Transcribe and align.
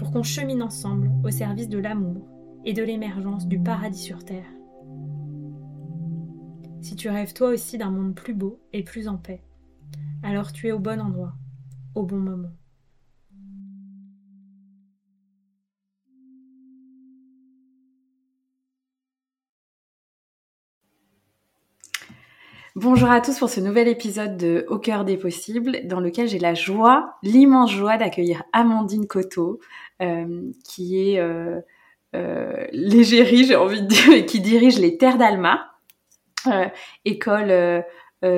pour 0.00 0.12
qu'on 0.12 0.22
chemine 0.22 0.62
ensemble 0.62 1.10
au 1.22 1.30
service 1.30 1.68
de 1.68 1.78
l'amour 1.78 2.26
et 2.64 2.72
de 2.72 2.82
l'émergence 2.82 3.46
du 3.46 3.60
paradis 3.62 4.02
sur 4.02 4.24
Terre. 4.24 4.50
Si 6.80 6.96
tu 6.96 7.10
rêves 7.10 7.34
toi 7.34 7.48
aussi 7.48 7.76
d'un 7.76 7.90
monde 7.90 8.14
plus 8.14 8.32
beau 8.32 8.62
et 8.72 8.82
plus 8.82 9.08
en 9.08 9.18
paix, 9.18 9.44
alors 10.22 10.52
tu 10.52 10.68
es 10.68 10.72
au 10.72 10.78
bon 10.78 11.02
endroit, 11.02 11.34
au 11.94 12.04
bon 12.04 12.16
moment. 12.16 12.48
Bonjour 22.76 23.10
à 23.10 23.20
tous 23.20 23.38
pour 23.38 23.50
ce 23.50 23.60
nouvel 23.60 23.88
épisode 23.88 24.38
de 24.38 24.64
Au 24.68 24.78
cœur 24.78 25.04
des 25.04 25.16
possibles, 25.16 25.80
dans 25.84 26.00
lequel 26.00 26.28
j'ai 26.28 26.38
la 26.38 26.54
joie, 26.54 27.16
l'immense 27.22 27.72
joie 27.72 27.98
d'accueillir 27.98 28.44
Amandine 28.54 29.06
Coteau, 29.06 29.58
qui 30.64 30.98
est 30.98 31.20
euh, 31.20 31.60
euh, 32.14 32.66
l'égérie, 32.72 33.44
j'ai 33.44 33.56
envie 33.56 33.82
de 33.82 33.86
dire, 33.86 34.26
qui 34.26 34.40
dirige 34.40 34.78
les 34.78 34.96
Terres 34.98 35.18
d'Alma, 35.18 35.70
euh, 36.46 36.66
école 37.04 37.50
euh, 37.50 37.82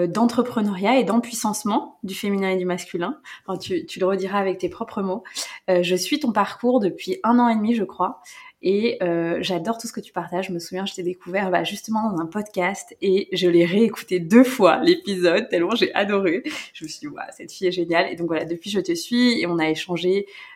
d'entrepreneuriat 0.07 0.99
et 0.99 1.05
d'empuissancement 1.05 1.99
du 2.03 2.15
féminin 2.15 2.51
et 2.51 2.57
du 2.57 2.65
masculin. 2.65 3.19
Enfin, 3.47 3.59
tu, 3.59 3.87
tu, 3.87 3.99
le 3.99 4.07
rediras 4.07 4.39
avec 4.39 4.59
tes 4.59 4.69
propres 4.69 5.03
mots. 5.03 5.25
je 5.69 5.95
suis 5.97 6.21
ton 6.21 6.33
parcours 6.33 6.81
depuis 6.81 7.19
un 7.25 7.39
an 7.39 7.49
et 7.49 7.57
demi, 7.57 7.75
je 7.75 7.85
crois. 7.85 8.21
Et 8.63 8.99
euh, 9.03 9.39
j'adore 9.41 9.77
tout 9.77 9.89
ce 9.89 9.93
que 9.93 10.01
tu 10.01 10.13
partages. 10.13 10.47
Je 10.47 10.53
me 10.53 10.61
souviens, 10.61 10.87
je 10.87 10.95
t'ai 10.95 11.03
découvert 11.03 11.51
bah, 11.51 11.65
justement 11.65 12.11
dans 12.11 12.21
un 12.21 12.27
podcast 12.27 12.97
et 13.03 13.29
je 13.33 13.49
l'ai 13.49 13.65
réécouté 13.65 14.21
deux 14.21 14.45
fois 14.45 14.81
l'épisode 14.83 15.49
tellement 15.49 15.75
j'ai 15.75 15.93
adoré. 15.95 16.45
Je 16.73 16.85
me 16.85 16.89
suis 16.89 17.09
dit, 17.09 17.15
cette 17.37 17.51
fille 17.51 17.67
est 17.67 17.73
géniale. 17.73 18.11
Et 18.13 18.17
donc 18.17 18.29
voilà, 18.29 18.45
depuis 18.45 18.71
je 18.71 18.79
te 18.79 18.95
suis 18.95 19.41
et 19.41 19.47
on 19.47 19.59
a 19.59 19.69
échangé 19.69 20.27
euh, 20.27 20.52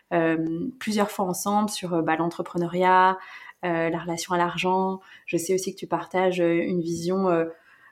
plusieurs 0.79 1.11
fois 1.11 1.25
ensemble 1.25 1.69
sur 1.69 1.93
euh, 1.93 2.01
bah, 2.01 2.15
l'entrepreneuriat, 2.15 3.17
euh, 3.65 3.89
la 3.89 3.99
relation 3.99 4.33
à 4.33 4.37
l'argent. 4.37 4.99
Je 5.25 5.37
sais 5.37 5.53
aussi 5.53 5.73
que 5.73 5.79
tu 5.79 5.87
partages 5.87 6.41
euh, 6.41 6.61
une 6.63 6.81
vision 6.81 7.29
euh, 7.29 7.45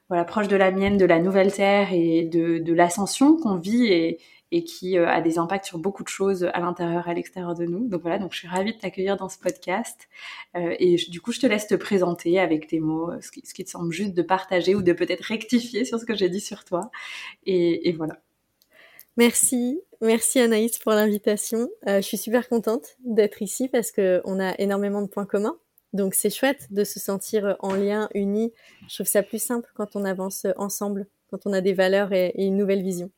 voilà 0.09 0.23
proche 0.23 0.47
de 0.47 0.56
la 0.56 0.72
mienne 0.72 0.97
de 0.97 1.06
la 1.06 1.19
nouvelle 1.19 1.51
terre 1.51 1.91
et 1.91 2.23
de, 2.23 2.59
de 2.59 2.73
l'ascension 2.73 3.38
qu'on 3.38 3.56
vit 3.56 3.88
et, 3.88 4.19
et 4.51 4.63
qui 4.63 4.97
euh, 4.97 5.07
a 5.09 5.22
des 5.22 5.38
impacts 5.39 5.66
sur 5.66 5.79
beaucoup 5.79 6.03
de 6.03 6.07
choses 6.07 6.44
à 6.53 6.59
l'intérieur 6.59 7.07
et 7.07 7.12
à 7.12 7.13
l'extérieur 7.13 7.56
de 7.56 7.66
nous. 7.66 7.88
Donc 7.88 8.01
voilà, 8.01 8.19
donc 8.19 8.34
je 8.34 8.38
suis 8.39 8.47
ravie 8.47 8.73
de 8.73 8.79
t'accueillir 8.79 9.18
dans 9.18 9.29
ce 9.29 9.39
podcast. 9.39 10.07
Euh, 10.56 10.75
et 10.79 10.95
du 11.09 11.19
coup, 11.22 11.31
je 11.31 11.39
te 11.39 11.47
laisse 11.47 11.68
te 11.68 11.75
présenter 11.75 12.39
avec 12.39 12.68
tes 12.68 12.79
mots, 12.79 13.12
ce 13.22 13.31
qui, 13.31 13.41
ce 13.45 13.53
qui 13.53 13.66
te 13.66 13.69
semble 13.69 13.91
juste 13.91 14.13
de 14.13 14.22
partager 14.22 14.75
ou 14.75 14.81
de 14.81 14.94
peut-être 14.94 15.23
rectifier 15.23 15.85
sur 15.85 16.00
ce 16.00 16.06
que 16.06 16.16
j'ai 16.16 16.29
dit 16.29 16.39
sur 16.39 16.63
toi. 16.63 16.91
Et, 17.45 17.89
et, 17.89 17.94
voilà. 17.94 18.19
Merci, 19.17 19.81
merci 20.01 20.39
Anaïs 20.39 20.77
pour 20.77 20.91
l'invitation. 20.91 21.69
Euh, 21.87 21.97
je 21.97 22.01
suis 22.01 22.17
super 22.17 22.49
contente 22.49 22.97
d'être 22.99 23.41
ici 23.41 23.69
parce 23.69 23.91
qu'on 23.91 24.39
a 24.39 24.59
énormément 24.59 25.01
de 25.01 25.07
points 25.07 25.25
communs. 25.25 25.57
Donc 25.93 26.13
c'est 26.13 26.29
chouette 26.29 26.67
de 26.71 26.83
se 26.83 26.99
sentir 26.99 27.55
en 27.59 27.73
lien, 27.73 28.09
unis. 28.13 28.51
Je 28.89 28.95
trouve 28.95 29.07
ça 29.07 29.23
plus 29.23 29.41
simple 29.41 29.69
quand 29.75 29.95
on 29.95 30.03
avance 30.03 30.45
ensemble, 30.57 31.07
quand 31.31 31.45
on 31.45 31.53
a 31.53 31.61
des 31.61 31.71
valeurs 31.71 32.11
et, 32.11 32.33
une 32.35 32.57
nouvelle 32.57 32.83
vision. 32.83 33.09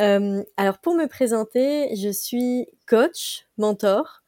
Euh, 0.00 0.42
alors 0.56 0.78
pour 0.78 0.94
me 0.94 1.06
présenter, 1.06 1.94
je 1.94 2.08
suis 2.08 2.66
coach, 2.88 3.46
mentor 3.58 4.22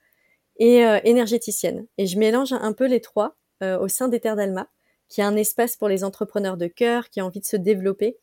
et 0.58 0.86
euh, 0.86 1.00
énergéticienne. 1.02 1.86
Et 1.98 2.06
je 2.06 2.18
mélange 2.18 2.52
un 2.52 2.72
peu 2.72 2.86
les 2.86 3.00
trois 3.00 3.36
euh, 3.62 3.78
au 3.78 3.88
sein 3.88 4.06
des 4.06 4.20
Terres 4.20 4.36
d'Alma, 4.36 4.68
qui 5.08 5.20
est 5.20 5.24
un 5.24 5.36
espace 5.36 5.76
pour 5.76 5.88
les 5.88 6.04
entrepreneurs 6.04 6.56
de 6.56 6.68
cœur 6.68 7.10
qui 7.10 7.20
ont 7.20 7.26
envie 7.26 7.40
de 7.40 7.46
se 7.46 7.56
développer 7.56 8.16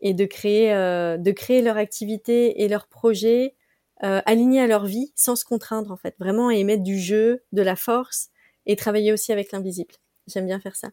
et 0.00 0.14
de 0.14 0.24
créer, 0.24 0.72
euh, 0.74 1.16
de 1.16 1.30
créer 1.30 1.62
leur 1.62 1.76
activité 1.76 2.62
et 2.62 2.68
leurs 2.68 2.86
projets 2.86 3.54
euh, 4.02 4.20
alignés 4.24 4.60
à 4.60 4.66
leur 4.66 4.86
vie 4.86 5.12
sans 5.14 5.36
se 5.36 5.44
contraindre 5.44 5.90
en 5.92 5.96
fait, 5.96 6.14
vraiment 6.18 6.50
et 6.50 6.64
mettre 6.64 6.82
du 6.82 6.98
jeu, 6.98 7.42
de 7.52 7.62
la 7.62 7.76
force 7.76 8.30
et 8.66 8.76
travailler 8.76 9.12
aussi 9.12 9.32
avec 9.32 9.52
l'invisible. 9.52 9.94
J'aime 10.26 10.46
bien 10.46 10.60
faire 10.60 10.76
ça. 10.76 10.90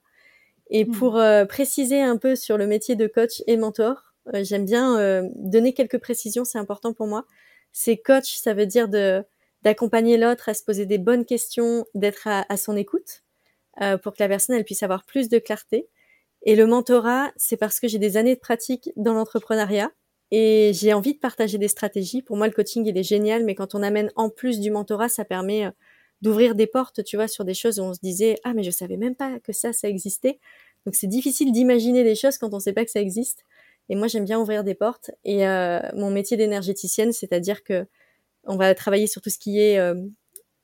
Et 0.70 0.84
mmh. 0.84 0.92
pour 0.92 1.22
préciser 1.48 2.02
un 2.02 2.18
peu 2.18 2.36
sur 2.36 2.58
le 2.58 2.68
métier 2.68 2.96
de 2.96 3.08
coach 3.08 3.42
et 3.48 3.56
mentor, 3.56 4.08
euh, 4.34 4.44
j'aime 4.44 4.66
bien 4.66 4.98
euh, 5.00 5.28
donner 5.36 5.74
quelques 5.74 6.00
précisions, 6.00 6.46
c'est 6.46 6.58
important 6.58 6.94
pour 6.94 7.08
moi. 7.08 7.26
C'est 7.72 7.98
coach, 7.98 8.36
ça 8.36 8.54
veut 8.54 8.66
dire 8.66 8.90
de 8.90 9.24
d'accompagner 9.64 10.18
l'autre 10.18 10.50
à 10.50 10.54
se 10.54 10.64
poser 10.64 10.86
des 10.86 11.00
bonnes 11.00 11.26
questions, 11.26 11.86
d'être 11.96 12.28
à, 12.28 12.46
à, 12.48 12.58
son 12.58 12.78
écoute 12.78 13.24
euh, 13.82 13.98
pour 13.98 14.14
que 14.14 14.22
la 14.22 14.30
personne 14.30 14.56
elle 14.56 14.64
puisse 14.64 14.84
avoir 14.84 15.04
plus 15.04 15.30
de 15.30 15.40
clarté. 15.40 15.90
Et 16.44 16.56
le 16.56 16.66
mentorat, 16.66 17.32
c'est 17.36 17.58
parce 17.58 17.80
que 17.80 17.88
j'ai 17.88 18.00
des 18.00 18.18
années 18.18 18.36
de 18.36 18.40
pratique 18.40 18.92
dans 18.96 19.14
l'entrepreneuriat 19.14 19.92
et 20.32 20.72
j'ai 20.74 20.94
envie 20.94 21.14
de 21.14 21.20
partager 21.20 21.58
des 21.58 21.68
stratégies. 21.68 22.22
Pour 22.22 22.38
moi, 22.38 22.48
le 22.48 22.54
coaching, 22.54 22.86
il 22.86 22.98
est 22.98 23.04
génial, 23.04 23.44
mais 23.44 23.56
quand 23.56 23.76
on 23.76 23.84
amène 23.84 24.12
en 24.16 24.30
plus 24.30 24.60
du 24.60 24.72
mentorat, 24.72 25.10
ça 25.10 25.26
permet 25.26 25.70
d'ouvrir 26.22 26.56
des 26.56 26.68
portes, 26.68 27.04
tu 27.04 27.16
vois, 27.16 27.28
sur 27.28 27.46
des 27.46 27.54
choses 27.54 27.80
où 27.80 27.84
on 27.84 27.94
se 27.94 28.00
disait 28.02 28.38
ah 28.44 28.54
mais 28.54 28.64
je 28.64 28.72
savais 28.72 28.98
même 28.98 29.16
pas 29.16 29.40
que 29.40 29.54
ça, 29.54 29.74
ça 29.74 29.88
existait. 29.88 30.40
Donc 30.86 30.96
c'est 30.96 31.08
difficile 31.08 31.52
d'imaginer 31.52 32.04
des 32.04 32.16
choses 32.16 32.38
quand 32.38 32.54
on 32.54 32.60
sait 32.60 32.74
pas 32.74 32.86
que 32.86 32.92
ça 32.92 33.02
existe. 33.02 33.44
Et 33.90 33.96
moi, 33.96 34.08
j'aime 34.08 34.26
bien 34.26 34.40
ouvrir 34.40 34.64
des 34.64 34.74
portes. 34.74 35.12
Et 35.24 35.48
euh, 35.48 35.80
mon 35.94 36.12
métier 36.12 36.38
d'énergéticienne, 36.38 37.14
c'est-à-dire 37.14 37.64
que 37.64 37.86
on 38.46 38.56
va 38.56 38.74
travailler 38.76 39.08
sur 39.08 39.22
tout 39.22 39.30
ce 39.30 39.38
qui 39.38 39.60
est 39.60 39.78
euh, 39.80 39.96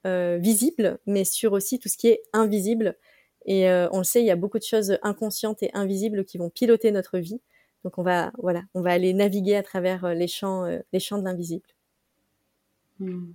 euh, 0.07 0.37
visible, 0.41 0.99
mais 1.05 1.25
sur 1.25 1.53
aussi 1.53 1.79
tout 1.79 1.89
ce 1.89 1.97
qui 1.97 2.07
est 2.07 2.21
invisible. 2.33 2.97
Et 3.45 3.69
euh, 3.69 3.87
on 3.91 3.99
le 3.99 4.03
sait, 4.03 4.21
il 4.21 4.25
y 4.25 4.31
a 4.31 4.35
beaucoup 4.35 4.59
de 4.59 4.63
choses 4.63 4.97
inconscientes 5.01 5.63
et 5.63 5.71
invisibles 5.73 6.25
qui 6.25 6.37
vont 6.37 6.49
piloter 6.49 6.91
notre 6.91 7.17
vie. 7.17 7.41
Donc 7.83 7.97
on 7.97 8.03
va, 8.03 8.31
voilà, 8.37 8.61
on 8.73 8.81
va 8.81 8.91
aller 8.91 9.13
naviguer 9.13 9.55
à 9.55 9.63
travers 9.63 10.05
euh, 10.05 10.13
les 10.13 10.27
champs, 10.27 10.65
euh, 10.65 10.79
les 10.93 10.99
champs 10.99 11.17
de 11.17 11.23
l'invisible. 11.23 11.67
Hmm. 12.99 13.33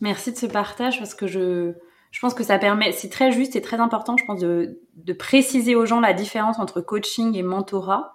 Merci 0.00 0.32
de 0.32 0.36
ce 0.36 0.46
partage 0.46 0.98
parce 0.98 1.14
que 1.14 1.26
je, 1.26 1.72
je 2.10 2.20
pense 2.20 2.34
que 2.34 2.42
ça 2.42 2.58
permet, 2.58 2.92
c'est 2.92 3.10
très 3.10 3.30
juste 3.30 3.54
et 3.54 3.60
très 3.60 3.78
important, 3.78 4.16
je 4.16 4.24
pense, 4.24 4.40
de, 4.40 4.80
de 4.96 5.12
préciser 5.12 5.76
aux 5.76 5.86
gens 5.86 6.00
la 6.00 6.12
différence 6.12 6.58
entre 6.58 6.80
coaching 6.80 7.36
et 7.36 7.42
mentorat. 7.42 8.14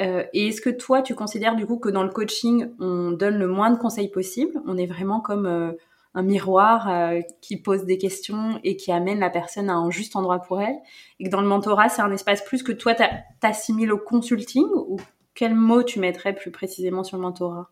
Euh, 0.00 0.24
et 0.32 0.48
est-ce 0.48 0.60
que 0.60 0.70
toi, 0.70 1.02
tu 1.02 1.14
considères 1.14 1.56
du 1.56 1.66
coup 1.66 1.78
que 1.78 1.88
dans 1.88 2.02
le 2.02 2.10
coaching, 2.10 2.70
on 2.78 3.12
donne 3.12 3.38
le 3.38 3.46
moins 3.46 3.70
de 3.70 3.78
conseils 3.78 4.10
possible 4.10 4.60
On 4.66 4.76
est 4.76 4.86
vraiment 4.86 5.20
comme 5.20 5.46
euh, 5.46 5.72
un 6.14 6.22
miroir 6.22 6.88
euh, 6.88 7.20
qui 7.40 7.56
pose 7.56 7.84
des 7.84 7.98
questions 7.98 8.60
et 8.64 8.76
qui 8.76 8.92
amène 8.92 9.18
la 9.18 9.30
personne 9.30 9.70
à 9.70 9.74
un 9.74 9.90
juste 9.90 10.16
endroit 10.16 10.40
pour 10.40 10.60
elle. 10.60 10.76
Et 11.18 11.24
que 11.24 11.30
dans 11.30 11.40
le 11.40 11.48
mentorat, 11.48 11.88
c'est 11.88 12.02
un 12.02 12.12
espace 12.12 12.42
plus 12.42 12.62
que 12.62 12.72
toi, 12.72 12.94
t'assimiles 13.40 13.92
au 13.92 13.98
consulting 13.98 14.66
Ou 14.74 14.98
quel 15.34 15.54
mot 15.54 15.82
tu 15.82 16.00
mettrais 16.00 16.34
plus 16.34 16.50
précisément 16.50 17.04
sur 17.04 17.16
le 17.16 17.22
mentorat? 17.22 17.70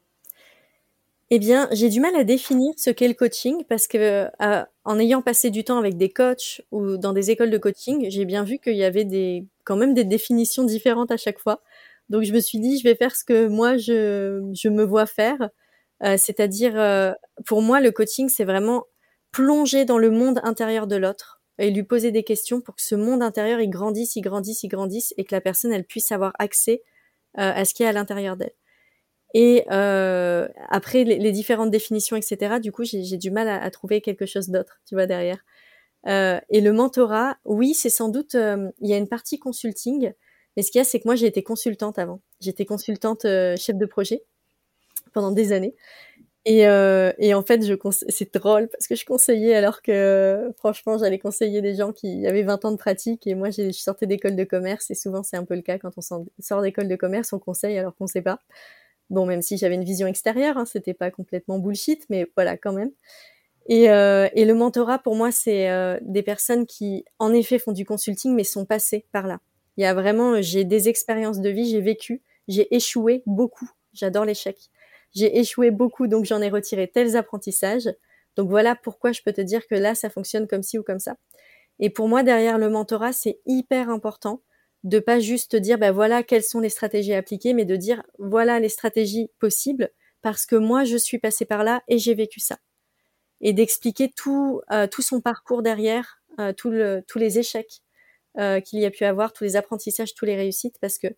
Eh 1.33 1.39
bien, 1.39 1.69
j'ai 1.71 1.89
du 1.89 2.01
mal 2.01 2.17
à 2.17 2.25
définir 2.25 2.73
ce 2.77 2.91
qu'est 2.91 3.07
le 3.07 3.15
coaching 3.15 3.63
parce 3.69 3.87
que 3.87 4.29
euh, 4.43 4.65
en 4.85 4.99
ayant 4.99 5.23
passé 5.23 5.51
du 5.51 5.63
temps 5.63 5.79
avec 5.79 5.97
des 5.97 6.09
coachs 6.09 6.61
ou 6.73 6.97
dans 6.97 7.13
des 7.13 7.31
écoles 7.31 7.51
de 7.51 7.59
coaching, 7.59 8.07
j'ai 8.09 8.25
bien 8.25 8.43
vu 8.43 8.59
qu'il 8.59 8.75
y 8.75 8.83
avait 8.83 9.05
des 9.05 9.47
quand 9.63 9.77
même 9.77 9.95
des 9.95 10.03
définitions 10.03 10.65
différentes 10.65 11.13
à 11.13 11.17
chaque 11.17 11.39
fois. 11.39 11.63
Donc 12.09 12.25
je 12.25 12.33
me 12.33 12.41
suis 12.41 12.59
dit, 12.59 12.79
je 12.79 12.83
vais 12.83 12.97
faire 12.97 13.15
ce 13.15 13.25
que 13.25 13.47
moi 13.47 13.77
je, 13.77 14.43
je 14.53 14.69
me 14.69 14.83
vois 14.83 15.07
faire, 15.07 15.51
euh, 16.03 16.17
c'est-à-dire 16.17 16.79
euh, 16.79 17.13
pour 17.47 17.63
moi 17.63 17.81
le 17.81 17.91
coaching 17.91 18.29
c'est 18.29 18.45
vraiment 18.45 18.85
plonger 19.33 19.85
dans 19.85 19.99
le 19.99 20.11
monde 20.11 20.41
intérieur 20.43 20.87
de 20.87 20.97
l'autre 20.97 21.43
et 21.59 21.71
lui 21.71 21.83
poser 21.83 22.11
des 22.11 22.25
questions 22.25 22.61
pour 22.61 22.77
que 22.77 22.83
ce 22.83 22.95
monde 22.95 23.23
intérieur 23.23 23.61
il 23.61 23.71
grandisse, 23.71 24.17
il 24.17 24.23
grandisse, 24.23 24.63
il 24.63 24.69
grandisse 24.69 25.15
et 25.17 25.25
que 25.25 25.35
la 25.35 25.41
personne 25.41 25.73
elle 25.73 25.85
puisse 25.85 26.11
avoir 26.13 26.33
accès 26.39 26.83
euh, 27.39 27.53
à 27.55 27.65
ce 27.65 27.75
qui 27.75 27.83
est 27.83 27.87
à 27.87 27.93
l'intérieur 27.93 28.37
d'elle. 28.37 28.55
Et 29.35 29.65
euh, 29.71 30.49
après 30.69 31.05
les, 31.05 31.33
différentes 31.33 31.71
définitions, 31.71 32.17
etc. 32.17 32.59
Du 32.61 32.73
coup, 32.73 32.83
j'ai 32.85 33.17
du 33.17 33.31
mal 33.31 33.49
à, 33.49 33.71
trouver 33.71 34.01
quelque 34.01 34.27
chose 34.27 34.49
d'autre, 34.49 34.81
tu 34.87 34.97
vois 34.97 35.07
derrière. 35.07 35.39
Euh, 36.09 36.41
et 36.49 36.61
le 36.61 36.73
mentorat, 36.73 37.37
oui, 37.45 37.75
c'est 37.75 37.91
sans 37.91 38.09
doute, 38.09 38.35
il 38.35 38.89
y 38.89 38.93
a 38.93 38.97
une 38.97 39.09
partie 39.09 39.39
consulting, 39.39 40.13
mais 40.57 40.63
ce 40.63 40.71
qu'il 40.71 40.81
y 40.81 40.83
a, 40.83 40.85
c'est 40.85 40.99
que 40.99 41.07
moi, 41.07 41.15
j'ai 41.15 41.27
été 41.27 41.43
consultante 41.43 41.99
avant. 41.99 42.21
J'étais 42.41 42.65
consultante 42.65 43.25
euh, 43.25 43.57
chef 43.57 43.77
de 43.77 43.87
projet 43.87 44.25
pendant 45.13 45.33
des 45.33 45.53
années. 45.53 45.75
Et, 46.47 46.67
euh, 46.67 47.13
et 47.19 47.35
en 47.35 47.43
fait, 47.43 47.65
je 47.67 47.75
c'est 48.09 48.33
drôle 48.35 48.69
parce 48.69 48.87
que 48.89 48.95
je 48.95 49.05
conseillais 49.05 49.55
alors 49.55 49.83
que 49.83 50.51
franchement, 50.57 50.97
j'allais 50.97 51.19
conseiller 51.19 51.61
des 51.61 51.75
gens 51.75 51.93
qui 51.93 52.27
avaient 52.27 52.43
20 52.43 52.65
ans 52.65 52.73
de 52.73 52.79
pratique 52.79 53.27
et 53.27 53.35
moi, 53.35 53.51
je 53.51 53.71
sortais 53.73 54.07
d'école 54.07 54.37
de 54.37 54.45
commerce 54.45 54.91
et 54.91 54.95
souvent 54.95 55.23
c'est 55.23 55.37
un 55.37 55.45
peu 55.45 55.55
le 55.55 55.61
cas 55.63 55.79
quand 55.79 55.91
on 55.99 56.01
sort 56.41 56.63
d'école 56.63 56.89
de 56.89 56.97
commerce, 56.97 57.33
on 57.35 57.39
conseille 57.39 57.77
alors 57.79 57.95
qu'on 57.95 58.07
sait 58.07 58.23
pas. 58.23 58.39
Bon, 59.11 59.27
même 59.27 59.43
si 59.43 59.59
j'avais 59.59 59.75
une 59.75 59.85
vision 59.85 60.07
extérieure, 60.07 60.57
hein, 60.57 60.65
c'était 60.65 60.95
pas 60.95 61.11
complètement 61.11 61.59
bullshit, 61.59 62.07
mais 62.11 62.31
voilà 62.37 62.57
quand 62.57 62.73
même. 62.73 62.91
Et, 63.69 63.91
euh, 63.91 64.29
et 64.35 64.45
le 64.45 64.55
mentorat, 64.55 64.99
pour 64.99 65.17
moi, 65.17 65.31
c'est 65.33 65.71
euh, 65.71 65.99
des 66.03 66.23
personnes 66.23 66.67
qui, 66.67 67.05
en 67.19 67.33
effet, 67.33 67.59
font 67.59 67.73
du 67.73 67.85
consulting, 67.85 68.35
mais 68.35 68.45
sont 68.45 68.65
passées 68.65 69.07
par 69.13 69.27
là. 69.27 69.41
Il 69.77 69.83
y 69.83 69.87
a 69.87 69.95
vraiment, 69.95 70.41
j'ai 70.43 70.65
des 70.65 70.89
expériences 70.89 71.41
de 71.41 71.51
vie, 71.51 71.69
j'ai 71.71 71.81
vécu, 71.81 72.23
j'ai 72.49 72.75
échoué 72.75 73.23
beaucoup. 73.27 73.71
J'adore 73.93 74.25
l'échec. 74.25 74.57
J'ai 75.13 75.39
échoué 75.39 75.71
beaucoup, 75.71 76.07
donc 76.07 76.25
j'en 76.25 76.41
ai 76.41 76.49
retiré 76.49 76.89
tels 76.89 77.17
apprentissages. 77.17 77.89
Donc 78.37 78.49
voilà 78.49 78.77
pourquoi 78.77 79.13
je 79.13 79.23
peux 79.23 79.33
te 79.33 79.41
dire 79.41 79.67
que 79.67 79.75
là, 79.75 79.95
ça 79.95 80.11
fonctionne 80.11 80.47
comme 80.47 80.63
ci 80.63 80.79
ou 80.79 80.83
comme 80.83 81.01
ça. 81.01 81.17
Et 81.79 81.91
pour 81.91 82.09
moi, 82.09 82.23
derrière 82.23 82.59
le 82.59 82.69
mentorat, 82.69 83.13
c'est 83.13 83.41
hyper 83.47 83.89
important 83.91 84.43
de 84.85 84.99
pas 84.99 85.19
juste 85.19 85.57
dire, 85.57 85.79
ben 85.79 85.93
voilà, 85.93 86.23
quelles 86.23 86.43
sont 86.43 86.61
les 86.61 86.69
stratégies 86.69 87.15
appliquées, 87.15 87.55
mais 87.55 87.65
de 87.65 87.77
dire, 87.77 88.03
voilà 88.19 88.61
les 88.61 88.69
stratégies 88.69 89.31
possibles, 89.39 89.91
parce 90.23 90.47
que 90.47 90.57
moi, 90.57 90.85
je 90.85 90.97
suis 90.97 91.19
passé 91.19 91.45
par 91.45 91.65
là 91.65 91.83
et 91.89 91.99
j'ai 91.99 92.15
vécu 92.15 92.41
ça. 92.41 92.59
Et 93.41 93.53
d'expliquer 93.53 94.11
tout, 94.15 94.61
euh, 94.71 94.87
tout 94.87 95.03
son 95.03 95.21
parcours 95.21 95.63
derrière, 95.63 96.23
euh, 96.39 96.53
tout 96.53 96.71
le, 96.71 97.03
tous 97.07 97.19
les 97.19 97.39
échecs 97.39 97.83
euh, 98.39 98.61
qu'il 98.61 98.81
y 98.81 98.87
a 98.87 98.91
pu 98.91 99.05
avoir, 99.05 99.33
tous 99.33 99.45
les 99.45 99.57
apprentissages, 99.57 100.15
tous 100.15 100.25
les 100.25 100.37
réussites, 100.37 100.79
parce 100.81 100.99
que 100.99 101.09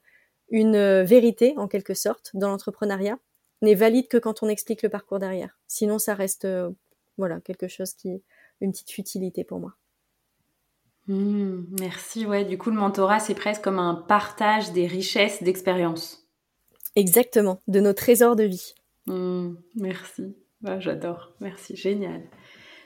une 0.50 1.02
vérité, 1.02 1.54
en 1.56 1.66
quelque 1.66 1.94
sorte, 1.94 2.30
dans 2.34 2.48
l'entrepreneuriat, 2.48 3.18
n'est 3.62 3.74
valide 3.74 4.08
que 4.08 4.18
quand 4.18 4.42
on 4.42 4.48
explique 4.48 4.82
le 4.82 4.88
parcours 4.88 5.18
derrière. 5.18 5.58
Sinon, 5.66 5.98
ça 5.98 6.14
reste 6.14 6.44
euh, 6.44 6.70
voilà 7.16 7.40
quelque 7.40 7.68
chose 7.68 7.94
qui 7.94 8.22
une 8.60 8.72
petite 8.72 8.90
futilité 8.90 9.44
pour 9.44 9.58
moi. 9.58 9.74
Mmh, 11.08 11.64
merci. 11.80 12.26
Ouais, 12.26 12.44
du 12.44 12.58
coup, 12.58 12.70
le 12.70 12.76
mentorat, 12.76 13.18
c'est 13.18 13.34
presque 13.34 13.62
comme 13.62 13.78
un 13.78 13.94
partage 13.94 14.72
des 14.72 14.86
richesses 14.86 15.42
d'expérience. 15.42 16.28
Exactement, 16.94 17.60
de 17.66 17.80
nos 17.80 17.92
trésors 17.92 18.36
de 18.36 18.44
vie. 18.44 18.74
Mmh, 19.06 19.54
merci. 19.74 20.36
Bah, 20.60 20.78
j'adore. 20.78 21.32
Merci, 21.40 21.76
génial. 21.76 22.22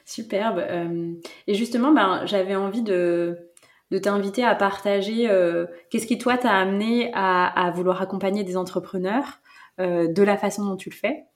Superbe. 0.07 0.59
Euh, 0.59 1.13
et 1.47 1.55
justement, 1.55 1.93
ben, 1.93 2.25
j'avais 2.25 2.57
envie 2.57 2.83
de, 2.83 3.51
de 3.91 3.99
t'inviter 3.99 4.45
à 4.45 4.55
partager 4.55 5.29
euh, 5.29 5.67
qu'est-ce 5.91 6.07
qui, 6.07 6.17
toi, 6.17 6.39
t'a 6.39 6.53
amené 6.53 7.11
à, 7.13 7.47
à, 7.47 7.71
vouloir 7.71 8.01
accompagner 8.01 8.45
des 8.45 8.57
entrepreneurs 8.57 9.41
de 9.79 10.23
la 10.23 10.37
façon 10.37 10.65
dont 10.65 10.77
tu 10.77 10.91
le 10.91 10.95
fais. 10.95 11.27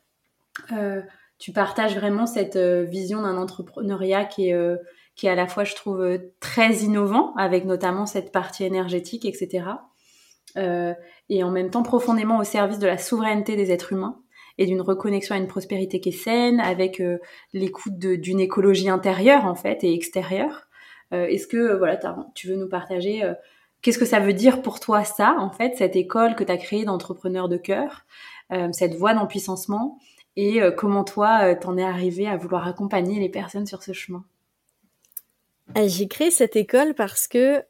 Euh, 0.72 1.02
tu 1.38 1.52
partages 1.52 1.96
vraiment 1.96 2.26
cette 2.26 2.56
euh, 2.56 2.84
vision 2.84 3.22
d'un 3.22 3.37
entrepreneuriat 3.37 4.25
qui 4.25 4.50
est, 4.50 4.76
qui 5.16 5.26
est 5.26 5.31
à 5.31 5.34
la 5.34 5.46
fois, 5.46 5.64
je 5.64 5.75
trouve, 5.75 6.19
très 6.40 6.75
innovant, 6.78 7.34
avec 7.37 7.64
notamment 7.64 8.06
cette 8.06 8.32
partie 8.32 8.64
énergétique, 8.64 9.25
etc. 9.25 9.64
et 10.56 11.44
en 11.44 11.50
même 11.50 11.70
temps 11.70 11.84
profondément 11.84 12.38
au 12.38 12.44
service 12.44 12.81
de 12.81 12.87
la 12.87 12.98
souveraineté 12.98 13.54
des 13.54 13.70
êtres 13.70 13.92
humains 13.92 14.20
et 14.58 14.66
d'une 14.66 14.81
reconnexion 14.81 15.37
à 15.37 15.38
une 15.38 15.46
prospérité 15.46 16.00
qui 16.00 16.08
est 16.08 16.12
saine, 16.12 16.60
avec 16.60 17.00
l'écoute 17.52 17.98
d'une 17.98 18.40
écologie 18.40 18.90
intérieure 18.90 19.46
en 19.46 19.54
fait 19.54 19.84
et 19.84 19.94
extérieure. 19.94 20.69
Est-ce 21.12 21.46
que 21.46 21.76
voilà, 21.76 21.98
tu 22.34 22.48
veux 22.48 22.56
nous 22.56 22.69
partager 22.69 23.22
qu'est-ce 23.82 23.98
que 23.98 24.04
ça 24.04 24.20
veut 24.20 24.32
dire 24.32 24.60
pour 24.60 24.81
toi 24.81 25.04
ça 25.04 25.37
en 25.38 25.50
fait, 25.50 25.76
cette 25.76 25.96
école 25.96 26.34
que 26.34 26.44
tu 26.44 26.52
as 26.52 26.58
créée 26.58 26.84
d'entrepreneur 26.84 27.48
de 27.48 27.56
cœur 27.56 28.04
euh, 28.08 28.29
cette 28.73 28.94
voie 28.94 29.14
d'empuissancement 29.14 29.99
et 30.37 30.62
euh, 30.62 30.70
comment 30.70 31.05
toi, 31.05 31.41
euh, 31.43 31.55
t'en 31.58 31.76
es 31.76 31.82
arrivé 31.82 32.26
à 32.26 32.37
vouloir 32.37 32.67
accompagner 32.67 33.20
les 33.20 33.29
personnes 33.29 33.67
sur 33.67 33.82
ce 33.82 33.93
chemin? 33.93 34.25
J'ai 35.87 36.08
créé 36.08 36.32
cette 36.32 36.56
école 36.56 36.94
parce 36.94 37.29
que, 37.29 37.62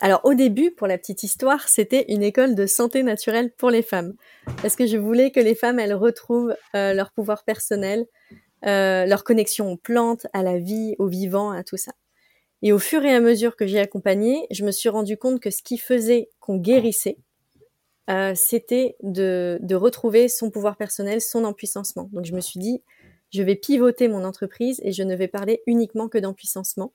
alors 0.00 0.20
au 0.22 0.34
début, 0.34 0.70
pour 0.70 0.86
la 0.86 0.96
petite 0.96 1.24
histoire, 1.24 1.68
c'était 1.68 2.04
une 2.08 2.22
école 2.22 2.54
de 2.54 2.66
santé 2.66 3.02
naturelle 3.02 3.50
pour 3.50 3.70
les 3.70 3.82
femmes, 3.82 4.14
parce 4.60 4.76
que 4.76 4.86
je 4.86 4.96
voulais 4.96 5.32
que 5.32 5.40
les 5.40 5.56
femmes, 5.56 5.80
elles 5.80 5.94
retrouvent 5.94 6.54
leur 6.72 7.10
pouvoir 7.10 7.42
personnel, 7.42 8.06
leur 8.62 9.24
connexion 9.24 9.72
aux 9.72 9.76
plantes, 9.76 10.28
à 10.32 10.44
la 10.44 10.58
vie, 10.58 10.94
au 11.00 11.08
vivant, 11.08 11.50
à 11.50 11.64
tout 11.64 11.76
ça. 11.76 11.90
Et 12.62 12.72
au 12.72 12.78
fur 12.78 13.04
et 13.04 13.12
à 13.12 13.18
mesure 13.18 13.56
que 13.56 13.66
j'ai 13.66 13.80
accompagné, 13.80 14.46
je 14.52 14.64
me 14.64 14.70
suis 14.70 14.88
rendu 14.88 15.16
compte 15.16 15.40
que 15.40 15.50
ce 15.50 15.64
qui 15.64 15.78
faisait 15.78 16.28
qu'on 16.38 16.58
guérissait, 16.58 17.18
euh, 18.10 18.32
c'était 18.34 18.96
de, 19.02 19.58
de, 19.62 19.74
retrouver 19.74 20.28
son 20.28 20.50
pouvoir 20.50 20.76
personnel, 20.76 21.20
son 21.20 21.44
empuissancement. 21.44 22.08
Donc 22.12 22.24
je 22.24 22.34
me 22.34 22.40
suis 22.40 22.58
dit, 22.58 22.82
je 23.30 23.42
vais 23.42 23.54
pivoter 23.54 24.08
mon 24.08 24.24
entreprise 24.24 24.80
et 24.82 24.92
je 24.92 25.02
ne 25.02 25.14
vais 25.14 25.28
parler 25.28 25.62
uniquement 25.66 26.08
que 26.08 26.18
d'empuissancement. 26.18 26.92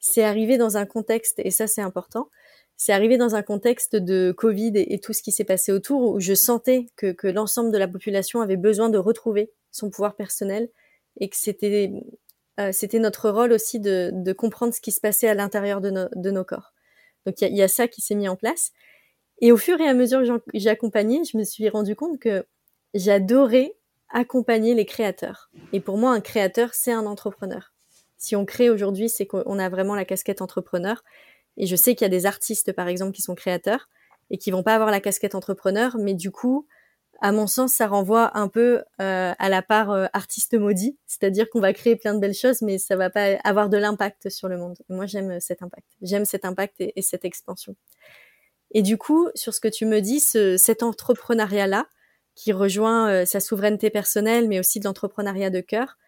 C'est 0.00 0.22
arrivé 0.22 0.56
dans 0.58 0.76
un 0.76 0.86
contexte, 0.86 1.40
et 1.40 1.50
ça 1.50 1.66
c'est 1.66 1.82
important, 1.82 2.30
c'est 2.76 2.92
arrivé 2.92 3.18
dans 3.18 3.34
un 3.34 3.42
contexte 3.42 3.96
de 3.96 4.32
Covid 4.36 4.72
et, 4.74 5.00
tout 5.00 5.12
ce 5.12 5.22
qui 5.22 5.32
s'est 5.32 5.44
passé 5.44 5.72
autour 5.72 6.12
où 6.12 6.20
je 6.20 6.34
sentais 6.34 6.86
que, 6.96 7.10
que 7.10 7.26
l'ensemble 7.26 7.72
de 7.72 7.78
la 7.78 7.88
population 7.88 8.40
avait 8.40 8.56
besoin 8.56 8.88
de 8.88 8.98
retrouver 8.98 9.50
son 9.72 9.90
pouvoir 9.90 10.14
personnel 10.14 10.70
et 11.18 11.28
que 11.28 11.36
c'était 11.36 11.92
euh, 12.60 12.70
c'était 12.72 13.00
notre 13.00 13.30
rôle 13.30 13.52
aussi 13.52 13.80
de, 13.80 14.10
de, 14.12 14.32
comprendre 14.32 14.74
ce 14.74 14.80
qui 14.80 14.92
se 14.92 15.00
passait 15.00 15.28
à 15.28 15.34
l'intérieur 15.34 15.80
de, 15.80 16.08
de, 16.14 16.30
nos 16.30 16.44
corps. 16.44 16.72
Donc 17.26 17.40
il 17.40 17.48
y, 17.48 17.58
y 17.58 17.62
a, 17.62 17.68
ça 17.68 17.86
qui 17.86 18.00
s'est 18.00 18.16
mis 18.16 18.28
en 18.28 18.36
place. 18.36 18.72
Et 19.40 19.52
au 19.52 19.56
fur 19.56 19.80
et 19.80 19.88
à 19.88 19.94
mesure 19.94 20.22
que 20.22 20.42
j'ai 20.54 20.70
accompagné, 20.70 21.22
je 21.24 21.36
me 21.36 21.44
suis 21.44 21.68
rendu 21.68 21.94
compte 21.94 22.18
que 22.18 22.44
j'adorais 22.94 23.76
accompagner 24.10 24.74
les 24.74 24.86
créateurs. 24.86 25.50
Et 25.72 25.80
pour 25.80 25.98
moi, 25.98 26.12
un 26.12 26.20
créateur, 26.20 26.74
c'est 26.74 26.92
un 26.92 27.06
entrepreneur. 27.06 27.72
Si 28.16 28.34
on 28.34 28.44
crée 28.44 28.70
aujourd'hui, 28.70 29.08
c'est 29.08 29.26
qu'on 29.26 29.58
a 29.58 29.68
vraiment 29.68 29.94
la 29.94 30.04
casquette 30.04 30.42
entrepreneur. 30.42 31.04
Et 31.56 31.66
je 31.66 31.76
sais 31.76 31.94
qu'il 31.94 32.04
y 32.04 32.06
a 32.06 32.10
des 32.10 32.26
artistes, 32.26 32.72
par 32.72 32.88
exemple, 32.88 33.12
qui 33.12 33.22
sont 33.22 33.34
créateurs 33.34 33.88
et 34.30 34.38
qui 34.38 34.50
vont 34.50 34.62
pas 34.62 34.74
avoir 34.74 34.90
la 34.90 35.00
casquette 35.00 35.34
entrepreneur, 35.34 35.96
mais 35.98 36.14
du 36.14 36.30
coup, 36.30 36.66
à 37.20 37.32
mon 37.32 37.46
sens, 37.46 37.72
ça 37.72 37.86
renvoie 37.86 38.36
un 38.36 38.48
peu 38.48 38.82
euh, 39.00 39.32
à 39.36 39.48
la 39.48 39.62
part 39.62 39.90
euh, 39.90 40.06
artiste 40.12 40.54
maudit, 40.54 40.98
c'est-à-dire 41.06 41.48
qu'on 41.50 41.60
va 41.60 41.72
créer 41.72 41.96
plein 41.96 42.14
de 42.14 42.20
belles 42.20 42.34
choses, 42.34 42.62
mais 42.62 42.78
ça 42.78 42.96
va 42.96 43.10
pas 43.10 43.36
avoir 43.44 43.68
de 43.68 43.76
l'impact 43.76 44.28
sur 44.28 44.48
le 44.48 44.56
monde. 44.56 44.76
moi, 44.88 45.06
j'aime 45.06 45.40
cet 45.40 45.62
impact. 45.62 45.86
J'aime 46.02 46.24
cet 46.24 46.44
impact 46.44 46.76
et 46.80 47.02
cette 47.02 47.24
expansion. 47.24 47.74
Et 48.70 48.82
du 48.82 48.98
coup, 48.98 49.28
sur 49.34 49.54
ce 49.54 49.60
que 49.60 49.68
tu 49.68 49.86
me 49.86 50.00
dis, 50.00 50.20
ce, 50.20 50.56
cet 50.56 50.82
entrepreneuriat-là, 50.82 51.88
qui 52.34 52.52
rejoint 52.52 53.10
euh, 53.10 53.24
sa 53.24 53.40
souveraineté 53.40 53.90
personnelle, 53.90 54.48
mais 54.48 54.60
aussi 54.60 54.78
de 54.78 54.84
l'entrepreneuriat 54.84 55.50
de 55.50 55.60
cœur, 55.60 55.98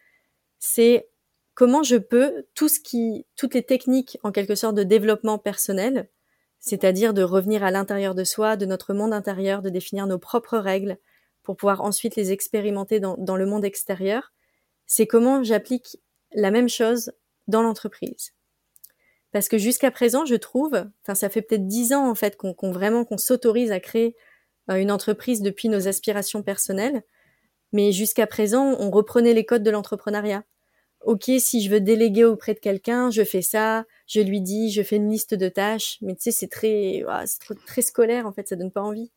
c'est 0.61 1.09
comment 1.55 1.83
je 1.83 1.97
peux 1.97 2.47
tout 2.55 2.69
ce 2.69 2.79
qui, 2.79 3.27
toutes 3.37 3.55
les 3.55 3.65
techniques 3.65 4.19
en 4.23 4.31
quelque 4.31 4.55
sorte 4.55 4.77
de 4.77 4.85
développement 4.85 5.39
personnel, 5.39 6.09
c'est-à-dire 6.61 7.15
de 7.15 7.23
revenir 7.23 7.65
à 7.65 7.71
l'intérieur 7.71 8.15
de 8.15 8.25
soi, 8.25 8.57
de 8.57 8.67
notre 8.67 8.95
monde 8.95 9.13
intérieur, 9.13 9.63
de 9.63 9.71
définir 9.71 10.07
nos 10.07 10.19
propres 10.19 10.59
règles 10.59 10.99
pour 11.43 11.57
pouvoir 11.57 11.81
ensuite 11.81 12.17
les 12.17 12.33
expérimenter 12.33 13.01
dans 13.01 13.37
le 13.37 13.47
monde 13.47 13.65
extérieur, 13.65 14.33
c'est 14.87 15.07
comment 15.07 15.43
j'applique 15.43 15.99
la 16.33 16.51
même 16.51 16.69
chose 16.69 17.13
dans 17.49 17.63
l'entreprise. 17.63 18.33
Parce 19.33 19.49
que 19.49 19.59
jusqu'à 19.59 19.91
présent, 19.91 20.25
je 20.25 20.35
trouve, 20.35 20.75
enfin 21.03 21.15
ça 21.15 21.29
fait 21.29 21.43
peut-être 21.43 21.67
dix 21.67 21.93
ans 21.93 22.09
en 22.09 22.15
fait 22.15 22.37
qu'on 22.37 22.73
vraiment 22.73 23.05
qu'on 23.05 23.19
s'autorise 23.19 23.71
à 23.71 23.81
créer 23.81 24.17
euh, 24.71 24.77
une 24.77 24.91
entreprise 24.91 25.41
depuis 25.43 25.69
nos 25.69 25.89
aspirations 25.89 26.43
personnelles, 26.43 27.03
mais 27.73 27.93
jusqu'à 27.93 28.27
présent, 28.27 28.75
on 28.79 28.91
reprenait 28.91 29.35
les 29.35 29.45
codes 29.45 29.63
de 29.63 29.71
l'entrepreneuriat. 29.71 30.45
Ok, 31.03 31.31
si 31.39 31.63
je 31.63 31.71
veux 31.71 31.81
déléguer 31.81 32.25
auprès 32.25 32.55
de 32.55 32.59
quelqu'un, 32.59 33.11
je 33.11 33.25
fais 33.25 33.43
ça, 33.43 33.87
je 34.07 34.21
lui 34.21 34.41
dis, 34.41 34.71
je 34.71 34.83
fais 34.83 34.97
une 34.97 35.09
liste 35.11 35.35
de 35.35 35.49
tâches, 35.49 35.97
mais 36.03 36.15
tu 36.15 36.23
sais, 36.25 36.31
c'est 36.33 36.49
très, 36.49 37.05
c'est 37.27 37.55
très 37.67 37.83
scolaire 37.83 38.27
en 38.27 38.33
fait, 38.33 38.49
ça 38.49 38.57
donne 38.57 38.73
pas 38.73 38.83
envie. 38.83 39.11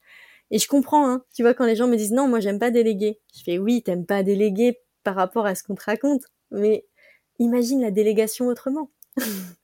Et 0.52 0.60
je 0.60 0.68
comprends, 0.68 1.10
hein, 1.10 1.24
tu 1.34 1.42
vois, 1.42 1.54
quand 1.54 1.66
les 1.66 1.76
gens 1.76 1.88
me 1.88 1.98
disent 1.98 2.12
non, 2.14 2.28
moi 2.28 2.40
j'aime 2.40 2.60
pas 2.60 2.72
déléguer. 2.72 3.20
Je 3.36 3.44
fais 3.44 3.58
oui, 3.58 3.82
t'aimes 3.84 4.06
pas 4.06 4.24
déléguer 4.24 4.80
par 5.04 5.16
rapport 5.16 5.46
à 5.46 5.56
ce 5.56 5.64
qu'on 5.64 5.76
te 5.76 5.84
raconte, 5.84 6.24
mais 6.52 6.86
imagine 7.40 7.82
la 7.82 7.92
délégation 7.92 8.48
autrement. 8.48 8.92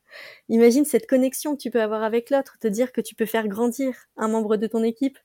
Imagine 0.49 0.85
cette 0.85 1.07
connexion 1.07 1.55
que 1.55 1.61
tu 1.61 1.71
peux 1.71 1.81
avoir 1.81 2.03
avec 2.03 2.29
l'autre, 2.29 2.57
te 2.59 2.67
dire 2.67 2.91
que 2.91 3.01
tu 3.01 3.15
peux 3.15 3.25
faire 3.25 3.47
grandir 3.47 3.95
un 4.17 4.27
membre 4.27 4.57
de 4.57 4.67
ton 4.67 4.83
équipe, 4.83 5.17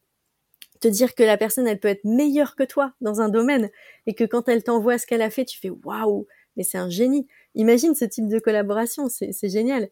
te 0.80 0.88
dire 0.88 1.14
que 1.14 1.22
la 1.22 1.36
personne, 1.36 1.66
elle 1.66 1.80
peut 1.80 1.88
être 1.88 2.04
meilleure 2.04 2.56
que 2.56 2.64
toi 2.64 2.92
dans 3.00 3.20
un 3.20 3.28
domaine 3.28 3.70
et 4.06 4.14
que 4.14 4.24
quand 4.24 4.48
elle 4.48 4.62
t'envoie 4.62 4.98
ce 4.98 5.06
qu'elle 5.06 5.22
a 5.22 5.30
fait, 5.30 5.44
tu 5.44 5.58
fais 5.58 5.70
waouh, 5.70 6.26
mais 6.56 6.62
c'est 6.62 6.78
un 6.78 6.90
génie. 6.90 7.26
Imagine 7.54 7.94
ce 7.94 8.04
type 8.04 8.28
de 8.28 8.38
collaboration, 8.38 9.08
c'est 9.08 9.48
génial. 9.48 9.88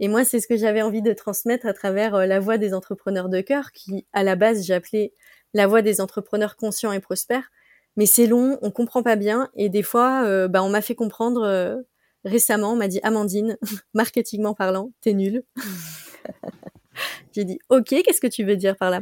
Et 0.00 0.08
moi, 0.08 0.24
c'est 0.24 0.40
ce 0.40 0.48
que 0.48 0.56
j'avais 0.56 0.82
envie 0.82 1.02
de 1.02 1.12
transmettre 1.12 1.66
à 1.66 1.72
travers 1.72 2.14
euh, 2.14 2.26
la 2.26 2.40
voix 2.40 2.58
des 2.58 2.74
entrepreneurs 2.74 3.28
de 3.28 3.40
cœur 3.40 3.70
qui, 3.72 4.06
à 4.12 4.24
la 4.24 4.36
base, 4.36 4.66
j'appelais 4.66 5.12
la 5.54 5.66
voix 5.66 5.82
des 5.82 6.00
entrepreneurs 6.00 6.56
conscients 6.56 6.92
et 6.92 7.00
prospères. 7.00 7.50
Mais 7.96 8.06
c'est 8.06 8.26
long, 8.26 8.58
on 8.60 8.72
comprend 8.72 9.04
pas 9.04 9.14
bien, 9.14 9.50
et 9.54 9.68
des 9.68 9.82
fois, 9.82 10.24
euh, 10.24 10.48
bah, 10.48 10.64
on 10.64 10.68
m'a 10.68 10.80
fait 10.80 10.96
comprendre 10.96 11.42
euh, 11.44 11.76
récemment, 12.24 12.72
on 12.72 12.76
m'a 12.76 12.88
dit 12.88 13.00
Amandine, 13.02 13.58
marketingment 13.94 14.54
parlant, 14.54 14.92
t'es 15.00 15.12
nulle. 15.12 15.44
j'ai 17.32 17.44
dit 17.44 17.58
ok, 17.68 17.88
qu'est-ce 17.88 18.20
que 18.20 18.26
tu 18.26 18.44
veux 18.44 18.56
dire 18.56 18.76
par 18.76 18.90
là? 18.90 19.00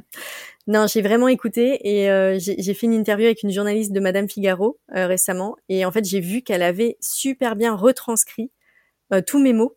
Non, 0.66 0.86
j'ai 0.86 1.02
vraiment 1.02 1.28
écouté 1.28 1.80
et 1.82 2.10
euh, 2.10 2.38
j'ai 2.38 2.74
fait 2.74 2.86
une 2.86 2.94
interview 2.94 3.26
avec 3.26 3.42
une 3.42 3.50
journaliste 3.50 3.92
de 3.92 4.00
Madame 4.00 4.28
Figaro 4.28 4.78
récemment, 4.88 5.56
et 5.68 5.84
en 5.84 5.90
fait 5.90 6.04
j'ai 6.04 6.20
vu 6.20 6.42
qu'elle 6.42 6.62
avait 6.62 6.96
super 7.00 7.56
bien 7.56 7.74
retranscrit 7.74 8.50
tous 9.26 9.42
mes 9.42 9.52
mots 9.52 9.76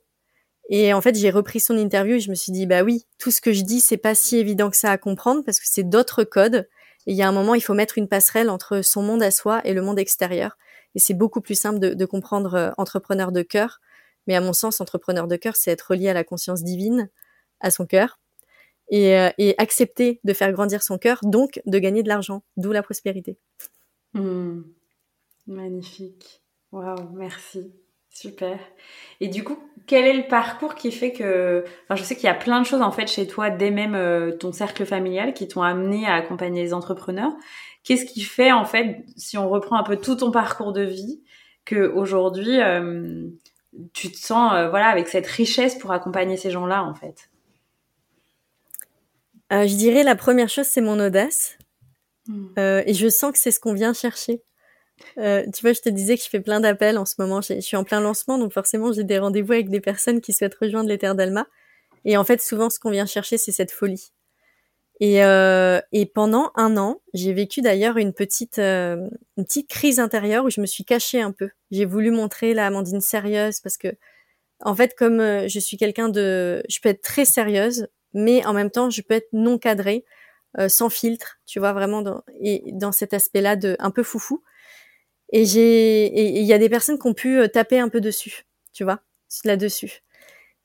et 0.69 0.93
en 0.93 1.01
fait, 1.01 1.15
j'ai 1.15 1.29
repris 1.29 1.59
son 1.59 1.77
interview 1.77 2.15
et 2.15 2.19
je 2.19 2.29
me 2.29 2.35
suis 2.35 2.51
dit, 2.51 2.65
bah 2.65 2.83
oui, 2.83 3.05
tout 3.19 3.31
ce 3.31 3.41
que 3.41 3.53
je 3.53 3.61
dis, 3.61 3.79
c'est 3.79 3.97
pas 3.97 4.15
si 4.15 4.37
évident 4.37 4.69
que 4.69 4.77
ça 4.77 4.91
à 4.91 4.97
comprendre 4.97 5.43
parce 5.45 5.59
que 5.59 5.67
c'est 5.69 5.87
d'autres 5.87 6.23
codes. 6.23 6.67
Et 7.05 7.11
il 7.11 7.15
y 7.15 7.21
a 7.21 7.27
un 7.27 7.31
moment, 7.31 7.53
il 7.53 7.61
faut 7.61 7.75
mettre 7.75 7.97
une 7.99 8.07
passerelle 8.07 8.49
entre 8.49 8.81
son 8.81 9.03
monde 9.03 9.21
à 9.21 9.29
soi 9.29 9.61
et 9.63 9.73
le 9.73 9.83
monde 9.83 9.99
extérieur. 9.99 10.57
Et 10.95 10.99
c'est 10.99 11.13
beaucoup 11.13 11.41
plus 11.41 11.55
simple 11.55 11.79
de, 11.79 12.05
comprendre 12.05 12.53
euh, 12.55 12.71
entrepreneur 12.77 13.31
de 13.31 13.41
cœur. 13.41 13.79
Mais 14.27 14.35
à 14.35 14.41
mon 14.41 14.53
sens, 14.53 14.81
entrepreneur 14.81 15.27
de 15.27 15.35
cœur, 15.35 15.55
c'est 15.55 15.71
être 15.71 15.91
relié 15.91 16.09
à 16.09 16.13
la 16.13 16.23
conscience 16.23 16.63
divine, 16.63 17.09
à 17.59 17.69
son 17.69 17.85
cœur, 17.85 18.19
et, 18.89 19.17
euh, 19.17 19.29
accepter 19.57 20.19
de 20.23 20.33
faire 20.33 20.51
grandir 20.51 20.81
son 20.81 20.97
cœur, 20.97 21.19
donc 21.23 21.61
de 21.65 21.79
gagner 21.79 22.01
de 22.01 22.07
l'argent, 22.07 22.43
d'où 22.57 22.71
la 22.71 22.81
prospérité. 22.81 23.37
Mmh. 24.13 24.61
Magnifique. 25.47 26.41
Waouh, 26.71 27.09
merci. 27.13 27.71
Super. 28.15 28.57
Et 29.19 29.27
du 29.27 29.43
coup, 29.43 29.57
quel 29.87 30.05
est 30.05 30.13
le 30.13 30.27
parcours 30.27 30.75
qui 30.75 30.91
fait 30.91 31.11
que, 31.11 31.65
enfin, 31.83 31.95
je 31.95 32.03
sais 32.03 32.15
qu'il 32.15 32.25
y 32.25 32.29
a 32.29 32.33
plein 32.33 32.61
de 32.61 32.65
choses 32.65 32.81
en 32.81 32.91
fait 32.91 33.07
chez 33.07 33.27
toi, 33.27 33.49
dès 33.49 33.71
même 33.71 33.93
euh, 33.93 34.31
ton 34.31 34.53
cercle 34.53 34.85
familial, 34.85 35.33
qui 35.33 35.49
t'ont 35.49 35.61
amené 35.61 36.07
à 36.07 36.15
accompagner 36.15 36.63
les 36.63 36.73
entrepreneurs. 36.73 37.33
Qu'est-ce 37.83 38.05
qui 38.05 38.21
fait 38.21 38.53
en 38.53 38.63
fait, 38.63 39.03
si 39.17 39.37
on 39.37 39.49
reprend 39.49 39.75
un 39.75 39.83
peu 39.83 39.97
tout 39.97 40.15
ton 40.15 40.31
parcours 40.31 40.71
de 40.71 40.81
vie, 40.81 41.21
que 41.65 41.91
aujourd'hui 41.91 42.61
euh, 42.61 43.27
tu 43.91 44.09
te 44.09 44.17
sens, 44.17 44.53
euh, 44.53 44.69
voilà, 44.69 44.87
avec 44.87 45.09
cette 45.09 45.27
richesse 45.27 45.75
pour 45.75 45.91
accompagner 45.91 46.37
ces 46.37 46.51
gens-là 46.51 46.83
en 46.83 46.93
fait? 46.93 47.29
Je 49.51 49.75
dirais 49.75 50.03
la 50.03 50.15
première 50.15 50.49
chose, 50.49 50.65
c'est 50.65 50.81
mon 50.81 50.99
audace, 50.99 51.57
mmh. 52.27 52.57
et 52.57 52.93
je 52.93 53.07
sens 53.07 53.31
que 53.31 53.37
c'est 53.37 53.51
ce 53.51 53.59
qu'on 53.59 53.73
vient 53.73 53.93
chercher. 53.93 54.41
Euh, 55.17 55.43
tu 55.53 55.61
vois, 55.61 55.73
je 55.73 55.81
te 55.81 55.89
disais 55.89 56.17
que 56.17 56.23
je 56.23 56.29
fais 56.29 56.39
plein 56.39 56.59
d'appels 56.59 56.97
en 56.97 57.05
ce 57.05 57.15
moment. 57.19 57.41
Je 57.41 57.59
suis 57.59 57.77
en 57.77 57.83
plein 57.83 57.99
lancement, 58.01 58.37
donc 58.37 58.53
forcément, 58.53 58.91
j'ai 58.93 59.03
des 59.03 59.19
rendez-vous 59.19 59.53
avec 59.53 59.69
des 59.69 59.81
personnes 59.81 60.21
qui 60.21 60.33
souhaitent 60.33 60.55
rejoindre 60.55 60.89
les 60.89 60.97
terres 60.97 61.15
d'Alma. 61.15 61.47
Et 62.05 62.17
en 62.17 62.23
fait, 62.23 62.41
souvent, 62.41 62.69
ce 62.69 62.79
qu'on 62.79 62.91
vient 62.91 63.05
chercher, 63.05 63.37
c'est 63.37 63.51
cette 63.51 63.71
folie. 63.71 64.11
Et, 65.01 65.23
euh, 65.23 65.81
et 65.91 66.05
pendant 66.05 66.51
un 66.55 66.77
an, 66.77 67.01
j'ai 67.13 67.33
vécu 67.33 67.61
d'ailleurs 67.61 67.97
une 67.97 68.13
petite, 68.13 68.59
euh, 68.59 69.09
une 69.37 69.43
petite 69.45 69.69
crise 69.69 69.99
intérieure 69.99 70.45
où 70.45 70.49
je 70.49 70.61
me 70.61 70.65
suis 70.65 70.85
cachée 70.85 71.21
un 71.21 71.31
peu. 71.31 71.49
J'ai 71.71 71.85
voulu 71.85 72.11
montrer 72.11 72.53
la 72.53 72.67
Amandine 72.67 73.01
sérieuse 73.01 73.59
parce 73.59 73.77
que, 73.77 73.89
en 74.61 74.75
fait, 74.75 74.95
comme 74.95 75.19
euh, 75.19 75.47
je 75.49 75.59
suis 75.59 75.77
quelqu'un 75.77 76.09
de, 76.09 76.63
je 76.69 76.79
peux 76.81 76.89
être 76.89 77.01
très 77.01 77.25
sérieuse, 77.25 77.87
mais 78.13 78.45
en 78.45 78.53
même 78.53 78.71
temps, 78.71 78.89
je 78.89 79.01
peux 79.01 79.15
être 79.15 79.29
non 79.33 79.57
cadrée, 79.59 80.05
euh, 80.59 80.69
sans 80.69 80.89
filtre, 80.89 81.39
tu 81.45 81.59
vois, 81.59 81.73
vraiment 81.73 82.01
dans, 82.01 82.23
et 82.41 82.63
dans 82.73 82.93
cet 82.93 83.13
aspect-là 83.13 83.57
de 83.57 83.75
un 83.79 83.91
peu 83.91 84.03
foufou. 84.03 84.43
Et 85.31 85.45
j'ai, 85.45 86.37
il 86.39 86.45
y 86.45 86.53
a 86.53 86.57
des 86.57 86.69
personnes 86.69 86.99
qui 86.99 87.07
ont 87.07 87.13
pu 87.13 87.39
euh, 87.39 87.47
taper 87.47 87.79
un 87.79 87.89
peu 87.89 88.01
dessus, 88.01 88.45
tu 88.73 88.83
vois, 88.83 89.01
là-dessus. 89.43 90.03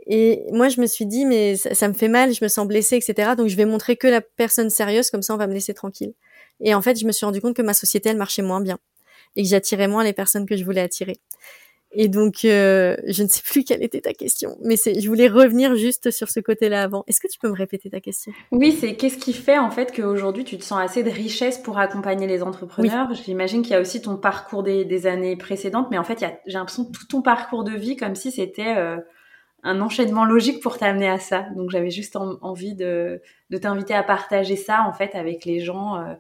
Et 0.07 0.45
moi, 0.53 0.69
je 0.69 0.81
me 0.81 0.87
suis 0.87 1.07
dit, 1.07 1.27
mais 1.27 1.57
ça, 1.57 1.89
me 1.89 1.93
fait 1.93 2.09
mal, 2.09 2.33
je 2.33 2.43
me 2.43 2.49
sens 2.49 2.67
blessée, 2.67 2.97
etc. 2.97 3.35
Donc, 3.37 3.49
je 3.49 3.57
vais 3.57 3.65
montrer 3.65 3.97
que 3.97 4.07
la 4.07 4.21
personne 4.21 4.71
sérieuse, 4.71 5.11
comme 5.11 5.23
ça, 5.23 5.35
on 5.35 5.37
va 5.37 5.47
me 5.47 5.53
laisser 5.53 5.75
tranquille. 5.75 6.15
Et 6.61 6.75
en 6.75 6.83
fait, 6.83 6.99
je 6.99 7.07
me 7.07 7.13
suis 7.13 7.27
rendu 7.27 7.41
compte 7.41 7.55
que 7.55 7.63
ma 7.63 7.75
société, 7.75 8.09
elle 8.11 8.17
marchait 8.17 8.43
moins 8.43 8.61
bien 8.61 8.79
et 9.37 9.43
que 9.43 9.49
j'attirais 9.49 9.89
moins 9.89 10.05
les 10.05 10.13
personnes 10.13 10.47
que 10.47 10.57
je 10.57 10.65
voulais 10.65 10.81
attirer. 10.81 11.19
Et 11.93 12.07
donc, 12.09 12.45
euh, 12.45 12.97
je 13.09 13.25
ne 13.25 13.29
sais 13.29 13.43
plus 13.43 13.65
quelle 13.65 13.83
était 13.83 14.01
ta 14.01 14.13
question, 14.13 14.57
mais 14.63 14.77
c'est, 14.77 15.01
je 15.01 15.09
voulais 15.09 15.27
revenir 15.27 15.75
juste 15.75 16.13
sur 16.13 16.31
ce 16.31 16.39
côté-là 16.39 16.83
avant. 16.83 17.03
Est-ce 17.09 17.21
que 17.21 17.27
tu 17.27 17.39
peux 17.39 17.49
me 17.49 17.57
répéter 17.57 17.91
ta 17.91 18.01
question? 18.01 18.33
Oui, 18.53 18.71
c'est 18.71 18.95
qu'est-ce 18.95 19.19
qui 19.19 19.33
fait 19.33 19.59
en 19.59 19.73
fait 19.73 19.93
qu'aujourd'hui 19.95 20.45
tu 20.45 20.57
te 20.57 20.63
sens 20.63 20.81
assez 20.81 21.03
de 21.03 21.11
richesse 21.11 21.59
pour 21.59 21.79
accompagner 21.79 22.29
les 22.29 22.45
entrepreneurs? 22.45 23.13
J'imagine 23.15 23.63
qu'il 23.63 23.73
y 23.73 23.75
a 23.75 23.81
aussi 23.81 24.01
ton 24.01 24.17
parcours 24.17 24.63
des, 24.63 24.85
des 24.85 25.07
années 25.09 25.35
précédentes, 25.37 25.89
mais 25.91 25.99
en 25.99 26.05
fait, 26.05 26.21
j'ai 26.47 26.59
l'impression 26.59 26.85
que 26.85 26.93
tout 26.93 27.07
ton 27.09 27.23
parcours 27.23 27.65
de 27.65 27.73
vie 27.73 27.97
comme 27.97 28.15
si 28.15 28.31
c'était 28.31 28.77
euh, 28.77 28.97
un 29.65 29.81
enchaînement 29.81 30.25
logique 30.25 30.63
pour 30.63 30.79
t'amener 30.79 31.09
à 31.09 31.19
ça. 31.19 31.47
Donc, 31.57 31.71
j'avais 31.71 31.91
juste 31.91 32.17
envie 32.17 32.75
de, 32.77 33.21
de 33.51 33.59
t'inviter 33.59 33.95
à 33.95 34.05
partager 34.05 34.55
ça 34.55 34.85
en 34.87 34.93
fait 34.93 35.17
avec 35.17 35.45
les 35.45 35.59
gens. 35.59 35.97
Euh, 35.97 36.15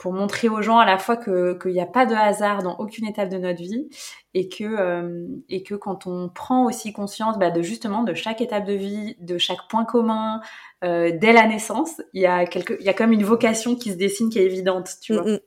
pour 0.00 0.14
montrer 0.14 0.48
aux 0.48 0.62
gens 0.62 0.78
à 0.78 0.86
la 0.86 0.96
fois 0.96 1.18
que 1.18 1.52
qu'il 1.60 1.72
n'y 1.72 1.80
a 1.80 1.86
pas 1.86 2.06
de 2.06 2.14
hasard 2.14 2.62
dans 2.62 2.74
aucune 2.78 3.06
étape 3.06 3.28
de 3.28 3.36
notre 3.36 3.60
vie 3.60 3.86
et 4.32 4.48
que 4.48 4.64
euh, 4.64 5.26
et 5.50 5.62
que 5.62 5.74
quand 5.74 6.06
on 6.06 6.30
prend 6.30 6.64
aussi 6.64 6.94
conscience 6.94 7.38
bah, 7.38 7.50
de 7.50 7.60
justement 7.60 8.02
de 8.02 8.14
chaque 8.14 8.40
étape 8.40 8.64
de 8.64 8.72
vie, 8.72 9.14
de 9.20 9.36
chaque 9.36 9.68
point 9.68 9.84
commun 9.84 10.40
euh, 10.84 11.12
dès 11.14 11.34
la 11.34 11.46
naissance, 11.46 12.00
il 12.14 12.22
y 12.22 12.26
a 12.26 12.46
quelque 12.46 12.78
il 12.80 12.86
y 12.86 12.88
a 12.88 12.94
comme 12.94 13.12
une 13.12 13.24
vocation 13.24 13.76
qui 13.76 13.92
se 13.92 13.96
dessine 13.96 14.30
qui 14.30 14.38
est 14.38 14.46
évidente, 14.46 14.88
tu 15.02 15.12
vois. 15.12 15.22
Mm, 15.22 15.34
mm. 15.34 15.40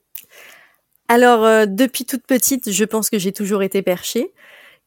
Alors 1.07 1.43
euh, 1.43 1.65
depuis 1.65 2.05
toute 2.05 2.27
petite, 2.27 2.71
je 2.71 2.85
pense 2.85 3.09
que 3.09 3.17
j'ai 3.17 3.33
toujours 3.33 3.63
été 3.63 3.81
perchée 3.81 4.35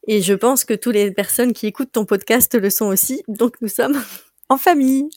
et 0.07 0.21
je 0.21 0.33
pense 0.33 0.63
que 0.63 0.75
toutes 0.75 0.93
les 0.93 1.11
personnes 1.11 1.51
qui 1.51 1.67
écoutent 1.67 1.91
ton 1.91 2.05
podcast 2.05 2.55
le 2.55 2.69
sont 2.69 2.85
aussi. 2.85 3.21
Donc 3.27 3.55
nous 3.59 3.67
sommes 3.67 4.01
en 4.47 4.55
famille. 4.55 5.09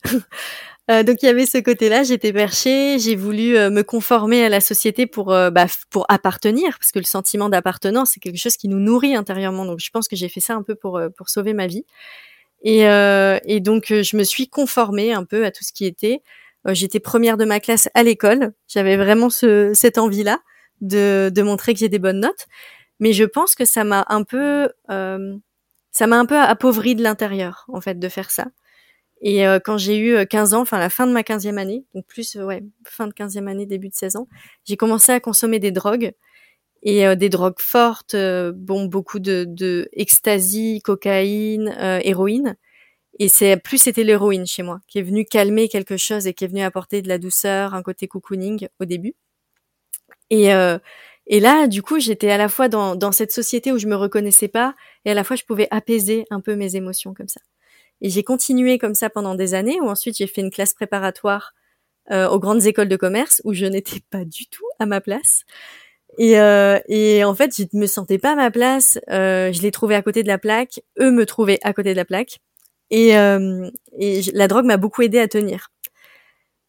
Euh, 0.91 1.03
donc 1.03 1.23
il 1.23 1.27
y 1.27 1.29
avait 1.29 1.47
ce 1.47 1.59
côté-là, 1.59 2.03
j'étais 2.03 2.33
perchée, 2.33 2.99
j'ai 2.99 3.15
voulu 3.15 3.57
euh, 3.57 3.71
me 3.71 3.83
conformer 3.83 4.45
à 4.45 4.49
la 4.49 4.61
société 4.61 5.07
pour 5.07 5.33
euh, 5.33 5.51
bah, 5.51 5.67
pour 5.91 6.07
appartenir, 6.09 6.79
parce 6.79 6.91
que 6.91 6.99
le 6.99 7.05
sentiment 7.05 7.49
d'appartenance 7.49 8.13
c'est 8.15 8.21
quelque 8.21 8.39
chose 8.39 8.57
qui 8.57 8.67
nous 8.69 8.81
nourrit 8.81 9.15
intérieurement. 9.15 9.65
Donc 9.67 9.79
je 9.81 9.91
pense 9.91 10.09
que 10.09 10.17
j'ai 10.17 10.29
fait 10.29 10.41
ça 10.41 10.55
un 10.55 10.63
peu 10.63 10.75
pour 10.75 11.01
pour 11.17 11.29
sauver 11.29 11.53
ma 11.53 11.67
vie. 11.67 11.85
Et, 12.63 12.81
et 12.81 13.61
donc 13.61 13.87
je 13.89 14.17
me 14.17 14.23
suis 14.23 14.49
conformée 14.49 15.13
un 15.15 15.25
peu 15.25 15.47
à 15.47 15.51
tout 15.51 15.65
ce 15.65 15.73
qui 15.73 15.87
était. 15.87 16.21
J'étais 16.69 17.01
première 17.01 17.39
de 17.39 17.47
ma 17.47 17.59
classe 17.59 17.89
à 17.95 18.03
l'école. 18.03 18.53
J'avais 18.69 18.99
vraiment 18.99 19.31
ce, 19.31 19.73
cette 19.75 19.97
envie-là 19.97 20.41
de, 20.83 21.31
de 21.35 21.43
montrer 21.43 21.73
que 21.73 21.81
j'ai 21.81 21.89
des 21.89 21.99
bonnes 21.99 22.21
notes. 22.21 22.47
Mais 22.99 23.15
je 23.15 23.25
pense 23.25 23.55
que 23.55 23.65
ça 23.65 23.83
m'a 23.85 24.05
un 24.09 24.25
peu 24.25 24.69
ça 24.89 26.07
m'a 26.07 26.19
un 26.19 26.27
peu 26.27 26.39
appauvri 26.39 26.95
de 26.95 27.03
l'intérieur 27.03 27.65
en 27.69 27.81
fait 27.81 27.99
de 27.99 28.09
faire 28.09 28.31
ça. 28.31 28.47
Et 29.21 29.47
euh, 29.47 29.59
quand 29.62 29.77
j'ai 29.79 29.99
eu 29.99 30.27
15 30.27 30.55
euh, 30.55 30.57
ans, 30.57 30.61
enfin 30.62 30.79
la 30.79 30.91
fin 30.91 31.07
de 31.07 31.12
ma 31.12 31.23
15e 31.23 31.59
année, 31.59 31.85
donc 31.95 32.07
plus 32.07 32.37
euh, 32.37 32.45
ouais, 32.45 32.62
fin 32.85 33.07
de 33.07 33.12
15e 33.12 33.49
année, 33.49 33.67
début 33.67 33.89
de 33.89 33.95
16 33.95 34.17
ans, 34.17 34.29
j'ai 34.65 34.77
commencé 34.77 35.12
à 35.12 35.21
consommer 35.21 35.59
des 35.59 35.73
drogues 35.73 36.12
et 36.83 37.15
des 37.15 37.29
drogues 37.29 37.59
fortes, 37.61 38.17
bon 38.55 38.87
beaucoup 38.87 39.19
de, 39.19 39.45
de 39.47 39.91
ecstasy, 39.93 40.81
cocaïne, 40.83 41.77
héroïne. 42.03 42.57
Et 43.19 43.29
c'est 43.29 43.59
plus 43.59 43.77
c'était 43.77 44.03
l'héroïne 44.03 44.47
chez 44.47 44.62
moi 44.62 44.81
qui 44.89 44.99
est 44.99 45.03
venue 45.03 45.27
calmer 45.27 45.69
quelque 45.69 45.99
chose 45.99 46.27
et 46.27 46.33
qui 46.33 46.45
est 46.45 46.49
venue 46.49 46.62
apporter 46.62 47.03
de 47.03 47.09
la 47.09 47.19
douceur, 47.19 47.75
un 47.75 47.83
côté 47.83 48.09
cocooning 48.09 48.69
au 48.81 48.87
début. 48.87 49.15
Et 50.31 50.49
et 51.27 51.39
là, 51.39 51.69
du 51.69 51.83
coup, 51.83 52.00
j'étais 52.00 52.31
à 52.31 52.39
la 52.39 52.49
fois 52.49 52.69
dans, 52.69 52.97
dans 52.97 53.12
cette 53.12 53.31
société 53.31 53.73
où 53.73 53.79
je 53.79 53.87
me 53.87 53.95
reconnaissais 53.95 54.49
pas 54.49 54.75
et 55.05 55.11
à 55.11 55.15
la 55.15 55.23
fois 55.23 55.37
je 55.37 55.45
pouvais 55.45 55.69
apaiser 55.71 56.27
un 56.31 56.41
peu 56.41 56.57
mes 56.57 56.77
émotions 56.77 57.15
comme 57.15 57.29
ça. 57.29 57.41
Et 58.00 58.11
j'ai 58.11 58.23
continué 58.23 58.78
comme 58.78 58.95
ça 58.95 59.11
pendant 59.11 59.35
des 59.35 59.54
années, 59.54 59.80
où 59.80 59.88
ensuite 59.88 60.16
j'ai 60.16 60.26
fait 60.26 60.40
une 60.40 60.50
classe 60.50 60.75
préparatoire 60.75 61.52
euh, 62.11 62.28
aux 62.28 62.38
grandes 62.38 62.66
écoles 62.66 62.88
de 62.88 62.97
commerce, 62.97 63.40
où 63.45 63.52
je 63.52 63.66
n'étais 63.66 64.00
pas 64.11 64.25
du 64.25 64.47
tout 64.47 64.66
à 64.78 64.87
ma 64.87 65.00
place. 65.00 65.45
Et, 66.19 66.38
euh, 66.38 66.78
et 66.88 67.25
en 67.25 67.35
fait, 67.35 67.54
je 67.57 67.64
me 67.73 67.87
sentais 67.87 68.19
pas 68.19 68.33
à 68.33 68.37
ma 68.37 68.50
place. 68.50 68.99
Euh, 69.11 69.52
je 69.52 69.62
les 69.62 69.71
trouvais 69.71 69.95
à 69.95 70.02
côté 70.02 70.23
de 70.23 70.28
la 70.28 70.38
plaque. 70.38 70.80
Eux 70.99 71.11
me 71.11 71.25
trouvaient 71.25 71.59
à 71.62 71.73
côté 71.73 71.92
de 71.92 71.97
la 71.97 72.04
plaque. 72.04 72.40
Et, 72.90 73.16
euh, 73.16 73.71
et 73.99 74.23
la 74.33 74.49
drogue 74.49 74.64
m'a 74.64 74.76
beaucoup 74.76 75.02
aidé 75.02 75.19
à 75.21 75.28
tenir. 75.28 75.71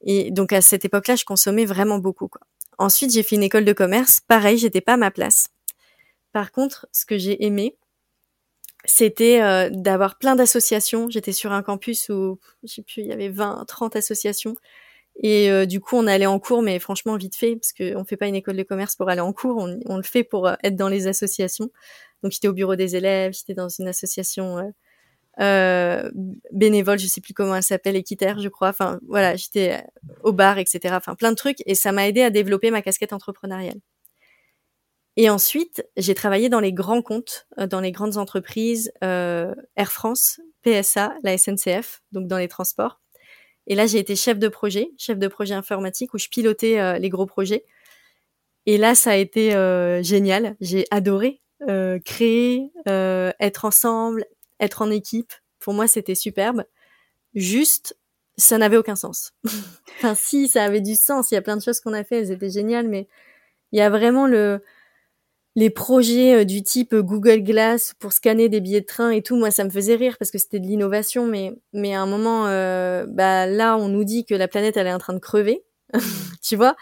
Et 0.03 0.31
donc 0.31 0.53
à 0.53 0.61
cette 0.61 0.85
époque-là, 0.85 1.15
je 1.15 1.25
consommais 1.25 1.65
vraiment 1.65 1.97
beaucoup. 1.97 2.27
Quoi. 2.27 2.41
Ensuite, 2.77 3.11
j'ai 3.11 3.23
fait 3.23 3.35
une 3.35 3.43
école 3.43 3.65
de 3.65 3.73
commerce. 3.73 4.21
Pareil, 4.27 4.57
j'étais 4.57 4.81
pas 4.81 4.93
à 4.93 4.97
ma 4.97 5.11
place. 5.11 5.47
Par 6.31 6.51
contre, 6.51 6.87
ce 6.91 7.05
que 7.05 7.17
j'ai 7.17 7.43
aimé, 7.45 7.75
c'était 8.85 9.41
euh, 9.41 9.69
d'avoir 9.71 10.17
plein 10.17 10.35
d'associations. 10.35 11.09
J'étais 11.09 11.33
sur 11.33 11.51
un 11.51 11.61
campus 11.61 12.09
où, 12.09 12.39
je 12.63 12.73
sais 12.73 12.81
plus, 12.81 13.01
il 13.01 13.07
y 13.07 13.11
avait 13.11 13.29
20, 13.29 13.65
30 13.67 13.95
associations. 13.95 14.55
Et 15.17 15.51
euh, 15.51 15.65
du 15.65 15.79
coup, 15.81 15.97
on 15.97 16.07
allait 16.07 16.25
en 16.25 16.39
cours, 16.39 16.61
mais 16.61 16.79
franchement, 16.79 17.17
vite 17.17 17.35
fait, 17.35 17.55
parce 17.55 17.73
qu'on 17.73 18.05
fait 18.05 18.17
pas 18.17 18.27
une 18.27 18.35
école 18.35 18.57
de 18.57 18.63
commerce 18.63 18.95
pour 18.95 19.09
aller 19.09 19.21
en 19.21 19.33
cours, 19.33 19.57
on, 19.85 19.97
le 19.97 20.03
fait 20.03 20.23
pour 20.23 20.47
euh, 20.47 20.55
être 20.63 20.75
dans 20.75 20.87
les 20.89 21.07
associations. 21.07 21.69
Donc, 22.23 22.31
j'étais 22.31 22.47
au 22.47 22.53
bureau 22.53 22.75
des 22.75 22.95
élèves, 22.95 23.33
j'étais 23.33 23.53
dans 23.53 23.69
une 23.69 23.87
association 23.87 24.73
bénévole, 26.51 26.99
je 26.99 27.07
sais 27.07 27.21
plus 27.21 27.33
comment 27.33 27.55
elle 27.55 27.63
s'appelle, 27.63 27.95
équitaire, 27.95 28.39
je 28.39 28.49
crois. 28.49 28.69
Enfin, 28.69 28.99
voilà, 29.07 29.35
j'étais 29.35 29.83
au 30.23 30.33
bar, 30.33 30.57
etc. 30.59 30.95
Enfin, 30.97 31.15
plein 31.15 31.31
de 31.31 31.35
trucs. 31.35 31.63
Et 31.65 31.75
ça 31.75 31.91
m'a 31.91 32.07
aidé 32.07 32.21
à 32.21 32.29
développer 32.29 32.71
ma 32.71 32.81
casquette 32.81 33.13
entrepreneuriale. 33.13 33.79
Et 35.17 35.29
ensuite, 35.29 35.85
j'ai 35.97 36.15
travaillé 36.15 36.49
dans 36.49 36.59
les 36.59 36.73
grands 36.73 37.01
comptes, 37.01 37.47
euh, 37.59 37.67
dans 37.67 37.81
les 37.81 37.91
grandes 37.91 38.17
entreprises, 38.17 38.91
euh, 39.03 39.53
Air 39.75 39.91
France, 39.91 40.39
PSA, 40.63 41.13
la 41.23 41.37
SNCF, 41.37 42.01
donc 42.11 42.27
dans 42.27 42.37
les 42.37 42.47
transports. 42.47 43.01
Et 43.67 43.75
là, 43.75 43.85
j'ai 43.85 43.99
été 43.99 44.15
chef 44.15 44.39
de 44.39 44.47
projet, 44.47 44.91
chef 44.97 45.19
de 45.19 45.27
projet 45.27 45.53
informatique 45.53 46.13
où 46.13 46.17
je 46.17 46.29
pilotais 46.29 46.99
les 46.99 47.09
gros 47.09 47.27
projets. 47.27 47.63
Et 48.65 48.77
là, 48.77 48.95
ça 48.95 49.11
a 49.11 49.15
été 49.15 49.51
génial. 50.03 50.55
J'ai 50.59 50.87
adoré 50.89 51.41
créer, 52.03 52.71
être 52.87 53.65
ensemble, 53.65 54.25
être 54.59 54.81
en 54.81 54.89
équipe. 54.89 55.31
Pour 55.59 55.75
moi, 55.75 55.87
c'était 55.87 56.15
superbe. 56.15 56.63
Juste, 57.35 57.97
ça 58.35 58.57
n'avait 58.57 58.77
aucun 58.77 58.95
sens. 58.95 59.33
enfin, 59.97 60.15
si, 60.15 60.47
ça 60.47 60.63
avait 60.63 60.81
du 60.81 60.95
sens. 60.95 61.31
Il 61.31 61.35
y 61.35 61.37
a 61.37 61.41
plein 61.41 61.55
de 61.55 61.61
choses 61.61 61.79
qu'on 61.81 61.93
a 61.93 62.03
fait, 62.03 62.19
elles 62.19 62.31
étaient 62.31 62.49
géniales, 62.49 62.87
mais 62.87 63.07
il 63.71 63.79
y 63.79 63.81
a 63.81 63.89
vraiment 63.89 64.25
le, 64.27 64.61
les 65.55 65.69
projets 65.69 66.41
euh, 66.41 66.45
du 66.45 66.63
type 66.63 66.95
Google 66.95 67.41
Glass 67.43 67.93
pour 67.99 68.13
scanner 68.13 68.49
des 68.49 68.61
billets 68.61 68.81
de 68.81 68.85
train 68.85 69.09
et 69.09 69.21
tout. 69.21 69.35
Moi, 69.35 69.51
ça 69.51 69.63
me 69.63 69.69
faisait 69.69 69.95
rire 69.95 70.17
parce 70.17 70.31
que 70.31 70.37
c'était 70.37 70.59
de 70.59 70.67
l'innovation, 70.67 71.27
mais, 71.27 71.53
mais 71.73 71.93
à 71.93 72.01
un 72.01 72.05
moment, 72.05 72.47
euh, 72.47 73.05
bah, 73.07 73.45
là, 73.47 73.77
on 73.77 73.89
nous 73.89 74.03
dit 74.03 74.25
que 74.25 74.35
la 74.35 74.47
planète, 74.47 74.77
elle 74.77 74.87
est 74.87 74.93
en 74.93 74.99
train 74.99 75.13
de 75.13 75.19
crever. 75.19 75.63
tu 76.41 76.55
vois? 76.55 76.75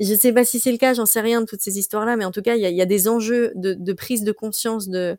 Je 0.00 0.14
sais 0.14 0.32
pas 0.32 0.44
si 0.44 0.58
c'est 0.58 0.72
le 0.72 0.78
cas, 0.78 0.94
j'en 0.94 1.06
sais 1.06 1.20
rien 1.20 1.40
de 1.40 1.46
toutes 1.46 1.60
ces 1.60 1.78
histoires-là, 1.78 2.16
mais 2.16 2.24
en 2.24 2.30
tout 2.30 2.42
cas, 2.42 2.56
il 2.56 2.62
y 2.62 2.66
a, 2.66 2.70
y 2.70 2.80
a, 2.80 2.86
des 2.86 3.08
enjeux 3.08 3.52
de, 3.54 3.74
de 3.74 3.92
prise 3.92 4.24
de 4.24 4.32
conscience 4.32 4.88
de, 4.88 5.18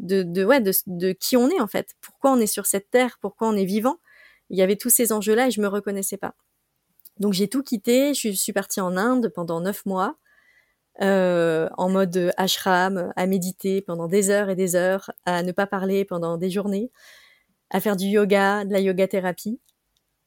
de, 0.00 0.22
de, 0.22 0.44
ouais, 0.44 0.60
de, 0.60 1.12
qui 1.12 1.36
on 1.36 1.48
est 1.48 1.60
en 1.60 1.66
fait. 1.66 1.94
Pourquoi 2.00 2.32
on 2.32 2.40
est 2.40 2.46
sur 2.46 2.66
cette 2.66 2.90
terre? 2.90 3.18
Pourquoi 3.20 3.48
on 3.48 3.56
est 3.56 3.64
vivant? 3.64 3.98
Il 4.50 4.58
y 4.58 4.62
avait 4.62 4.76
tous 4.76 4.90
ces 4.90 5.12
enjeux-là 5.12 5.48
et 5.48 5.50
je 5.50 5.60
me 5.60 5.68
reconnaissais 5.68 6.16
pas. 6.16 6.34
Donc 7.18 7.34
j'ai 7.34 7.48
tout 7.48 7.62
quitté, 7.62 8.14
je 8.14 8.30
suis 8.30 8.52
partie 8.52 8.80
en 8.80 8.96
Inde 8.96 9.30
pendant 9.34 9.60
neuf 9.60 9.84
mois, 9.86 10.16
euh, 11.02 11.68
en 11.78 11.88
mode 11.88 12.32
ashram, 12.36 13.12
à 13.16 13.26
méditer 13.26 13.80
pendant 13.82 14.08
des 14.08 14.30
heures 14.30 14.50
et 14.50 14.56
des 14.56 14.76
heures, 14.76 15.10
à 15.24 15.42
ne 15.42 15.52
pas 15.52 15.66
parler 15.66 16.04
pendant 16.04 16.36
des 16.36 16.50
journées, 16.50 16.90
à 17.70 17.80
faire 17.80 17.96
du 17.96 18.06
yoga, 18.06 18.64
de 18.64 18.72
la 18.72 18.80
yoga 18.80 19.08
thérapie. 19.08 19.60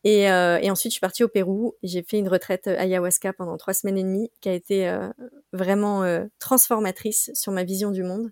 Et, 0.03 0.29
euh, 0.29 0.60
et 0.62 0.70
ensuite, 0.70 0.91
je 0.91 0.96
suis 0.96 1.01
partie 1.01 1.24
au 1.24 1.29
Pérou. 1.29 1.75
J'ai 1.82 2.03
fait 2.03 2.20
une 2.20 2.27
retraite 2.27 2.67
ayahuasca 2.67 3.34
pendant 3.34 3.58
trois 3.58 3.74
semaines 3.74 3.98
et 3.98 4.03
demie, 4.03 4.32
qui 4.41 4.50
a 4.50 4.53
été 4.53 4.89
euh, 4.89 5.10
vraiment 5.53 6.03
euh, 6.03 6.25
transformatrice 6.39 7.32
sur 7.34 7.51
ma 7.51 7.63
vision 7.63 7.91
du 7.91 8.03
monde. 8.03 8.32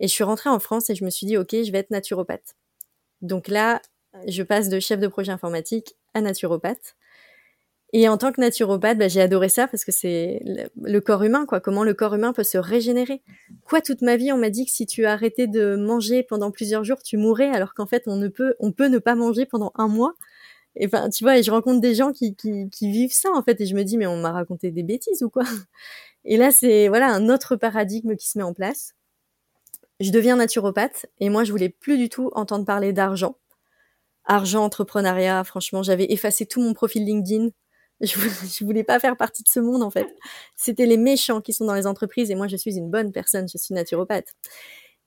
Et 0.00 0.08
je 0.08 0.12
suis 0.12 0.24
rentrée 0.24 0.50
en 0.50 0.58
France 0.58 0.90
et 0.90 0.94
je 0.94 1.04
me 1.04 1.10
suis 1.10 1.26
dit, 1.26 1.36
ok, 1.36 1.50
je 1.52 1.72
vais 1.72 1.78
être 1.78 1.90
naturopathe. 1.90 2.56
Donc 3.22 3.48
là, 3.48 3.80
je 4.26 4.42
passe 4.42 4.68
de 4.68 4.80
chef 4.80 5.00
de 5.00 5.08
projet 5.08 5.32
informatique 5.32 5.96
à 6.14 6.20
naturopathe. 6.20 6.96
Et 7.94 8.08
en 8.08 8.18
tant 8.18 8.32
que 8.32 8.40
naturopathe, 8.40 8.98
bah, 8.98 9.08
j'ai 9.08 9.22
adoré 9.22 9.48
ça 9.48 9.66
parce 9.66 9.84
que 9.84 9.92
c'est 9.92 10.42
le, 10.44 10.98
corps 11.00 11.22
humain, 11.22 11.46
quoi. 11.46 11.60
Comment 11.60 11.84
le 11.84 11.94
corps 11.94 12.14
humain 12.14 12.34
peut 12.34 12.44
se 12.44 12.58
régénérer. 12.58 13.22
Quoi, 13.64 13.80
toute 13.80 14.02
ma 14.02 14.16
vie, 14.16 14.30
on 14.30 14.36
m'a 14.36 14.50
dit 14.50 14.66
que 14.66 14.70
si 14.70 14.84
tu 14.86 15.06
arrêtais 15.06 15.46
de 15.46 15.76
manger 15.76 16.22
pendant 16.22 16.50
plusieurs 16.50 16.84
jours, 16.84 17.02
tu 17.02 17.16
mourrais, 17.16 17.48
alors 17.48 17.72
qu'en 17.74 17.86
fait, 17.86 18.02
on 18.06 18.16
ne 18.16 18.28
peut, 18.28 18.54
on 18.60 18.72
peut 18.72 18.88
ne 18.88 18.98
pas 18.98 19.14
manger 19.14 19.46
pendant 19.46 19.72
un 19.76 19.88
mois. 19.88 20.14
Et 20.76 20.86
enfin, 20.86 21.08
tu 21.10 21.24
vois, 21.24 21.38
et 21.38 21.42
je 21.42 21.50
rencontre 21.50 21.80
des 21.80 21.94
gens 21.94 22.12
qui, 22.12 22.36
qui, 22.36 22.68
qui 22.70 22.90
vivent 22.90 23.14
ça, 23.14 23.30
en 23.34 23.42
fait, 23.42 23.60
et 23.60 23.66
je 23.66 23.74
me 23.74 23.84
dis, 23.84 23.96
mais 23.96 24.06
on 24.06 24.18
m'a 24.18 24.32
raconté 24.32 24.70
des 24.70 24.82
bêtises 24.82 25.22
ou 25.22 25.30
quoi? 25.30 25.44
Et 26.24 26.36
là, 26.36 26.50
c'est, 26.50 26.88
voilà, 26.88 27.08
un 27.08 27.28
autre 27.30 27.56
paradigme 27.56 28.16
qui 28.16 28.28
se 28.28 28.38
met 28.38 28.44
en 28.44 28.52
place. 28.52 28.94
Je 30.00 30.10
deviens 30.10 30.36
naturopathe, 30.36 31.06
et 31.20 31.30
moi, 31.30 31.44
je 31.44 31.52
voulais 31.52 31.70
plus 31.70 31.96
du 31.96 32.08
tout 32.08 32.30
entendre 32.34 32.64
parler 32.66 32.92
d'argent 32.92 33.36
argent, 34.28 34.62
entrepreneuriat. 34.64 35.42
Franchement, 35.42 35.82
j'avais 35.82 36.12
effacé 36.12 36.46
tout 36.46 36.60
mon 36.60 36.74
profil 36.74 37.04
LinkedIn. 37.04 37.48
Je 38.00 38.16
voulais, 38.16 38.30
voulais 38.62 38.84
pas 38.84 38.98
faire 39.00 39.16
partie 39.16 39.42
de 39.42 39.48
ce 39.48 39.60
monde 39.60 39.82
en 39.82 39.90
fait. 39.90 40.08
C'était 40.56 40.86
les 40.86 40.96
méchants 40.96 41.40
qui 41.40 41.52
sont 41.52 41.64
dans 41.64 41.74
les 41.74 41.86
entreprises 41.86 42.30
et 42.30 42.34
moi 42.34 42.48
je 42.48 42.56
suis 42.56 42.76
une 42.76 42.90
bonne 42.90 43.12
personne, 43.12 43.48
je 43.48 43.58
suis 43.58 43.74
naturopathe. 43.74 44.34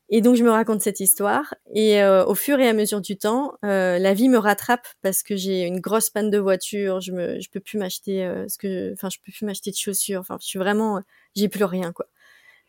Et 0.10 0.22
donc 0.22 0.36
je 0.36 0.44
me 0.44 0.52
raconte 0.52 0.82
cette 0.82 1.00
histoire 1.00 1.56
et 1.74 2.04
euh, 2.04 2.26
au 2.26 2.36
fur 2.36 2.60
et 2.60 2.68
à 2.68 2.74
mesure 2.74 3.00
du 3.00 3.18
temps, 3.18 3.54
euh, 3.64 3.98
la 3.98 4.14
vie 4.14 4.28
me 4.28 4.38
rattrape 4.38 4.86
parce 5.02 5.24
que 5.24 5.38
j'ai 5.38 5.62
une 5.64 5.80
grosse 5.80 6.10
panne 6.10 6.30
de 6.30 6.38
voiture, 6.38 7.00
je 7.00 7.50
peux 7.50 7.62
plus 7.62 7.78
m'acheter 7.78 8.26
euh, 8.26 8.46
ce 8.50 8.58
que 8.58 8.92
enfin 8.94 9.10
je 9.10 9.20
peux 9.24 9.32
plus 9.32 9.46
m'acheter 9.46 9.72
de 9.72 9.78
chaussures, 9.78 10.20
enfin 10.20 10.38
je 10.42 10.48
suis 10.48 10.60
vraiment 10.60 11.02
j'ai 11.36 11.48
plus 11.48 11.64
rien 11.64 11.94
quoi. 11.94 12.08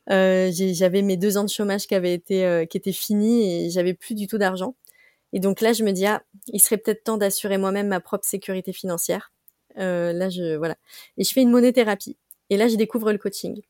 j'avais 0.08 1.02
mes 1.02 1.16
deux 1.16 1.36
ans 1.36 1.44
de 1.44 1.50
chômage 1.50 1.86
qui 1.88 1.96
avaient 1.96 2.14
été 2.14 2.66
qui 2.70 2.76
étaient 2.76 2.92
finis 2.92 3.66
et 3.66 3.70
j'avais 3.70 3.94
plus 3.94 4.14
du 4.14 4.28
tout 4.28 4.38
d'argent. 4.38 4.76
Et 5.32 5.40
donc 5.40 5.60
là, 5.60 5.72
je 5.72 5.82
me 5.82 5.92
dis, 5.92 6.06
ah, 6.06 6.22
il 6.48 6.60
serait 6.60 6.76
peut-être 6.76 7.04
temps 7.04 7.16
d'assurer 7.16 7.58
moi-même 7.58 7.88
ma 7.88 8.00
propre 8.00 8.26
sécurité 8.26 8.72
financière. 8.72 9.32
Euh, 9.78 10.12
là, 10.12 10.28
je 10.28 10.56
voilà. 10.56 10.76
Et 11.18 11.24
je 11.24 11.32
fais 11.32 11.42
une 11.42 11.50
monéthérapie. 11.50 12.16
Et 12.50 12.56
là, 12.56 12.68
je 12.68 12.76
découvre 12.76 13.12
le 13.12 13.18
coaching. 13.18 13.62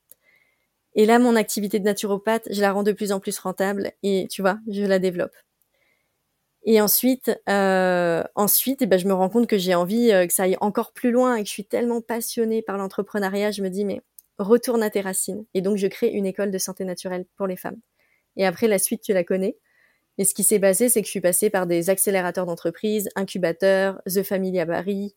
Et 0.94 1.06
là, 1.06 1.18
mon 1.18 1.36
activité 1.36 1.78
de 1.78 1.84
naturopathe, 1.84 2.48
je 2.50 2.60
la 2.60 2.72
rends 2.72 2.82
de 2.82 2.92
plus 2.92 3.12
en 3.12 3.20
plus 3.20 3.38
rentable. 3.38 3.92
Et 4.02 4.26
tu 4.30 4.42
vois, 4.42 4.58
je 4.68 4.82
la 4.82 4.98
développe. 4.98 5.34
Et 6.64 6.80
ensuite, 6.80 7.32
euh, 7.48 8.22
ensuite, 8.34 8.82
eh 8.82 8.86
ben, 8.86 8.98
je 8.98 9.08
me 9.08 9.14
rends 9.14 9.28
compte 9.28 9.48
que 9.48 9.58
j'ai 9.58 9.74
envie 9.74 10.12
euh, 10.12 10.26
que 10.26 10.32
ça 10.32 10.44
aille 10.44 10.56
encore 10.60 10.92
plus 10.92 11.10
loin 11.10 11.36
et 11.36 11.42
que 11.42 11.48
je 11.48 11.52
suis 11.52 11.64
tellement 11.64 12.00
passionnée 12.00 12.62
par 12.62 12.78
l'entrepreneuriat. 12.78 13.50
Je 13.50 13.62
me 13.62 13.68
dis, 13.68 13.84
mais 13.84 14.00
retourne 14.38 14.82
à 14.82 14.90
tes 14.90 15.00
racines. 15.00 15.44
Et 15.54 15.60
donc, 15.60 15.76
je 15.76 15.86
crée 15.88 16.08
une 16.08 16.26
école 16.26 16.50
de 16.50 16.58
santé 16.58 16.84
naturelle 16.84 17.26
pour 17.36 17.46
les 17.46 17.56
femmes. 17.56 17.80
Et 18.36 18.46
après, 18.46 18.68
la 18.68 18.78
suite, 18.78 19.02
tu 19.02 19.12
la 19.12 19.24
connais. 19.24 19.56
Et 20.18 20.24
ce 20.24 20.34
qui 20.34 20.44
s'est 20.44 20.60
passé, 20.60 20.88
c'est 20.88 21.00
que 21.00 21.06
je 21.06 21.10
suis 21.10 21.20
passée 21.20 21.50
par 21.50 21.66
des 21.66 21.90
accélérateurs 21.90 22.46
d'entreprise, 22.46 23.08
incubateurs, 23.16 24.00
The 24.06 24.22
Family 24.22 24.60
à 24.60 24.66
Paris, 24.66 25.16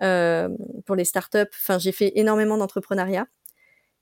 pour 0.00 0.96
les 0.96 1.04
startups. 1.04 1.50
Enfin, 1.52 1.78
j'ai 1.78 1.92
fait 1.92 2.12
énormément 2.16 2.56
d'entrepreneuriat. 2.56 3.26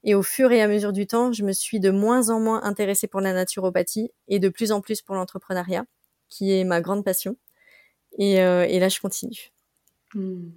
Et 0.05 0.15
au 0.15 0.23
fur 0.23 0.53
et 0.53 0.61
à 0.61 0.69
mesure 0.69 0.93
du 0.93 1.07
temps, 1.07 1.33
je 1.33 1.43
me 1.43 1.53
suis 1.53 1.81
de 1.81 1.91
moins 1.91 2.29
en 2.29 2.39
moins 2.39 2.63
intéressée 2.63 3.07
pour 3.07 3.21
la 3.21 3.33
naturopathie 3.33 4.11
et 4.29 4.39
de 4.39 4.51
plus 4.51 4.71
en 4.71 4.83
plus 4.83 5.01
pour 5.01 5.15
l'entrepreneuriat, 5.15 5.87
qui 6.29 6.53
est 6.53 6.65
ma 6.65 6.83
grande 6.83 7.05
passion. 7.05 7.37
Et, 8.19 8.43
euh, 8.43 8.67
et 8.69 8.79
là, 8.79 8.89
je 8.89 9.01
continue. 9.01 9.51
Hmm. 10.13 10.51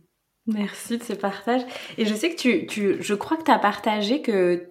Merci 0.47 0.97
de 0.97 1.03
ce 1.03 1.13
partage. 1.13 1.61
Et 1.97 2.05
je 2.05 2.13
sais 2.13 2.29
que 2.29 2.39
tu, 2.39 2.67
tu 2.67 3.01
je 3.01 3.13
crois 3.13 3.37
que 3.37 3.43
tu 3.43 3.51
as 3.51 3.59
partagé 3.59 4.21
que 4.21 4.69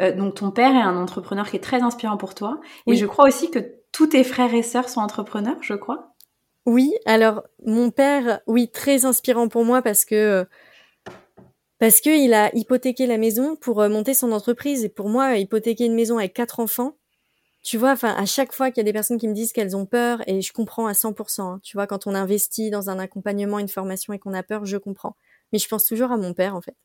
euh, 0.00 0.12
donc 0.14 0.36
ton 0.36 0.50
père 0.50 0.74
est 0.74 0.82
un 0.82 0.96
entrepreneur 0.96 1.48
qui 1.48 1.56
est 1.56 1.60
très 1.60 1.82
inspirant 1.82 2.16
pour 2.16 2.34
toi. 2.34 2.60
Et 2.86 2.96
je 2.96 3.06
crois 3.06 3.26
aussi 3.26 3.50
que 3.50 3.58
tous 3.92 4.08
tes 4.08 4.24
frères 4.24 4.54
et 4.54 4.62
sœurs 4.62 4.88
sont 4.88 5.00
entrepreneurs, 5.00 5.58
je 5.62 5.74
crois. 5.74 6.09
Oui, 6.70 6.94
alors 7.04 7.42
mon 7.66 7.90
père, 7.90 8.42
oui, 8.46 8.70
très 8.70 9.04
inspirant 9.04 9.48
pour 9.48 9.64
moi 9.64 9.82
parce 9.82 10.04
que 10.04 10.46
parce 11.80 12.00
que 12.00 12.10
il 12.10 12.32
a 12.32 12.54
hypothéqué 12.54 13.08
la 13.08 13.18
maison 13.18 13.56
pour 13.56 13.80
euh, 13.80 13.88
monter 13.88 14.14
son 14.14 14.30
entreprise 14.30 14.84
et 14.84 14.88
pour 14.88 15.08
moi 15.08 15.36
hypothéquer 15.36 15.86
une 15.86 15.94
maison 15.94 16.18
avec 16.18 16.32
quatre 16.32 16.60
enfants, 16.60 16.96
tu 17.62 17.78
vois, 17.78 17.92
enfin 17.92 18.14
à 18.16 18.26
chaque 18.26 18.52
fois 18.52 18.70
qu'il 18.70 18.78
y 18.78 18.82
a 18.82 18.84
des 18.84 18.92
personnes 18.92 19.18
qui 19.18 19.28
me 19.28 19.34
disent 19.34 19.52
qu'elles 19.52 19.76
ont 19.76 19.86
peur 19.86 20.22
et 20.28 20.42
je 20.42 20.52
comprends 20.52 20.86
à 20.86 20.94
100%, 20.94 21.42
hein, 21.42 21.60
tu 21.64 21.76
vois, 21.76 21.88
quand 21.88 22.06
on 22.06 22.14
investit 22.14 22.70
dans 22.70 22.90
un 22.90 23.00
accompagnement, 23.00 23.58
une 23.58 23.68
formation 23.68 24.12
et 24.14 24.20
qu'on 24.20 24.34
a 24.34 24.44
peur, 24.44 24.66
je 24.66 24.76
comprends. 24.78 25.16
Mais 25.52 25.58
je 25.58 25.68
pense 25.68 25.86
toujours 25.86 26.12
à 26.12 26.18
mon 26.18 26.34
père 26.34 26.56
en 26.56 26.60
fait. 26.62 26.76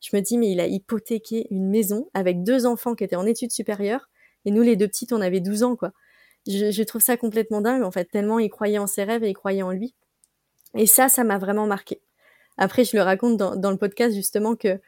Je 0.00 0.16
me 0.16 0.22
dis 0.22 0.38
mais 0.38 0.52
il 0.52 0.60
a 0.60 0.68
hypothéqué 0.68 1.48
une 1.50 1.68
maison 1.70 2.08
avec 2.14 2.44
deux 2.44 2.66
enfants 2.66 2.94
qui 2.94 3.04
étaient 3.04 3.16
en 3.16 3.26
études 3.26 3.52
supérieures 3.52 4.08
et 4.44 4.52
nous 4.52 4.62
les 4.62 4.76
deux 4.76 4.88
petites 4.88 5.12
on 5.12 5.20
avait 5.22 5.40
12 5.40 5.64
ans 5.64 5.76
quoi 5.76 5.92
je, 6.46 6.70
je, 6.70 6.82
trouve 6.82 7.02
ça 7.02 7.16
complètement 7.16 7.60
dingue, 7.60 7.82
en 7.82 7.90
fait, 7.90 8.06
tellement 8.06 8.38
il 8.38 8.50
croyait 8.50 8.78
en 8.78 8.86
ses 8.86 9.04
rêves 9.04 9.24
et 9.24 9.30
il 9.30 9.34
croyait 9.34 9.62
en 9.62 9.70
lui. 9.70 9.94
Et 10.76 10.86
ça, 10.86 11.08
ça 11.08 11.24
m'a 11.24 11.38
vraiment 11.38 11.66
marqué. 11.66 12.00
Après, 12.58 12.84
je 12.84 12.96
le 12.96 13.02
raconte 13.02 13.36
dans, 13.36 13.56
dans 13.56 13.70
le 13.70 13.76
podcast 13.76 14.14
justement 14.14 14.56
que 14.56 14.80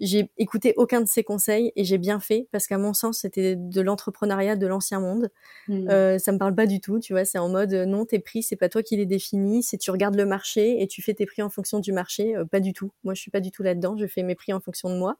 j'ai 0.00 0.30
écouté 0.38 0.74
aucun 0.76 1.00
de 1.00 1.08
ses 1.08 1.24
conseils 1.24 1.72
et 1.76 1.84
j'ai 1.84 1.98
bien 1.98 2.20
fait 2.20 2.48
parce 2.52 2.66
qu'à 2.66 2.78
mon 2.78 2.94
sens 2.94 3.18
c'était 3.18 3.56
de 3.56 3.80
l'entrepreneuriat 3.80 4.56
de 4.56 4.66
l'ancien 4.66 5.00
monde. 5.00 5.30
Mmh. 5.66 5.88
Euh, 5.90 6.18
ça 6.18 6.32
me 6.32 6.38
parle 6.38 6.54
pas 6.54 6.66
du 6.66 6.80
tout, 6.80 7.00
tu 7.00 7.12
vois. 7.12 7.24
C'est 7.24 7.38
en 7.38 7.48
mode 7.48 7.72
non, 7.72 8.04
tes 8.04 8.20
prix 8.20 8.42
c'est 8.42 8.56
pas 8.56 8.68
toi 8.68 8.82
qui 8.82 8.96
les 8.96 9.06
définis, 9.06 9.62
c'est 9.62 9.76
tu 9.76 9.90
regardes 9.90 10.16
le 10.16 10.26
marché 10.26 10.82
et 10.82 10.86
tu 10.86 11.02
fais 11.02 11.14
tes 11.14 11.26
prix 11.26 11.42
en 11.42 11.50
fonction 11.50 11.80
du 11.80 11.92
marché. 11.92 12.36
Euh, 12.36 12.44
pas 12.44 12.60
du 12.60 12.72
tout. 12.72 12.92
Moi 13.04 13.14
je 13.14 13.20
suis 13.20 13.30
pas 13.30 13.40
du 13.40 13.50
tout 13.50 13.62
là-dedans. 13.62 13.96
Je 13.96 14.06
fais 14.06 14.22
mes 14.22 14.34
prix 14.34 14.52
en 14.52 14.60
fonction 14.60 14.88
de 14.88 14.96
moi 14.96 15.16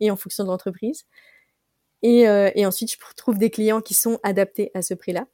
et 0.00 0.10
en 0.10 0.16
fonction 0.16 0.44
de 0.44 0.48
l'entreprise. 0.48 1.04
Et, 2.02 2.28
euh, 2.28 2.50
et, 2.54 2.66
ensuite, 2.66 2.92
je 2.92 2.98
trouve 3.16 3.38
des 3.38 3.50
clients 3.50 3.80
qui 3.80 3.94
sont 3.94 4.18
adaptés 4.22 4.70
à 4.74 4.82
ce 4.82 4.94
prix-là. 4.94 5.26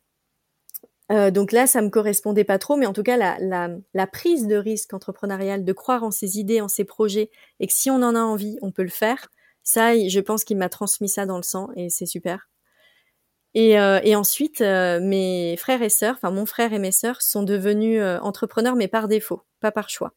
Euh, 1.11 1.31
donc 1.31 1.53
là, 1.53 1.67
ça 1.67 1.83
me 1.83 1.91
correspondait 1.91 2.45
pas 2.45 2.59
trop, 2.59 2.77
mais 2.77 2.87
en 2.87 2.93
tout 2.93 3.03
cas, 3.03 3.17
la, 3.17 3.69
la, 3.93 4.07
prise 4.07 4.47
de 4.47 4.57
risque 4.57 4.95
entrepreneurial, 4.95 5.65
de 5.65 5.73
croire 5.73 6.05
en 6.05 6.11
ses 6.11 6.39
idées, 6.39 6.61
en 6.61 6.69
ses 6.69 6.85
projets, 6.85 7.31
et 7.61 7.67
que 7.67 7.73
si 7.73 7.91
on 7.91 7.97
en 7.97 8.15
a 8.15 8.21
envie, 8.21 8.59
on 8.63 8.71
peut 8.71 8.83
le 8.83 8.89
faire. 8.89 9.31
Ça, 9.63 9.97
je 9.97 10.21
pense 10.21 10.45
qu'il 10.45 10.57
m'a 10.57 10.69
transmis 10.69 11.09
ça 11.09 11.27
dans 11.27 11.37
le 11.37 11.43
sang, 11.43 11.69
et 11.77 11.91
c'est 11.91 12.07
super. 12.07 12.49
Et, 13.55 13.79
euh, 13.79 14.01
et 14.03 14.17
ensuite, 14.17 14.61
mes 14.61 15.57
frères 15.59 15.83
et 15.83 15.91
sœurs, 15.91 16.15
enfin 16.15 16.31
mon 16.31 16.47
frère 16.47 16.73
et 16.73 16.79
mes 16.79 16.93
sœurs, 16.93 17.21
sont 17.21 17.43
devenus 17.43 18.03
entrepreneurs, 18.23 18.77
mais 18.77 18.89
par 18.89 19.09
défaut, 19.09 19.43
pas 19.61 19.73
par 19.73 19.91
choix. 19.91 20.15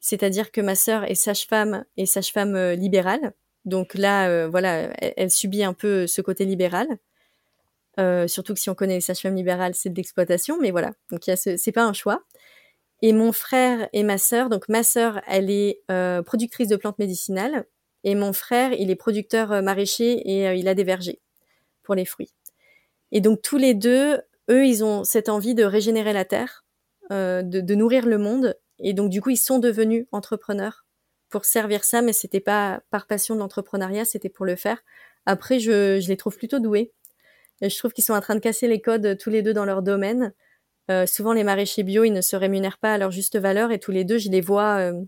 C'est-à-dire 0.00 0.52
que 0.52 0.60
ma 0.62 0.76
sœur 0.76 1.04
est 1.04 1.16
sage-femme 1.16 1.84
et 1.96 2.06
sage-femme 2.06 2.72
libérale, 2.72 3.34
donc 3.64 3.94
là, 3.94 4.28
euh, 4.28 4.48
voilà, 4.48 4.90
elle, 5.16 5.30
subit 5.30 5.62
un 5.62 5.74
peu 5.74 6.06
ce 6.06 6.22
côté 6.22 6.44
libéral. 6.44 6.86
Euh, 8.00 8.28
surtout 8.28 8.54
que 8.54 8.60
si 8.60 8.70
on 8.70 8.74
connaît 8.74 8.94
les 8.94 9.00
sages-femmes 9.00 9.34
libérales, 9.34 9.74
c'est 9.74 9.90
de 9.90 9.96
l'exploitation, 9.96 10.58
mais 10.60 10.70
voilà. 10.70 10.92
Donc 11.10 11.22
c'est 11.36 11.72
pas 11.72 11.84
un 11.84 11.92
choix. 11.92 12.22
Et 13.02 13.12
mon 13.12 13.32
frère 13.32 13.88
et 13.92 14.02
ma 14.02 14.18
sœur, 14.18 14.48
donc 14.48 14.68
ma 14.68 14.82
sœur, 14.82 15.20
elle 15.26 15.50
est 15.50 15.82
euh, 15.90 16.22
productrice 16.22 16.68
de 16.68 16.76
plantes 16.76 16.98
médicinales, 16.98 17.66
et 18.04 18.14
mon 18.14 18.32
frère, 18.32 18.72
il 18.72 18.90
est 18.90 18.96
producteur 18.96 19.62
maraîcher 19.62 20.12
et 20.12 20.54
il 20.56 20.68
a 20.68 20.74
des 20.74 20.84
vergers 20.84 21.20
pour 21.82 21.94
les 21.94 22.04
fruits. 22.04 22.32
Et 23.12 23.20
donc 23.20 23.42
tous 23.42 23.56
les 23.56 23.74
deux, 23.74 24.20
eux, 24.50 24.66
ils 24.66 24.84
ont 24.84 25.04
cette 25.04 25.28
envie 25.28 25.54
de 25.54 25.64
régénérer 25.64 26.12
la 26.12 26.24
terre, 26.24 26.64
de, 27.10 27.74
nourrir 27.74 28.06
le 28.06 28.18
monde 28.18 28.56
et 28.78 28.92
donc 28.94 29.10
du 29.10 29.20
coup, 29.20 29.30
ils 29.30 29.36
sont 29.36 29.58
devenus 29.58 30.06
entrepreneurs 30.12 30.84
pour 31.28 31.44
servir 31.44 31.84
ça, 31.84 32.02
mais 32.02 32.12
c'était 32.12 32.40
pas 32.40 32.82
par 32.90 33.06
passion 33.06 33.34
de 33.34 33.40
l'entrepreneuriat, 33.40 34.04
c'était 34.04 34.28
pour 34.28 34.46
le 34.46 34.56
faire. 34.56 34.82
Après, 35.26 35.58
je, 35.60 36.00
je 36.00 36.08
les 36.08 36.16
trouve 36.16 36.36
plutôt 36.36 36.58
doués. 36.58 36.92
Je 37.60 37.76
trouve 37.76 37.92
qu'ils 37.92 38.04
sont 38.04 38.14
en 38.14 38.20
train 38.20 38.34
de 38.34 38.40
casser 38.40 38.68
les 38.68 38.80
codes 38.80 39.18
tous 39.18 39.30
les 39.30 39.42
deux 39.42 39.52
dans 39.52 39.64
leur 39.64 39.82
domaine. 39.82 40.32
Euh, 40.90 41.06
souvent, 41.06 41.32
les 41.32 41.44
maraîchers 41.44 41.82
bio, 41.82 42.04
ils 42.04 42.12
ne 42.12 42.20
se 42.20 42.36
rémunèrent 42.36 42.78
pas 42.78 42.94
à 42.94 42.98
leur 42.98 43.10
juste 43.10 43.36
valeur, 43.36 43.72
et 43.72 43.78
tous 43.78 43.90
les 43.90 44.04
deux, 44.04 44.18
je 44.18 44.30
les 44.30 44.40
vois, 44.40 44.78
euh, 44.78 45.02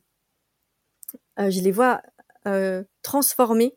euh, 1.39 1.51
je 1.51 1.61
les 1.61 1.71
vois 1.71 2.03
euh, 2.47 2.85
transformer, 3.03 3.77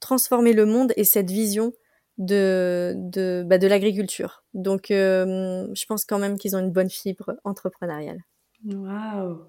transformer 0.00 0.52
le 0.52 0.66
monde 0.66 0.92
et 0.96 1.04
cette 1.04 1.30
vision 1.30 1.72
de 2.18 2.92
de, 2.96 3.44
bah, 3.46 3.58
de 3.58 3.66
l'agriculture. 3.66 4.44
Donc, 4.52 4.90
euh, 4.90 5.66
je 5.74 5.86
pense 5.86 6.04
quand 6.04 6.18
même 6.18 6.36
qu'ils 6.36 6.56
ont 6.56 6.60
une 6.60 6.72
bonne 6.72 6.90
fibre 6.90 7.36
entrepreneuriale. 7.44 8.18
Waouh 8.64 9.46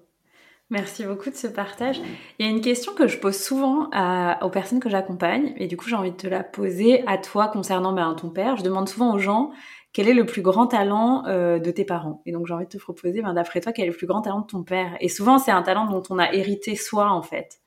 Merci 0.72 1.04
beaucoup 1.04 1.28
de 1.28 1.34
ce 1.34 1.48
partage. 1.48 2.00
Il 2.38 2.46
y 2.46 2.48
a 2.48 2.50
une 2.50 2.62
question 2.62 2.94
que 2.94 3.06
je 3.06 3.18
pose 3.18 3.36
souvent 3.36 3.90
à, 3.92 4.42
aux 4.42 4.48
personnes 4.48 4.80
que 4.80 4.88
j'accompagne, 4.88 5.52
et 5.58 5.66
du 5.66 5.76
coup 5.76 5.86
j'ai 5.86 5.96
envie 5.96 6.12
de 6.12 6.16
te 6.16 6.26
la 6.26 6.42
poser 6.42 7.06
à 7.06 7.18
toi 7.18 7.48
concernant 7.48 7.92
ben, 7.92 8.14
ton 8.14 8.30
père. 8.30 8.56
Je 8.56 8.62
demande 8.62 8.88
souvent 8.88 9.14
aux 9.14 9.18
gens 9.18 9.52
quel 9.92 10.08
est 10.08 10.14
le 10.14 10.24
plus 10.24 10.40
grand 10.40 10.66
talent 10.66 11.26
euh, 11.26 11.58
de 11.58 11.70
tes 11.70 11.84
parents? 11.84 12.22
Et 12.24 12.32
donc 12.32 12.46
j'ai 12.46 12.54
envie 12.54 12.64
de 12.64 12.70
te 12.70 12.78
proposer, 12.78 13.20
ben, 13.20 13.34
d'après 13.34 13.60
toi, 13.60 13.72
quel 13.72 13.84
est 13.84 13.90
le 13.90 13.94
plus 13.94 14.06
grand 14.06 14.22
talent 14.22 14.40
de 14.40 14.46
ton 14.46 14.62
père? 14.62 14.96
Et 15.00 15.10
souvent 15.10 15.38
c'est 15.38 15.50
un 15.50 15.62
talent 15.62 15.84
dont 15.84 16.02
on 16.08 16.18
a 16.18 16.32
hérité 16.32 16.74
soi 16.74 17.10
en 17.10 17.20
fait. 17.20 17.60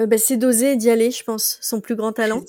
Euh, 0.00 0.06
bah, 0.06 0.18
c'est 0.18 0.36
d'oser 0.36 0.74
d'y 0.74 0.90
aller, 0.90 1.12
je 1.12 1.22
pense, 1.22 1.58
son 1.62 1.80
plus 1.80 1.94
grand 1.94 2.10
talent. 2.10 2.42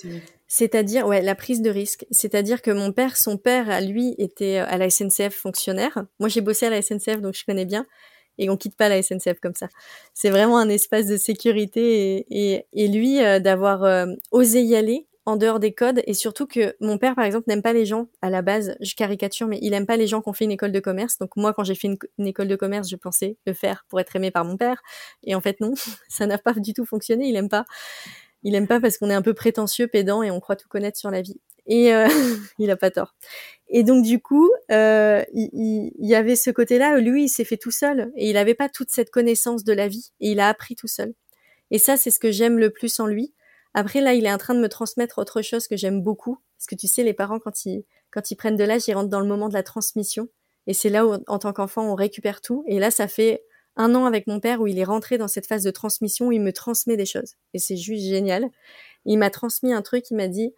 C'est-à-dire, 0.48 1.06
ouais, 1.06 1.22
la 1.22 1.36
prise 1.36 1.62
de 1.62 1.70
risque. 1.70 2.04
C'est-à-dire 2.10 2.62
que 2.62 2.72
mon 2.72 2.90
père, 2.90 3.16
son 3.16 3.38
père, 3.38 3.70
à 3.70 3.80
lui, 3.80 4.16
était 4.18 4.58
euh, 4.58 4.66
à 4.66 4.76
la 4.76 4.90
SNCF 4.90 5.34
fonctionnaire. 5.34 6.04
Moi, 6.18 6.28
j'ai 6.28 6.40
bossé 6.40 6.66
à 6.66 6.70
la 6.70 6.82
SNCF, 6.82 7.20
donc 7.20 7.34
je 7.34 7.44
connais 7.44 7.64
bien. 7.64 7.86
Et 8.38 8.50
on 8.50 8.56
quitte 8.56 8.76
pas 8.76 8.88
la 8.88 9.02
SNCF 9.02 9.40
comme 9.40 9.54
ça. 9.54 9.68
C'est 10.14 10.30
vraiment 10.30 10.58
un 10.58 10.68
espace 10.68 11.06
de 11.06 11.16
sécurité. 11.16 12.18
Et, 12.18 12.54
et, 12.54 12.66
et 12.72 12.88
lui, 12.88 13.22
euh, 13.22 13.38
d'avoir 13.40 13.84
euh, 13.84 14.06
osé 14.30 14.62
y 14.62 14.76
aller 14.76 15.06
en 15.26 15.36
dehors 15.36 15.60
des 15.60 15.72
codes. 15.72 16.02
Et 16.06 16.14
surtout 16.14 16.46
que 16.46 16.74
mon 16.80 16.98
père, 16.98 17.14
par 17.14 17.24
exemple, 17.24 17.44
n'aime 17.48 17.62
pas 17.62 17.72
les 17.72 17.86
gens, 17.86 18.08
à 18.22 18.30
la 18.30 18.42
base, 18.42 18.76
je 18.80 18.94
caricature, 18.94 19.46
mais 19.46 19.58
il 19.62 19.72
aime 19.72 19.86
pas 19.86 19.96
les 19.96 20.06
gens 20.06 20.20
qui 20.20 20.28
ont 20.28 20.32
fait 20.32 20.44
une 20.44 20.52
école 20.52 20.72
de 20.72 20.80
commerce. 20.80 21.18
Donc 21.18 21.30
moi, 21.36 21.52
quand 21.54 21.64
j'ai 21.64 21.74
fait 21.74 21.88
une, 21.88 21.96
une 22.18 22.26
école 22.26 22.48
de 22.48 22.56
commerce, 22.56 22.88
je 22.88 22.96
pensais 22.96 23.36
le 23.46 23.54
faire 23.54 23.84
pour 23.88 24.00
être 24.00 24.14
aimé 24.16 24.30
par 24.30 24.44
mon 24.44 24.56
père. 24.56 24.82
Et 25.22 25.34
en 25.34 25.40
fait, 25.40 25.60
non, 25.60 25.74
ça 26.08 26.26
n'a 26.26 26.38
pas 26.38 26.52
du 26.54 26.74
tout 26.74 26.84
fonctionné. 26.84 27.28
Il 27.28 27.36
aime 27.36 27.48
pas. 27.48 27.64
Il 28.42 28.54
aime 28.54 28.66
pas 28.68 28.80
parce 28.80 28.98
qu'on 28.98 29.10
est 29.10 29.14
un 29.14 29.22
peu 29.22 29.34
prétentieux, 29.34 29.88
pédant 29.88 30.22
et 30.22 30.30
on 30.30 30.38
croit 30.40 30.56
tout 30.56 30.68
connaître 30.68 30.98
sur 30.98 31.10
la 31.10 31.22
vie. 31.22 31.40
Et 31.66 31.94
euh, 31.94 32.08
il 32.58 32.70
a 32.70 32.76
pas 32.76 32.90
tort. 32.90 33.14
Et 33.68 33.82
donc 33.82 34.04
du 34.04 34.20
coup, 34.20 34.50
euh, 34.70 35.24
il, 35.32 35.48
il, 35.52 35.92
il, 35.98 36.08
y 36.08 36.14
avait 36.14 36.36
ce 36.36 36.50
côté-là. 36.50 36.98
Lui, 36.98 37.24
il 37.24 37.28
s'est 37.28 37.44
fait 37.44 37.56
tout 37.56 37.70
seul 37.70 38.12
et 38.16 38.28
il 38.28 38.34
n'avait 38.34 38.54
pas 38.54 38.68
toute 38.68 38.90
cette 38.90 39.10
connaissance 39.10 39.64
de 39.64 39.72
la 39.72 39.88
vie 39.88 40.12
et 40.20 40.32
il 40.32 40.40
a 40.40 40.48
appris 40.48 40.76
tout 40.76 40.88
seul. 40.88 41.14
Et 41.70 41.78
ça, 41.78 41.96
c'est 41.96 42.10
ce 42.10 42.20
que 42.20 42.30
j'aime 42.30 42.58
le 42.58 42.70
plus 42.70 43.00
en 43.00 43.06
lui. 43.06 43.34
Après, 43.74 44.00
là, 44.00 44.14
il 44.14 44.26
est 44.26 44.32
en 44.32 44.38
train 44.38 44.54
de 44.54 44.60
me 44.60 44.68
transmettre 44.68 45.18
autre 45.18 45.42
chose 45.42 45.66
que 45.66 45.76
j'aime 45.76 46.02
beaucoup. 46.02 46.38
Parce 46.56 46.66
que 46.66 46.76
tu 46.76 46.86
sais, 46.86 47.02
les 47.02 47.14
parents, 47.14 47.40
quand 47.40 47.66
ils, 47.66 47.84
quand 48.10 48.30
ils 48.30 48.36
prennent 48.36 48.56
de 48.56 48.64
l'âge, 48.64 48.86
ils 48.86 48.94
rentrent 48.94 49.10
dans 49.10 49.20
le 49.20 49.26
moment 49.26 49.48
de 49.48 49.54
la 49.54 49.64
transmission. 49.64 50.28
Et 50.66 50.74
c'est 50.74 50.88
là 50.88 51.06
où, 51.06 51.16
en 51.26 51.38
tant 51.38 51.52
qu'enfant, 51.52 51.82
on 51.90 51.94
récupère 51.94 52.40
tout. 52.40 52.64
Et 52.66 52.78
là, 52.78 52.90
ça 52.90 53.08
fait 53.08 53.44
un 53.76 53.94
an 53.94 54.06
avec 54.06 54.28
mon 54.28 54.38
père 54.38 54.60
où 54.60 54.66
il 54.68 54.78
est 54.78 54.84
rentré 54.84 55.18
dans 55.18 55.26
cette 55.26 55.46
phase 55.46 55.64
de 55.64 55.70
transmission 55.72 56.28
où 56.28 56.32
il 56.32 56.40
me 56.40 56.52
transmet 56.52 56.96
des 56.96 57.06
choses. 57.06 57.34
Et 57.52 57.58
c'est 57.58 57.76
juste 57.76 58.06
génial. 58.06 58.48
Il 59.04 59.18
m'a 59.18 59.30
transmis 59.30 59.72
un 59.72 59.82
truc, 59.82 60.10
il 60.10 60.16
m'a 60.16 60.28
dit, 60.28 60.54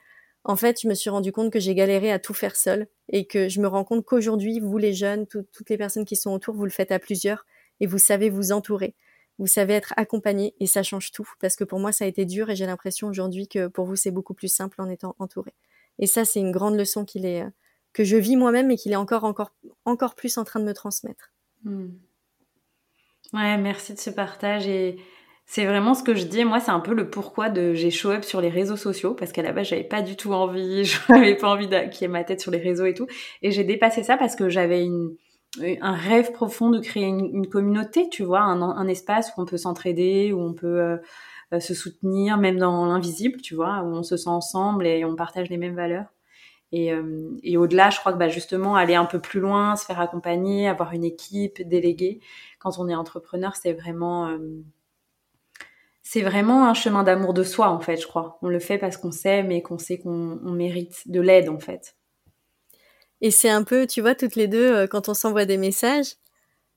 en 0.48 0.54
fait, 0.54 0.80
je 0.80 0.88
me 0.88 0.94
suis 0.94 1.10
rendu 1.10 1.32
compte 1.32 1.52
que 1.52 1.58
j'ai 1.58 1.74
galéré 1.74 2.12
à 2.12 2.20
tout 2.20 2.32
faire 2.32 2.54
seul 2.54 2.86
et 3.08 3.26
que 3.26 3.48
je 3.48 3.60
me 3.60 3.66
rends 3.66 3.82
compte 3.82 4.04
qu'aujourd'hui, 4.04 4.60
vous 4.60 4.78
les 4.78 4.92
jeunes, 4.92 5.26
tout, 5.26 5.44
toutes 5.52 5.70
les 5.70 5.76
personnes 5.76 6.04
qui 6.04 6.14
sont 6.14 6.30
autour, 6.30 6.54
vous 6.54 6.64
le 6.64 6.70
faites 6.70 6.92
à 6.92 7.00
plusieurs 7.00 7.44
et 7.80 7.86
vous 7.86 7.98
savez 7.98 8.30
vous 8.30 8.52
entourer. 8.52 8.94
Vous 9.38 9.48
savez 9.48 9.74
être 9.74 9.92
accompagné 9.96 10.54
et 10.60 10.68
ça 10.68 10.84
change 10.84 11.10
tout 11.10 11.28
parce 11.40 11.56
que 11.56 11.64
pour 11.64 11.80
moi, 11.80 11.90
ça 11.90 12.04
a 12.04 12.08
été 12.08 12.24
dur 12.24 12.48
et 12.48 12.54
j'ai 12.54 12.64
l'impression 12.64 13.08
aujourd'hui 13.08 13.48
que 13.48 13.66
pour 13.66 13.86
vous, 13.86 13.96
c'est 13.96 14.12
beaucoup 14.12 14.34
plus 14.34 14.48
simple 14.48 14.80
en 14.80 14.88
étant 14.88 15.16
entouré. 15.18 15.52
Et 15.98 16.06
ça, 16.06 16.24
c'est 16.24 16.38
une 16.38 16.52
grande 16.52 16.76
leçon 16.76 17.04
est, 17.16 17.44
que 17.92 18.04
je 18.04 18.16
vis 18.16 18.36
moi-même 18.36 18.70
et 18.70 18.76
qu'il 18.76 18.92
est 18.92 18.96
encore, 18.96 19.24
encore, 19.24 19.52
encore 19.84 20.14
plus 20.14 20.38
en 20.38 20.44
train 20.44 20.60
de 20.60 20.64
me 20.64 20.74
transmettre. 20.74 21.32
Hmm. 21.64 21.88
Ouais, 23.32 23.58
merci 23.58 23.94
de 23.94 23.98
ce 23.98 24.10
partage 24.10 24.68
et 24.68 24.96
c'est 25.46 25.64
vraiment 25.64 25.94
ce 25.94 26.02
que 26.02 26.14
je 26.14 26.24
dis. 26.24 26.44
Moi, 26.44 26.60
c'est 26.60 26.72
un 26.72 26.80
peu 26.80 26.92
le 26.92 27.08
pourquoi 27.08 27.48
de 27.48 27.72
j'ai 27.72 27.90
show 27.90 28.10
up 28.10 28.24
sur 28.24 28.40
les 28.40 28.48
réseaux 28.48 28.76
sociaux 28.76 29.14
parce 29.14 29.32
qu'à 29.32 29.42
la 29.42 29.52
base, 29.52 29.68
j'avais 29.68 29.84
pas 29.84 30.02
du 30.02 30.16
tout 30.16 30.32
envie, 30.32 30.84
je 30.84 30.98
n'avais 31.08 31.36
pas 31.36 31.48
envie 31.48 31.68
qu'il 31.90 32.08
ma 32.10 32.24
tête 32.24 32.40
sur 32.40 32.50
les 32.50 32.58
réseaux 32.58 32.86
et 32.86 32.94
tout. 32.94 33.06
Et 33.42 33.50
j'ai 33.50 33.64
dépassé 33.64 34.02
ça 34.02 34.16
parce 34.16 34.36
que 34.36 34.48
j'avais 34.48 34.84
une, 34.84 35.16
un 35.80 35.94
rêve 35.94 36.32
profond 36.32 36.70
de 36.70 36.80
créer 36.80 37.04
une, 37.04 37.46
communauté, 37.48 38.08
tu 38.08 38.24
vois, 38.24 38.40
un, 38.40 38.88
espace 38.88 39.32
où 39.36 39.42
on 39.42 39.46
peut 39.46 39.56
s'entraider, 39.56 40.32
où 40.32 40.40
on 40.40 40.52
peut 40.52 40.98
euh, 41.52 41.60
se 41.60 41.74
soutenir, 41.74 42.38
même 42.38 42.58
dans 42.58 42.86
l'invisible, 42.86 43.40
tu 43.40 43.54
vois, 43.54 43.82
où 43.82 43.86
on 43.86 44.02
se 44.02 44.16
sent 44.16 44.28
ensemble 44.28 44.86
et 44.86 45.04
on 45.04 45.14
partage 45.14 45.48
les 45.48 45.56
mêmes 45.58 45.76
valeurs. 45.76 46.06
Et, 46.72 46.92
euh, 46.92 47.30
et 47.44 47.56
au-delà, 47.56 47.90
je 47.90 47.98
crois 48.00 48.12
que 48.12 48.18
bah, 48.18 48.28
justement, 48.28 48.74
aller 48.74 48.96
un 48.96 49.04
peu 49.04 49.20
plus 49.20 49.40
loin, 49.40 49.76
se 49.76 49.84
faire 49.84 50.00
accompagner, 50.00 50.68
avoir 50.68 50.92
une 50.92 51.04
équipe, 51.04 51.62
déléguer, 51.66 52.20
quand 52.58 52.78
on 52.78 52.88
est 52.88 52.94
entrepreneur, 52.94 53.54
c'est 53.54 53.72
vraiment, 53.72 54.26
euh, 54.26 54.38
c'est 56.08 56.22
vraiment 56.22 56.68
un 56.68 56.74
chemin 56.74 57.02
d'amour 57.02 57.34
de 57.34 57.42
soi, 57.42 57.68
en 57.68 57.80
fait, 57.80 57.96
je 57.96 58.06
crois. 58.06 58.38
On 58.40 58.46
le 58.46 58.60
fait 58.60 58.78
parce 58.78 58.96
qu'on 58.96 59.10
s'aime 59.10 59.50
et 59.50 59.60
qu'on 59.60 59.76
sait 59.76 59.98
qu'on 59.98 60.38
on 60.40 60.52
mérite 60.52 61.02
de 61.06 61.20
l'aide, 61.20 61.48
en 61.48 61.58
fait. 61.58 61.96
Et 63.20 63.32
c'est 63.32 63.48
un 63.48 63.64
peu, 63.64 63.88
tu 63.88 64.02
vois, 64.02 64.14
toutes 64.14 64.36
les 64.36 64.46
deux, 64.46 64.72
euh, 64.72 64.86
quand 64.86 65.08
on 65.08 65.14
s'envoie 65.14 65.46
des 65.46 65.56
messages, 65.56 66.14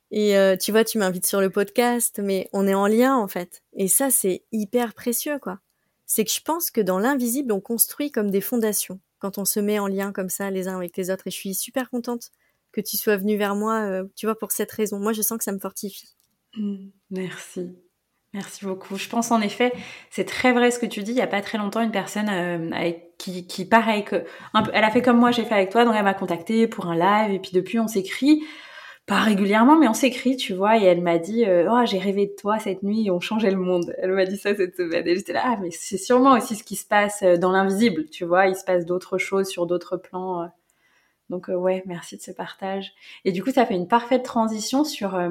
et 0.09 0.35
euh, 0.35 0.57
tu 0.57 0.71
vois, 0.71 0.83
tu 0.83 0.97
m'invites 0.97 1.27
sur 1.27 1.41
le 1.41 1.51
podcast, 1.51 2.19
mais 2.23 2.49
on 2.53 2.65
est 2.65 2.73
en 2.73 2.87
lien, 2.87 3.17
en 3.17 3.27
fait. 3.27 3.61
Et 3.73 3.87
ça, 3.87 4.09
c'est 4.09 4.45
hyper 4.51 4.95
précieux, 4.95 5.37
quoi. 5.37 5.59
C'est 6.07 6.25
que 6.25 6.31
je 6.31 6.41
pense 6.41 6.71
que 6.71 6.81
dans 6.81 6.97
l'invisible, 6.97 7.51
on 7.51 7.61
construit 7.61 8.09
comme 8.09 8.31
des 8.31 8.41
fondations 8.41 8.99
quand 9.19 9.37
on 9.37 9.45
se 9.45 9.59
met 9.59 9.77
en 9.77 9.85
lien 9.85 10.11
comme 10.11 10.29
ça 10.29 10.49
les 10.49 10.67
uns 10.67 10.77
avec 10.77 10.97
les 10.97 11.11
autres. 11.11 11.27
Et 11.27 11.31
je 11.31 11.35
suis 11.35 11.53
super 11.53 11.91
contente 11.91 12.31
que 12.71 12.81
tu 12.81 12.97
sois 12.97 13.17
venu 13.17 13.37
vers 13.37 13.53
moi, 13.53 13.81
euh, 13.81 14.05
tu 14.15 14.25
vois, 14.25 14.39
pour 14.39 14.51
cette 14.51 14.71
raison. 14.71 14.97
Moi, 14.97 15.13
je 15.13 15.21
sens 15.21 15.37
que 15.37 15.43
ça 15.43 15.51
me 15.51 15.59
fortifie. 15.59 16.15
Mmh, 16.55 16.87
merci. 17.11 17.75
Merci 18.33 18.65
beaucoup. 18.65 18.95
Je 18.95 19.09
pense 19.09 19.31
en 19.31 19.41
effet, 19.41 19.73
c'est 20.11 20.25
très 20.25 20.53
vrai 20.53 20.69
ce 20.69 20.77
que 20.79 20.85
tu 20.85 21.01
dis. 21.01 21.11
Il 21.11 21.17
y 21.17 21.21
a 21.21 21.27
pas 21.27 21.41
très 21.41 21.57
longtemps, 21.57 21.81
une 21.81 21.91
personne 21.91 22.29
euh, 22.29 22.91
qui, 23.17 23.47
qui, 23.47 23.65
pareil 23.65 24.03
que, 24.03 24.23
un, 24.53 24.63
elle 24.73 24.83
a 24.83 24.91
fait 24.91 25.01
comme 25.01 25.17
moi, 25.17 25.31
j'ai 25.31 25.45
fait 25.45 25.55
avec 25.55 25.71
toi, 25.71 25.83
donc 25.83 25.95
elle 25.97 26.03
m'a 26.03 26.13
contacté 26.13 26.67
pour 26.67 26.87
un 26.87 26.95
live 26.95 27.33
et 27.33 27.39
puis 27.39 27.51
depuis 27.53 27.79
on 27.79 27.87
s'écrit, 27.87 28.43
pas 29.07 29.19
régulièrement, 29.21 29.77
mais 29.79 29.87
on 29.87 29.95
s'écrit, 29.95 30.37
tu 30.37 30.53
vois. 30.53 30.77
Et 30.77 30.83
elle 30.83 31.01
m'a 31.01 31.17
dit, 31.17 31.45
euh, 31.45 31.67
oh 31.71 31.85
j'ai 31.85 31.97
rêvé 31.97 32.27
de 32.27 32.35
toi 32.39 32.59
cette 32.59 32.83
nuit 32.83 33.07
et 33.07 33.11
on 33.11 33.19
changeait 33.19 33.51
le 33.51 33.57
monde. 33.57 33.95
Elle 33.97 34.11
m'a 34.11 34.25
dit 34.25 34.37
ça 34.37 34.55
cette 34.55 34.75
semaine. 34.77 35.07
Et 35.07 35.15
j'étais 35.15 35.33
là, 35.33 35.41
ah, 35.45 35.57
mais 35.61 35.71
c'est 35.71 35.97
sûrement 35.97 36.33
aussi 36.33 36.55
ce 36.55 36.63
qui 36.63 36.75
se 36.75 36.85
passe 36.85 37.23
euh, 37.23 37.37
dans 37.37 37.51
l'invisible, 37.51 38.05
tu 38.11 38.25
vois. 38.25 38.47
Il 38.47 38.55
se 38.55 38.63
passe 38.63 38.85
d'autres 38.85 39.17
choses 39.17 39.47
sur 39.47 39.65
d'autres 39.65 39.97
plans. 39.97 40.49
Donc 41.29 41.49
euh, 41.49 41.55
ouais, 41.55 41.83
merci 41.85 42.17
de 42.17 42.21
ce 42.21 42.31
partage. 42.31 42.93
Et 43.25 43.31
du 43.31 43.43
coup, 43.43 43.51
ça 43.51 43.65
fait 43.65 43.75
une 43.75 43.87
parfaite 43.87 44.23
transition 44.23 44.83
sur 44.83 45.15
euh, 45.15 45.29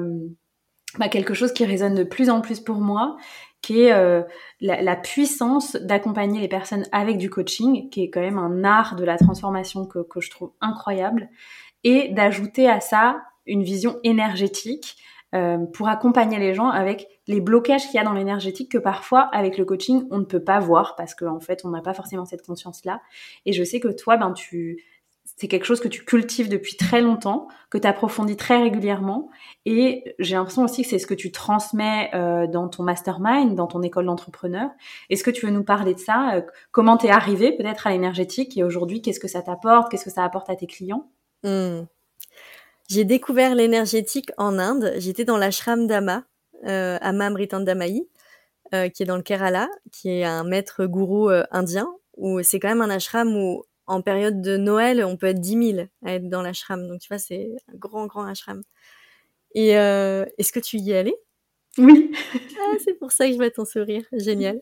bah, 0.97 1.09
quelque 1.09 1.33
chose 1.33 1.53
qui 1.53 1.65
résonne 1.65 1.95
de 1.95 2.03
plus 2.03 2.29
en 2.29 2.41
plus 2.41 2.59
pour 2.59 2.77
moi, 2.77 3.17
qui 3.61 3.81
est 3.81 3.91
euh, 3.91 4.23
la, 4.61 4.95
puissance 4.95 5.75
d'accompagner 5.75 6.39
les 6.39 6.47
personnes 6.47 6.85
avec 6.91 7.17
du 7.17 7.29
coaching, 7.29 7.89
qui 7.89 8.03
est 8.03 8.09
quand 8.09 8.21
même 8.21 8.37
un 8.37 8.63
art 8.63 8.95
de 8.95 9.03
la 9.03 9.17
transformation 9.17 9.85
que, 9.85 9.99
que 9.99 10.21
je 10.21 10.29
trouve 10.29 10.51
incroyable, 10.61 11.29
et 11.83 12.09
d'ajouter 12.09 12.69
à 12.69 12.79
ça 12.79 13.21
une 13.45 13.63
vision 13.63 13.99
énergétique 14.03 14.97
euh, 15.35 15.59
pour 15.73 15.89
accompagner 15.89 16.39
les 16.39 16.55
gens 16.55 16.69
avec 16.69 17.07
les 17.27 17.39
blocages 17.39 17.83
qu'il 17.85 17.95
y 17.95 17.99
a 17.99 18.03
dans 18.03 18.13
l'énergétique 18.13 18.71
que 18.71 18.79
parfois 18.79 19.21
avec 19.31 19.59
le 19.59 19.65
coaching 19.65 20.07
on 20.09 20.17
ne 20.17 20.23
peut 20.23 20.43
pas 20.43 20.59
voir 20.59 20.95
parce 20.95 21.13
qu'en 21.13 21.35
en 21.35 21.39
fait 21.39 21.61
on 21.65 21.69
n'a 21.69 21.81
pas 21.81 21.93
forcément 21.93 22.25
cette 22.25 22.43
conscience 22.43 22.83
là. 22.83 22.99
Et 23.45 23.53
je 23.53 23.63
sais 23.63 23.79
que 23.79 23.89
toi 23.89 24.17
ben 24.17 24.31
tu 24.33 24.83
c'est 25.39 25.47
quelque 25.47 25.63
chose 25.63 25.79
que 25.79 25.87
tu 25.87 26.03
cultives 26.03 26.49
depuis 26.49 26.75
très 26.75 26.99
longtemps, 26.99 27.47
que 27.69 27.77
tu 27.77 27.87
approfondis 27.87 28.35
très 28.35 28.61
régulièrement. 28.61 29.29
Et 29.65 30.15
j'ai 30.19 30.35
l'impression 30.35 30.65
aussi 30.65 30.81
que 30.81 30.89
c'est 30.89 30.99
ce 30.99 31.07
que 31.07 31.13
tu 31.13 31.31
transmets 31.31 32.11
euh, 32.13 32.45
dans 32.45 32.67
ton 32.67 32.83
mastermind, 32.83 33.55
dans 33.55 33.67
ton 33.67 33.81
école 33.81 34.07
d'entrepreneur. 34.07 34.69
Est-ce 35.09 35.23
que 35.23 35.31
tu 35.31 35.45
veux 35.45 35.53
nous 35.53 35.63
parler 35.63 35.93
de 35.93 35.99
ça? 35.99 36.35
Euh, 36.35 36.41
Comment 36.71 36.97
t'es 36.97 37.09
arrivé 37.09 37.55
peut-être 37.55 37.87
à 37.87 37.91
l'énergétique 37.91 38.57
et 38.57 38.65
aujourd'hui, 38.65 39.01
qu'est-ce 39.01 39.21
que 39.21 39.29
ça 39.29 39.41
t'apporte? 39.41 39.89
Qu'est-ce 39.89 40.03
que 40.03 40.11
ça 40.11 40.25
apporte 40.25 40.49
à 40.49 40.57
tes 40.57 40.67
clients? 40.67 41.09
Mmh. 41.45 41.83
J'ai 42.89 43.05
découvert 43.05 43.55
l'énergétique 43.55 44.31
en 44.37 44.59
Inde. 44.59 44.91
J'étais 44.97 45.23
dans 45.23 45.37
l'ashram 45.37 45.87
d'Ama, 45.87 46.25
euh, 46.67 46.97
Ama 46.99 47.27
Amritandamayi, 47.27 48.09
euh, 48.73 48.89
qui 48.89 49.03
est 49.03 49.05
dans 49.05 49.15
le 49.15 49.23
Kerala, 49.23 49.69
qui 49.93 50.09
est 50.09 50.25
un 50.25 50.43
maître 50.43 50.85
gourou 50.85 51.29
euh, 51.29 51.45
indien, 51.51 51.87
où 52.17 52.43
c'est 52.43 52.59
quand 52.59 52.67
même 52.67 52.81
un 52.81 52.89
ashram 52.89 53.33
où 53.37 53.63
en 53.89 54.01
période 54.01 54.41
de 54.41 54.55
Noël, 54.55 55.03
on 55.03 55.17
peut 55.17 55.27
être 55.27 55.41
10 55.41 55.73
000 55.73 55.87
à 56.05 56.13
être 56.13 56.29
dans 56.29 56.43
l'ashram. 56.43 56.87
Donc, 56.87 57.01
tu 57.01 57.07
vois, 57.09 57.17
c'est 57.17 57.49
un 57.73 57.75
grand, 57.75 58.05
grand 58.05 58.23
ashram. 58.23 58.61
Et 59.55 59.77
euh, 59.77 60.25
est-ce 60.37 60.53
que 60.53 60.59
tu 60.59 60.77
y 60.77 60.91
es 60.91 60.97
allé 60.97 61.15
Oui. 61.77 62.11
Ah, 62.61 62.75
c'est 62.83 62.93
pour 62.93 63.11
ça 63.11 63.25
que 63.25 63.31
je 63.31 63.37
vois 63.37 63.49
ton 63.49 63.65
sourire. 63.65 64.03
Génial. 64.11 64.61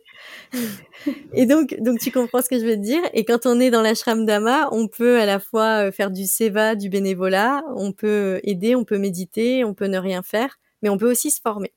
Et 1.33 1.45
donc, 1.45 1.75
donc 1.79 1.99
tu 1.99 2.11
comprends 2.11 2.41
ce 2.41 2.47
que 2.47 2.57
je 2.57 2.65
veux 2.65 2.75
te 2.75 2.81
dire. 2.81 3.01
Et 3.13 3.25
quand 3.25 3.45
on 3.45 3.59
est 3.59 3.69
dans 3.69 3.81
l'ashram 3.81 4.25
d'Ama, 4.25 4.69
on 4.71 4.87
peut 4.87 5.19
à 5.19 5.25
la 5.25 5.39
fois 5.39 5.87
euh, 5.87 5.91
faire 5.91 6.11
du 6.11 6.25
seva, 6.25 6.75
du 6.75 6.89
bénévolat, 6.89 7.63
on 7.75 7.91
peut 7.91 8.39
aider, 8.43 8.75
on 8.75 8.85
peut 8.85 8.97
méditer, 8.97 9.65
on 9.65 9.73
peut 9.73 9.87
ne 9.87 9.97
rien 9.97 10.21
faire, 10.21 10.57
mais 10.81 10.89
on 10.89 10.97
peut 10.97 11.09
aussi 11.09 11.31
se 11.31 11.41
former. 11.41 11.73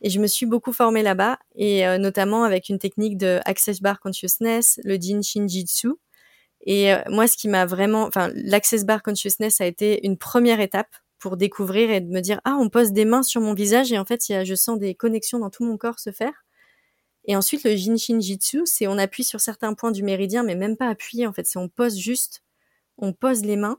Et 0.00 0.10
je 0.10 0.18
me 0.18 0.26
suis 0.26 0.46
beaucoup 0.46 0.72
formée 0.72 1.02
là-bas, 1.02 1.38
et 1.54 1.86
euh, 1.86 1.98
notamment 1.98 2.42
avec 2.42 2.68
une 2.68 2.78
technique 2.78 3.16
de 3.16 3.40
Access 3.44 3.80
Bar 3.80 4.00
Consciousness, 4.00 4.80
le 4.82 4.96
Jin 4.96 5.22
Shinjitsu. 5.22 5.92
Et 6.64 6.92
euh, 6.92 6.98
moi, 7.08 7.26
ce 7.26 7.36
qui 7.36 7.48
m'a 7.48 7.66
vraiment, 7.66 8.04
enfin, 8.04 8.30
l'Access 8.34 8.84
Bar 8.84 9.02
Consciousness 9.02 9.60
a 9.60 9.66
été 9.66 10.06
une 10.06 10.16
première 10.18 10.60
étape 10.60 10.88
pour 11.24 11.38
découvrir 11.38 11.90
et 11.90 12.02
de 12.02 12.10
me 12.10 12.20
dire 12.20 12.38
ah 12.44 12.58
on 12.60 12.68
pose 12.68 12.92
des 12.92 13.06
mains 13.06 13.22
sur 13.22 13.40
mon 13.40 13.54
visage 13.54 13.90
et 13.90 13.98
en 13.98 14.04
fait 14.04 14.28
y 14.28 14.34
a, 14.34 14.44
je 14.44 14.54
sens 14.54 14.78
des 14.78 14.94
connexions 14.94 15.38
dans 15.38 15.48
tout 15.48 15.64
mon 15.64 15.78
corps 15.78 15.98
se 15.98 16.12
faire. 16.12 16.44
Et 17.24 17.34
ensuite 17.34 17.64
le 17.64 17.74
Jinshin 17.76 18.20
Jitsu, 18.20 18.62
c'est 18.66 18.86
on 18.86 18.98
appuie 18.98 19.24
sur 19.24 19.40
certains 19.40 19.72
points 19.72 19.90
du 19.90 20.02
méridien 20.02 20.42
mais 20.42 20.54
même 20.54 20.76
pas 20.76 20.88
appuyer 20.88 21.26
en 21.26 21.32
fait, 21.32 21.46
c'est 21.46 21.58
on 21.58 21.70
pose 21.70 21.96
juste, 21.96 22.42
on 22.98 23.14
pose 23.14 23.42
les 23.42 23.56
mains 23.56 23.78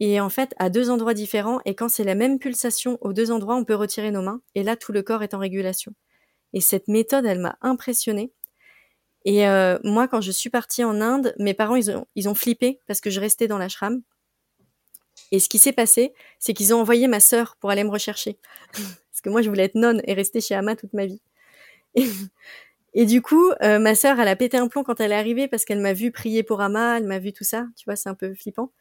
et 0.00 0.20
en 0.20 0.28
fait 0.28 0.54
à 0.58 0.68
deux 0.70 0.90
endroits 0.90 1.14
différents 1.14 1.60
et 1.64 1.74
quand 1.74 1.88
c'est 1.88 2.04
la 2.04 2.14
même 2.14 2.38
pulsation 2.38 2.98
aux 3.00 3.14
deux 3.14 3.30
endroits 3.30 3.56
on 3.56 3.64
peut 3.64 3.74
retirer 3.74 4.10
nos 4.10 4.22
mains 4.22 4.42
et 4.54 4.62
là 4.62 4.76
tout 4.76 4.92
le 4.92 5.02
corps 5.02 5.22
est 5.22 5.32
en 5.32 5.38
régulation. 5.38 5.94
Et 6.52 6.60
cette 6.60 6.88
méthode 6.88 7.26
elle 7.26 7.40
m'a 7.40 7.56
impressionnée. 7.62 8.32
Et 9.26 9.46
euh, 9.46 9.78
moi 9.84 10.08
quand 10.08 10.22
je 10.22 10.30
suis 10.30 10.48
partie 10.48 10.84
en 10.84 11.02
Inde, 11.02 11.34
mes 11.38 11.52
parents 11.52 11.76
ils 11.76 11.90
ont 11.90 12.06
ils 12.14 12.34
flippé 12.34 12.80
parce 12.86 13.02
que 13.02 13.10
je 13.10 13.20
restais 13.20 13.48
dans 13.48 13.58
l'ashram 13.58 14.02
et 15.32 15.40
ce 15.40 15.48
qui 15.48 15.58
s'est 15.58 15.72
passé, 15.72 16.12
c'est 16.38 16.54
qu'ils 16.54 16.74
ont 16.74 16.80
envoyé 16.80 17.08
ma 17.08 17.20
sœur 17.20 17.56
pour 17.60 17.70
aller 17.70 17.84
me 17.84 17.90
rechercher. 17.90 18.38
Parce 19.10 19.22
que 19.22 19.30
moi, 19.30 19.42
je 19.42 19.48
voulais 19.48 19.64
être 19.64 19.74
nonne 19.74 20.02
et 20.04 20.14
rester 20.14 20.40
chez 20.40 20.54
Ama 20.54 20.76
toute 20.76 20.92
ma 20.92 21.06
vie. 21.06 21.20
Et, 22.98 23.04
du 23.04 23.20
coup, 23.20 23.50
euh, 23.62 23.78
ma 23.78 23.94
sœur, 23.94 24.18
elle 24.20 24.28
a 24.28 24.36
pété 24.36 24.56
un 24.56 24.68
plomb 24.68 24.82
quand 24.82 25.00
elle 25.00 25.12
est 25.12 25.16
arrivée 25.16 25.48
parce 25.48 25.66
qu'elle 25.66 25.80
m'a 25.80 25.92
vu 25.92 26.12
prier 26.12 26.42
pour 26.42 26.62
Ama, 26.62 26.96
elle 26.96 27.04
m'a 27.04 27.18
vu 27.18 27.34
tout 27.34 27.44
ça. 27.44 27.66
Tu 27.76 27.84
vois, 27.84 27.94
c'est 27.94 28.08
un 28.08 28.14
peu 28.14 28.34
flippant. 28.34 28.72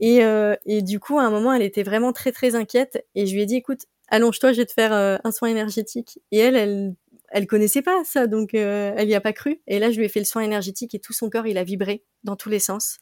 Et, 0.00 0.24
euh, 0.24 0.54
et 0.64 0.80
du 0.80 1.00
coup, 1.00 1.18
à 1.18 1.24
un 1.24 1.30
moment, 1.30 1.52
elle 1.52 1.62
était 1.62 1.82
vraiment 1.82 2.12
très, 2.12 2.30
très 2.30 2.54
inquiète. 2.54 3.04
Et 3.16 3.26
je 3.26 3.34
lui 3.34 3.42
ai 3.42 3.46
dit, 3.46 3.56
écoute, 3.56 3.86
allonge-toi, 4.06 4.52
je 4.52 4.58
vais 4.58 4.66
te 4.66 4.72
faire 4.72 4.92
un 4.92 5.32
soin 5.32 5.48
énergétique. 5.48 6.20
Et 6.30 6.38
elle, 6.38 6.54
elle, 6.54 6.94
elle 7.30 7.46
connaissait 7.46 7.82
pas 7.82 8.02
ça, 8.04 8.26
donc 8.26 8.54
elle 8.54 9.08
y 9.08 9.14
a 9.14 9.20
pas 9.20 9.32
cru. 9.32 9.60
Et 9.66 9.78
là, 9.78 9.90
je 9.90 9.98
lui 9.98 10.06
ai 10.06 10.08
fait 10.08 10.20
le 10.20 10.24
soin 10.24 10.42
énergétique 10.42 10.94
et 10.94 10.98
tout 10.98 11.12
son 11.12 11.30
corps, 11.30 11.46
il 11.46 11.58
a 11.58 11.64
vibré 11.64 12.04
dans 12.24 12.36
tous 12.36 12.48
les 12.48 12.58
sens 12.58 13.00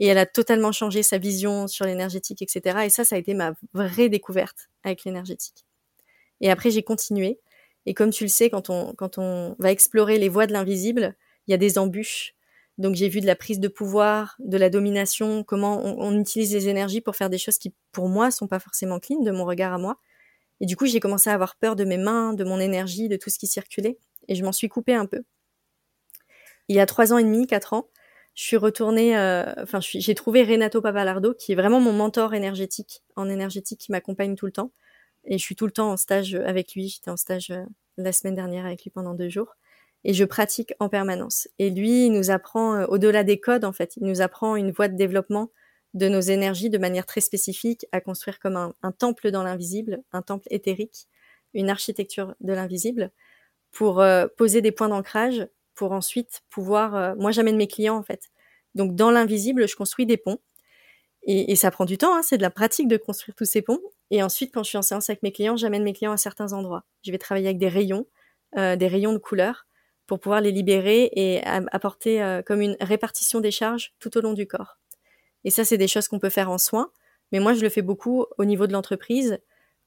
et 0.00 0.06
elle 0.06 0.18
a 0.18 0.26
totalement 0.26 0.72
changé 0.72 1.02
sa 1.02 1.18
vision 1.18 1.68
sur 1.68 1.84
l'énergétique, 1.84 2.40
etc. 2.40 2.80
Et 2.86 2.88
ça, 2.88 3.04
ça 3.04 3.16
a 3.16 3.18
été 3.18 3.34
ma 3.34 3.52
vraie 3.74 4.08
découverte 4.08 4.70
avec 4.82 5.04
l'énergétique. 5.04 5.66
Et 6.40 6.50
après, 6.50 6.70
j'ai 6.70 6.82
continué. 6.82 7.38
Et 7.84 7.92
comme 7.92 8.10
tu 8.10 8.24
le 8.24 8.28
sais, 8.28 8.48
quand 8.48 8.70
on, 8.70 8.94
quand 8.94 9.18
on 9.18 9.54
va 9.58 9.70
explorer 9.70 10.18
les 10.18 10.30
voies 10.30 10.46
de 10.46 10.52
l'invisible, 10.52 11.14
il 11.46 11.50
y 11.50 11.54
a 11.54 11.58
des 11.58 11.78
embûches. 11.78 12.34
Donc 12.78 12.94
j'ai 12.94 13.10
vu 13.10 13.20
de 13.20 13.26
la 13.26 13.36
prise 13.36 13.60
de 13.60 13.68
pouvoir, 13.68 14.36
de 14.38 14.56
la 14.56 14.70
domination, 14.70 15.44
comment 15.44 15.82
on, 15.84 16.18
utilise 16.18 16.54
les 16.54 16.68
énergies 16.68 17.02
pour 17.02 17.14
faire 17.14 17.28
des 17.28 17.36
choses 17.36 17.58
qui, 17.58 17.74
pour 17.92 18.08
moi, 18.08 18.30
sont 18.30 18.48
pas 18.48 18.58
forcément 18.58 19.00
clean, 19.00 19.20
de 19.20 19.30
mon 19.30 19.44
regard 19.44 19.74
à 19.74 19.78
moi. 19.78 19.98
Et 20.60 20.66
du 20.66 20.76
coup, 20.76 20.86
j'ai 20.86 21.00
commencé 21.00 21.30
à 21.30 21.34
avoir 21.34 21.56
peur 21.56 21.76
de 21.76 21.84
mes 21.84 21.98
mains, 21.98 22.34
de 22.34 22.44
mon 22.44 22.60
énergie, 22.60 23.08
de 23.08 23.16
tout 23.16 23.30
ce 23.30 23.38
qui 23.38 23.46
circulait. 23.46 23.98
Et 24.28 24.34
je 24.34 24.44
m'en 24.44 24.52
suis 24.52 24.68
coupée 24.68 24.94
un 24.94 25.06
peu. 25.06 25.22
Il 26.68 26.76
y 26.76 26.80
a 26.80 26.86
trois 26.86 27.12
ans 27.12 27.18
et 27.18 27.24
demi, 27.24 27.46
quatre 27.46 27.72
ans, 27.72 27.88
je 28.34 28.44
suis 28.44 28.56
retournée, 28.56 29.18
euh, 29.18 29.52
enfin, 29.58 29.80
j'ai 29.80 30.14
trouvé 30.14 30.44
Renato 30.44 30.80
Pavalardo, 30.80 31.34
qui 31.34 31.52
est 31.52 31.54
vraiment 31.54 31.80
mon 31.80 31.92
mentor 31.92 32.32
énergétique, 32.34 33.02
en 33.16 33.28
énergétique, 33.28 33.80
qui 33.80 33.92
m'accompagne 33.92 34.36
tout 34.36 34.46
le 34.46 34.52
temps. 34.52 34.72
Et 35.24 35.36
je 35.36 35.42
suis 35.42 35.56
tout 35.56 35.66
le 35.66 35.72
temps 35.72 35.90
en 35.92 35.96
stage 35.96 36.34
avec 36.34 36.74
lui. 36.74 36.88
J'étais 36.88 37.10
en 37.10 37.16
stage 37.16 37.50
euh, 37.50 37.64
la 37.98 38.12
semaine 38.12 38.34
dernière 38.34 38.64
avec 38.64 38.82
lui 38.84 38.90
pendant 38.90 39.14
deux 39.14 39.28
jours. 39.28 39.56
Et 40.04 40.14
je 40.14 40.24
pratique 40.24 40.72
en 40.80 40.88
permanence. 40.88 41.48
Et 41.58 41.70
lui, 41.70 42.06
il 42.06 42.12
nous 42.12 42.30
apprend, 42.30 42.76
euh, 42.76 42.86
au-delà 42.86 43.24
des 43.24 43.38
codes, 43.38 43.64
en 43.64 43.72
fait, 43.72 43.96
il 43.96 44.04
nous 44.04 44.22
apprend 44.22 44.56
une 44.56 44.70
voie 44.70 44.88
de 44.88 44.96
développement 44.96 45.50
de 45.94 46.08
nos 46.08 46.20
énergies 46.20 46.70
de 46.70 46.78
manière 46.78 47.06
très 47.06 47.20
spécifique, 47.20 47.86
à 47.92 48.00
construire 48.00 48.38
comme 48.38 48.56
un, 48.56 48.92
temple 48.92 49.30
dans 49.30 49.42
l'invisible, 49.42 50.02
un 50.12 50.22
temple 50.22 50.46
éthérique, 50.50 51.08
une 51.54 51.70
architecture 51.70 52.34
de 52.40 52.52
l'invisible, 52.52 53.10
pour 53.72 54.04
poser 54.36 54.62
des 54.62 54.72
points 54.72 54.88
d'ancrage 54.88 55.46
pour 55.80 55.92
ensuite 55.92 56.42
pouvoir. 56.50 56.94
Euh, 56.94 57.14
moi, 57.16 57.30
j'amène 57.30 57.56
mes 57.56 57.66
clients 57.66 57.96
en 57.96 58.02
fait. 58.02 58.28
Donc, 58.74 58.94
dans 58.94 59.10
l'invisible, 59.10 59.66
je 59.66 59.74
construis 59.74 60.04
des 60.04 60.18
ponts. 60.18 60.38
Et, 61.22 61.56
ça 61.56 61.70
prend 61.70 61.86
du 61.86 61.98
temps, 61.98 62.14
hein, 62.14 62.22
c'est 62.22 62.36
de 62.36 62.42
la 62.42 62.50
pratique 62.50 62.88
de 62.88 62.98
construire 62.98 63.34
tous 63.34 63.44
ces 63.46 63.62
ponts. 63.62 63.80
Et 64.10 64.22
ensuite, 64.22 64.52
quand 64.52 64.62
je 64.62 64.68
suis 64.68 64.78
en 64.78 64.82
séance 64.82 65.08
avec 65.08 65.22
mes 65.22 65.32
clients, 65.32 65.56
j'amène 65.56 65.82
mes 65.82 65.94
clients 65.94 66.12
à 66.12 66.18
certains 66.18 66.52
endroits. 66.52 66.84
Je 67.02 67.12
vais 67.12 67.18
travailler 67.18 67.46
avec 67.46 67.58
des 67.58 67.68
rayons, 67.68 68.06
euh, 68.58 68.76
des 68.76 68.88
rayons 68.88 69.12
de 69.12 69.18
couleur, 69.18 69.66
pour 70.06 70.20
pouvoir 70.20 70.40
les 70.42 70.50
libérer 70.50 71.10
et 71.14 71.42
apporter 71.44 72.22
euh, 72.22 72.42
comme 72.42 72.60
une 72.60 72.76
répartition 72.80 73.40
des 73.40 73.50
charges 73.50 73.92
tout 74.00 74.16
au 74.18 74.20
long 74.20 74.32
du 74.34 74.46
corps. 74.46 74.79
Et 75.44 75.50
ça, 75.50 75.64
c'est 75.64 75.78
des 75.78 75.88
choses 75.88 76.08
qu'on 76.08 76.18
peut 76.18 76.30
faire 76.30 76.50
en 76.50 76.58
soins. 76.58 76.90
Mais 77.32 77.40
moi, 77.40 77.54
je 77.54 77.62
le 77.62 77.68
fais 77.68 77.82
beaucoup 77.82 78.26
au 78.38 78.44
niveau 78.44 78.66
de 78.66 78.72
l'entreprise 78.72 79.38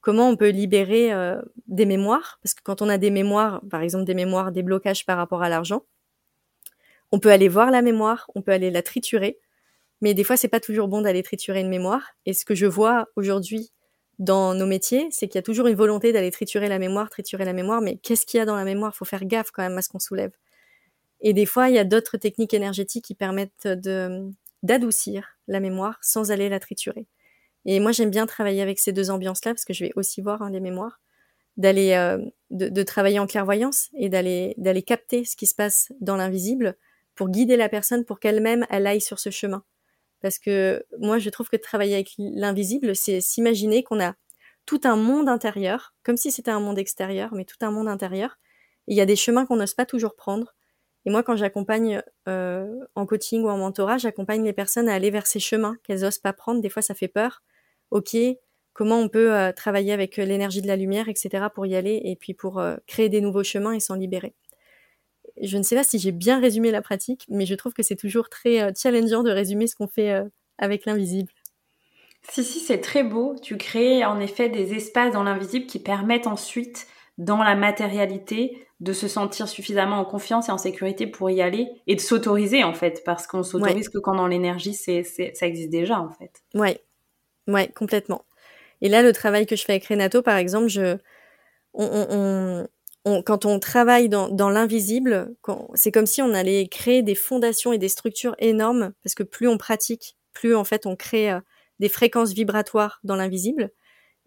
comment 0.04 0.28
on 0.28 0.36
peut 0.36 0.50
libérer 0.50 1.14
euh, 1.14 1.40
des 1.66 1.86
mémoires, 1.86 2.38
parce 2.42 2.52
que 2.52 2.60
quand 2.62 2.82
on 2.82 2.90
a 2.90 2.98
des 2.98 3.10
mémoires, 3.10 3.62
par 3.70 3.80
exemple 3.80 4.04
des 4.04 4.12
mémoires, 4.12 4.52
des 4.52 4.62
blocages 4.62 5.06
par 5.06 5.16
rapport 5.16 5.42
à 5.42 5.48
l'argent, 5.48 5.82
on 7.10 7.18
peut 7.18 7.30
aller 7.30 7.48
voir 7.48 7.70
la 7.70 7.80
mémoire, 7.80 8.30
on 8.34 8.42
peut 8.42 8.52
aller 8.52 8.70
la 8.70 8.82
triturer, 8.82 9.38
mais 10.02 10.12
des 10.12 10.22
fois 10.22 10.36
c'est 10.36 10.48
pas 10.48 10.60
toujours 10.60 10.88
bon 10.88 11.00
d'aller 11.00 11.22
triturer 11.22 11.60
une 11.60 11.70
mémoire. 11.70 12.02
Et 12.26 12.34
ce 12.34 12.44
que 12.44 12.54
je 12.54 12.66
vois 12.66 13.08
aujourd'hui 13.16 13.72
dans 14.18 14.54
nos 14.54 14.66
métiers, 14.66 15.08
c'est 15.10 15.26
qu'il 15.26 15.36
y 15.36 15.38
a 15.38 15.42
toujours 15.42 15.68
une 15.68 15.74
volonté 15.74 16.12
d'aller 16.12 16.30
triturer 16.30 16.68
la 16.68 16.78
mémoire, 16.78 17.08
triturer 17.08 17.46
la 17.46 17.54
mémoire, 17.54 17.80
mais 17.80 17.96
qu'est-ce 17.96 18.26
qu'il 18.26 18.36
y 18.36 18.40
a 18.42 18.44
dans 18.44 18.56
la 18.56 18.64
mémoire? 18.64 18.94
Faut 18.94 19.06
faire 19.06 19.24
gaffe 19.24 19.52
quand 19.52 19.62
même 19.62 19.78
à 19.78 19.80
ce 19.80 19.88
qu'on 19.88 19.98
soulève. 20.00 20.32
Et 21.22 21.32
des 21.32 21.46
fois, 21.46 21.70
il 21.70 21.76
y 21.76 21.78
a 21.78 21.84
d'autres 21.84 22.18
techniques 22.18 22.52
énergétiques 22.52 23.06
qui 23.06 23.14
permettent 23.14 23.66
de 23.66 24.30
d'adoucir 24.64 25.38
la 25.46 25.60
mémoire 25.60 25.98
sans 26.02 26.32
aller 26.32 26.48
la 26.48 26.58
triturer. 26.58 27.06
Et 27.66 27.78
moi, 27.80 27.92
j'aime 27.92 28.10
bien 28.10 28.26
travailler 28.26 28.62
avec 28.62 28.78
ces 28.78 28.92
deux 28.92 29.10
ambiances-là 29.10 29.52
parce 29.52 29.64
que 29.64 29.72
je 29.72 29.84
vais 29.84 29.92
aussi 29.94 30.20
voir 30.20 30.42
hein, 30.42 30.50
les 30.50 30.60
mémoires, 30.60 31.00
d'aller 31.56 31.92
euh, 31.92 32.18
de, 32.50 32.82
travailler 32.82 33.20
en 33.20 33.26
clairvoyance 33.26 33.90
et 33.94 34.08
d'aller 34.08 34.54
d'aller 34.56 34.82
capter 34.82 35.24
ce 35.24 35.36
qui 35.36 35.46
se 35.46 35.54
passe 35.54 35.92
dans 36.00 36.16
l'invisible 36.16 36.76
pour 37.14 37.28
guider 37.28 37.56
la 37.56 37.68
personne 37.68 38.04
pour 38.04 38.18
qu'elle-même 38.18 38.66
elle 38.70 38.86
aille 38.86 39.00
sur 39.00 39.20
ce 39.20 39.30
chemin. 39.30 39.62
Parce 40.20 40.38
que 40.38 40.84
moi, 40.98 41.18
je 41.18 41.30
trouve 41.30 41.48
que 41.48 41.56
travailler 41.56 41.94
avec 41.94 42.14
l'invisible, 42.18 42.96
c'est 42.96 43.20
s'imaginer 43.20 43.84
qu'on 43.84 44.00
a 44.00 44.14
tout 44.66 44.80
un 44.84 44.96
monde 44.96 45.28
intérieur, 45.28 45.94
comme 46.02 46.16
si 46.16 46.32
c'était 46.32 46.50
un 46.50 46.60
monde 46.60 46.78
extérieur, 46.78 47.34
mais 47.34 47.44
tout 47.44 47.58
un 47.60 47.70
monde 47.70 47.88
intérieur. 47.88 48.38
Il 48.86 48.96
y 48.96 49.00
a 49.00 49.06
des 49.06 49.16
chemins 49.16 49.44
qu'on 49.46 49.56
n'ose 49.56 49.74
pas 49.74 49.86
toujours 49.86 50.16
prendre. 50.16 50.54
Et 51.06 51.10
moi, 51.10 51.22
quand 51.22 51.36
j'accompagne 51.36 52.02
euh, 52.28 52.66
en 52.94 53.06
coaching 53.06 53.42
ou 53.42 53.48
en 53.48 53.58
mentorat, 53.58 53.98
j'accompagne 53.98 54.44
les 54.44 54.52
personnes 54.52 54.88
à 54.88 54.94
aller 54.94 55.10
vers 55.10 55.26
ces 55.26 55.40
chemins 55.40 55.76
qu'elles 55.82 56.00
n'osent 56.00 56.18
pas 56.18 56.32
prendre. 56.32 56.60
Des 56.60 56.70
fois, 56.70 56.82
ça 56.82 56.94
fait 56.94 57.08
peur 57.08 57.42
ok, 57.90 58.16
comment 58.72 58.98
on 58.98 59.08
peut 59.08 59.34
euh, 59.34 59.52
travailler 59.52 59.92
avec 59.92 60.18
euh, 60.18 60.24
l'énergie 60.24 60.62
de 60.62 60.66
la 60.66 60.76
lumière, 60.76 61.08
etc. 61.08 61.46
pour 61.54 61.66
y 61.66 61.76
aller 61.76 62.00
et 62.04 62.16
puis 62.16 62.34
pour 62.34 62.62
créer 62.86 63.08
des 63.08 63.20
nouveaux 63.20 63.44
chemins 63.44 63.72
et 63.72 63.80
s'en 63.80 63.94
libérer. 63.94 64.34
Je 65.40 65.58
ne 65.58 65.62
sais 65.62 65.76
pas 65.76 65.84
si 65.84 65.98
j'ai 65.98 66.12
bien 66.12 66.40
résumé 66.40 66.70
la 66.70 66.80
pratique, 66.80 67.26
mais 67.28 67.44
je 67.44 67.54
trouve 67.54 67.74
que 67.74 67.82
c'est 67.82 67.96
toujours 67.96 68.28
très 68.28 68.72
challengeant 68.74 69.22
de 69.22 69.30
résumer 69.30 69.66
ce 69.66 69.74
qu'on 69.74 69.88
fait 69.88 70.22
avec 70.58 70.86
l'invisible. 70.86 71.32
Si, 72.30 72.44
si, 72.44 72.60
c'est 72.60 72.80
très 72.80 73.02
beau. 73.02 73.34
Tu 73.42 73.56
crées 73.56 74.04
en 74.04 74.20
effet 74.20 74.48
des 74.48 74.74
espaces 74.74 75.12
dans 75.12 75.24
l'invisible 75.24 75.66
qui 75.66 75.78
permettent 75.78 76.26
ensuite, 76.26 76.86
dans 77.18 77.42
la 77.42 77.54
matérialité, 77.54 78.66
de 78.80 78.92
se 78.92 79.08
sentir 79.08 79.48
suffisamment 79.48 79.98
en 79.98 80.04
confiance 80.04 80.48
et 80.48 80.52
en 80.52 80.58
sécurité 80.58 81.06
pour 81.06 81.30
y 81.30 81.40
aller 81.40 81.68
et 81.86 81.94
de 81.94 82.00
s'autoriser 82.00 82.64
en 82.64 82.74
fait, 82.74 83.02
parce 83.04 83.26
qu'on 83.26 83.42
s'autorise 83.42 83.88
que 83.88 83.98
quand 83.98 84.16
dans 84.16 84.26
l'énergie, 84.26 84.74
c'est, 84.74 85.04
ça 85.04 85.46
existe 85.46 85.70
déjà 85.70 86.00
en 86.00 86.10
fait. 86.10 86.42
Ouais, 86.54 86.82
Ouais, 87.46 87.68
complètement. 87.68 88.24
Et 88.80 88.88
là, 88.88 89.02
le 89.02 89.12
travail 89.12 89.46
que 89.46 89.56
je 89.56 89.64
fais 89.64 89.72
avec 89.72 89.86
Renato, 89.86 90.22
par 90.22 90.36
exemple, 90.36 90.68
je, 90.68 90.96
on, 91.74 92.66
on, 93.04 93.22
quand 93.22 93.44
on 93.44 93.58
travaille 93.58 94.08
dans, 94.08 94.28
dans 94.28 94.50
l'invisible, 94.50 95.34
c'est 95.74 95.92
comme 95.92 96.06
si 96.06 96.22
on 96.22 96.32
allait 96.32 96.66
créer 96.68 97.02
des 97.02 97.14
fondations 97.14 97.72
et 97.72 97.78
des 97.78 97.88
structures 97.88 98.34
énormes, 98.38 98.92
parce 99.02 99.14
que 99.14 99.22
plus 99.22 99.48
on 99.48 99.58
pratique, 99.58 100.16
plus 100.32 100.54
en 100.54 100.64
fait 100.64 100.86
on 100.86 100.96
crée 100.96 101.30
euh, 101.30 101.40
des 101.80 101.88
fréquences 101.88 102.32
vibratoires 102.32 103.00
dans 103.04 103.16
l'invisible. 103.16 103.70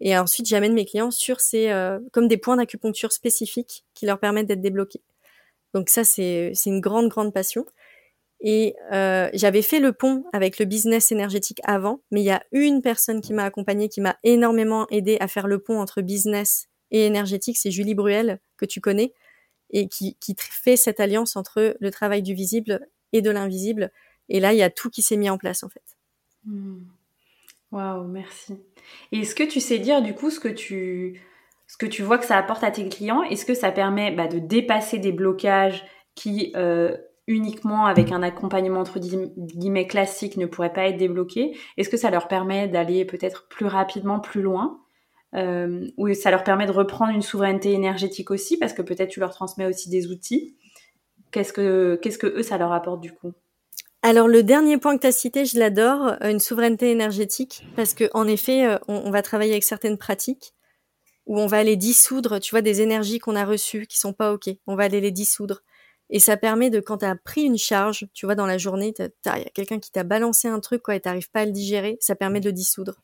Et 0.00 0.16
ensuite, 0.16 0.46
j'amène 0.46 0.74
mes 0.74 0.84
clients 0.84 1.10
sur 1.10 1.40
ces, 1.40 1.70
euh, 1.70 1.98
comme 2.12 2.28
des 2.28 2.36
points 2.36 2.56
d'acupuncture 2.56 3.12
spécifiques 3.12 3.84
qui 3.94 4.06
leur 4.06 4.20
permettent 4.20 4.46
d'être 4.46 4.60
débloqués. 4.60 5.02
Donc 5.74 5.88
ça, 5.88 6.04
c'est 6.04 6.52
une 6.66 6.80
grande, 6.80 7.08
grande 7.08 7.32
passion. 7.32 7.66
Et 8.40 8.76
euh, 8.92 9.28
j'avais 9.34 9.62
fait 9.62 9.80
le 9.80 9.92
pont 9.92 10.24
avec 10.32 10.58
le 10.60 10.64
business 10.64 11.10
énergétique 11.10 11.60
avant, 11.64 12.00
mais 12.12 12.20
il 12.20 12.24
y 12.24 12.30
a 12.30 12.42
une 12.52 12.82
personne 12.82 13.20
qui 13.20 13.32
m'a 13.32 13.44
accompagnée, 13.44 13.88
qui 13.88 14.00
m'a 14.00 14.16
énormément 14.22 14.86
aidé 14.90 15.16
à 15.20 15.26
faire 15.26 15.48
le 15.48 15.58
pont 15.58 15.80
entre 15.80 16.02
business 16.02 16.68
et 16.90 17.04
énergétique, 17.04 17.58
c'est 17.58 17.70
Julie 17.70 17.94
Bruel, 17.94 18.40
que 18.56 18.64
tu 18.64 18.80
connais, 18.80 19.12
et 19.70 19.88
qui, 19.88 20.14
qui 20.20 20.34
fait 20.38 20.76
cette 20.76 21.00
alliance 21.00 21.36
entre 21.36 21.76
le 21.78 21.90
travail 21.90 22.22
du 22.22 22.32
visible 22.32 22.86
et 23.12 23.20
de 23.20 23.30
l'invisible. 23.30 23.90
Et 24.28 24.40
là, 24.40 24.52
il 24.52 24.58
y 24.58 24.62
a 24.62 24.70
tout 24.70 24.88
qui 24.88 25.02
s'est 25.02 25.16
mis 25.16 25.28
en 25.28 25.36
place, 25.36 25.64
en 25.64 25.68
fait. 25.68 25.82
Hmm. 26.44 26.84
Waouh, 27.70 28.06
merci. 28.08 28.58
Et 29.12 29.20
est-ce 29.20 29.34
que 29.34 29.42
tu 29.44 29.60
sais 29.60 29.78
dire, 29.78 30.02
du 30.02 30.14
coup, 30.14 30.30
ce 30.30 30.40
que 30.40 30.48
tu 30.48 32.02
vois 32.02 32.18
que 32.18 32.24
ça 32.24 32.36
apporte 32.36 32.64
à 32.64 32.70
tes 32.70 32.88
clients? 32.88 33.22
Est-ce 33.24 33.44
que 33.44 33.54
ça 33.54 33.70
permet 33.70 34.10
bah, 34.10 34.26
de 34.26 34.38
dépasser 34.38 34.98
des 34.98 35.12
blocages 35.12 35.84
qui 36.14 36.52
euh, 36.56 36.96
uniquement 37.26 37.84
avec 37.84 38.10
un 38.10 38.22
accompagnement 38.22 38.80
entre 38.80 38.98
guillemets 38.98 39.86
classique 39.86 40.38
ne 40.38 40.46
pourraient 40.46 40.72
pas 40.72 40.88
être 40.88 40.96
débloqués? 40.96 41.56
Est-ce 41.76 41.90
que 41.90 41.98
ça 41.98 42.10
leur 42.10 42.26
permet 42.26 42.68
d'aller 42.68 43.04
peut-être 43.04 43.48
plus 43.48 43.66
rapidement, 43.66 44.18
plus 44.18 44.42
loin? 44.42 44.80
Euh, 45.34 45.86
Ou 45.98 46.14
ça 46.14 46.30
leur 46.30 46.44
permet 46.44 46.64
de 46.64 46.72
reprendre 46.72 47.12
une 47.12 47.20
souveraineté 47.22 47.72
énergétique 47.72 48.30
aussi? 48.30 48.56
Parce 48.56 48.72
que 48.72 48.80
peut-être 48.80 49.10
tu 49.10 49.20
leur 49.20 49.30
transmets 49.30 49.66
aussi 49.66 49.90
des 49.90 50.10
outils. 50.10 50.56
Qu'est-ce 51.32 51.52
que, 51.52 51.98
qu'est-ce 52.00 52.16
que 52.16 52.26
eux, 52.26 52.42
ça 52.42 52.56
leur 52.56 52.72
apporte 52.72 53.02
du 53.02 53.12
coup? 53.12 53.34
Alors 54.02 54.28
le 54.28 54.42
dernier 54.44 54.78
point 54.78 54.96
que 54.96 55.02
tu 55.02 55.06
as 55.08 55.12
cité, 55.12 55.44
je 55.44 55.58
l'adore, 55.58 56.14
euh, 56.22 56.30
une 56.30 56.38
souveraineté 56.38 56.90
énergétique, 56.90 57.64
parce 57.74 57.94
que 57.94 58.08
en 58.14 58.28
effet, 58.28 58.64
euh, 58.64 58.78
on, 58.86 59.10
va 59.10 59.22
travailler 59.22 59.52
avec 59.52 59.64
certaines 59.64 59.98
pratiques 59.98 60.54
où 61.26 61.38
on 61.38 61.46
va 61.46 61.58
aller 61.58 61.76
dissoudre, 61.76 62.38
tu 62.38 62.50
vois, 62.52 62.62
des 62.62 62.80
énergies 62.80 63.18
qu'on 63.18 63.36
a 63.36 63.44
reçues 63.44 63.86
qui 63.86 63.98
sont 63.98 64.12
pas 64.12 64.32
ok. 64.32 64.50
On 64.66 64.76
va 64.76 64.84
aller 64.84 65.00
les 65.00 65.10
dissoudre. 65.10 65.62
Et 66.10 66.20
ça 66.20 66.36
permet 66.36 66.70
de, 66.70 66.80
quand 66.80 66.98
tu 66.98 67.04
as 67.04 67.16
pris 67.16 67.42
une 67.42 67.58
charge, 67.58 68.06
tu 68.14 68.24
vois, 68.24 68.34
dans 68.34 68.46
la 68.46 68.56
journée, 68.56 68.94
il 68.96 69.10
y 69.26 69.28
a 69.28 69.44
quelqu'un 69.52 69.78
qui 69.78 69.90
t'a 69.90 70.04
balancé 70.04 70.48
un 70.48 70.60
truc, 70.60 70.82
quoi, 70.82 70.94
et 70.94 71.00
t'arrives 71.00 71.30
pas 71.30 71.40
à 71.40 71.44
le 71.44 71.52
digérer, 71.52 71.98
ça 72.00 72.14
permet 72.14 72.40
de 72.40 72.46
le 72.46 72.52
dissoudre. 72.52 73.02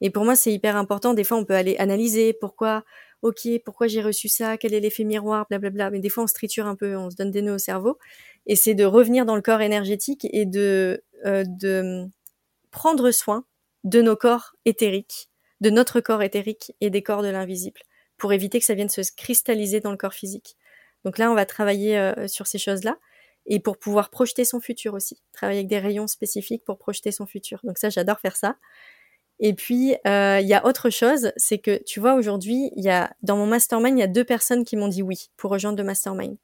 Et 0.00 0.10
pour 0.10 0.24
moi, 0.24 0.34
c'est 0.34 0.52
hyper 0.52 0.76
important. 0.76 1.14
Des 1.14 1.24
fois, 1.24 1.36
on 1.36 1.44
peut 1.44 1.54
aller 1.54 1.76
analyser 1.76 2.32
pourquoi, 2.32 2.84
ok, 3.20 3.48
pourquoi 3.64 3.86
j'ai 3.86 4.02
reçu 4.02 4.28
ça, 4.28 4.56
quel 4.56 4.72
est 4.72 4.80
l'effet 4.80 5.04
miroir, 5.04 5.46
blablabla. 5.50 5.90
Mais 5.90 6.00
des 6.00 6.08
fois, 6.08 6.24
on 6.24 6.26
se 6.26 6.34
triture 6.34 6.66
un 6.66 6.74
peu, 6.74 6.96
on 6.96 7.10
se 7.10 7.16
donne 7.16 7.30
des 7.30 7.42
nœuds 7.42 7.54
au 7.54 7.58
cerveau 7.58 7.98
et 8.46 8.56
c'est 8.56 8.74
de 8.74 8.84
revenir 8.84 9.24
dans 9.24 9.36
le 9.36 9.42
corps 9.42 9.60
énergétique 9.60 10.26
et 10.32 10.46
de, 10.46 11.04
euh, 11.24 11.44
de 11.46 12.08
prendre 12.70 13.10
soin 13.10 13.44
de 13.84 14.02
nos 14.02 14.16
corps 14.16 14.54
éthériques, 14.64 15.28
de 15.60 15.70
notre 15.70 16.00
corps 16.00 16.22
éthérique 16.22 16.72
et 16.80 16.90
des 16.90 17.02
corps 17.02 17.22
de 17.22 17.28
l'invisible, 17.28 17.80
pour 18.16 18.32
éviter 18.32 18.58
que 18.58 18.64
ça 18.64 18.74
vienne 18.74 18.88
se 18.88 19.00
cristalliser 19.16 19.80
dans 19.80 19.90
le 19.90 19.96
corps 19.96 20.14
physique. 20.14 20.56
Donc 21.04 21.18
là, 21.18 21.30
on 21.30 21.34
va 21.34 21.46
travailler 21.46 21.98
euh, 21.98 22.28
sur 22.28 22.46
ces 22.46 22.58
choses-là 22.58 22.96
et 23.46 23.58
pour 23.58 23.78
pouvoir 23.78 24.10
projeter 24.10 24.44
son 24.44 24.60
futur 24.60 24.94
aussi, 24.94 25.20
travailler 25.32 25.60
avec 25.60 25.68
des 25.68 25.78
rayons 25.78 26.06
spécifiques 26.06 26.64
pour 26.64 26.78
projeter 26.78 27.10
son 27.10 27.26
futur. 27.26 27.60
Donc 27.64 27.78
ça, 27.78 27.90
j'adore 27.90 28.20
faire 28.20 28.36
ça. 28.36 28.56
Et 29.40 29.54
puis, 29.54 29.96
euh, 30.06 30.38
il 30.40 30.46
y 30.46 30.54
a 30.54 30.64
autre 30.64 30.90
chose, 30.90 31.32
c'est 31.36 31.58
que 31.58 31.82
tu 31.82 31.98
vois, 31.98 32.14
aujourd'hui, 32.14 32.70
il 32.76 32.84
y 32.84 32.90
a 32.90 33.12
dans 33.22 33.36
mon 33.36 33.46
mastermind, 33.46 33.98
il 33.98 34.00
y 34.00 34.04
a 34.04 34.08
deux 34.08 34.24
personnes 34.24 34.64
qui 34.64 34.76
m'ont 34.76 34.86
dit 34.86 35.02
oui 35.02 35.30
pour 35.36 35.50
rejoindre 35.50 35.78
le 35.78 35.84
mastermind. 35.84 36.36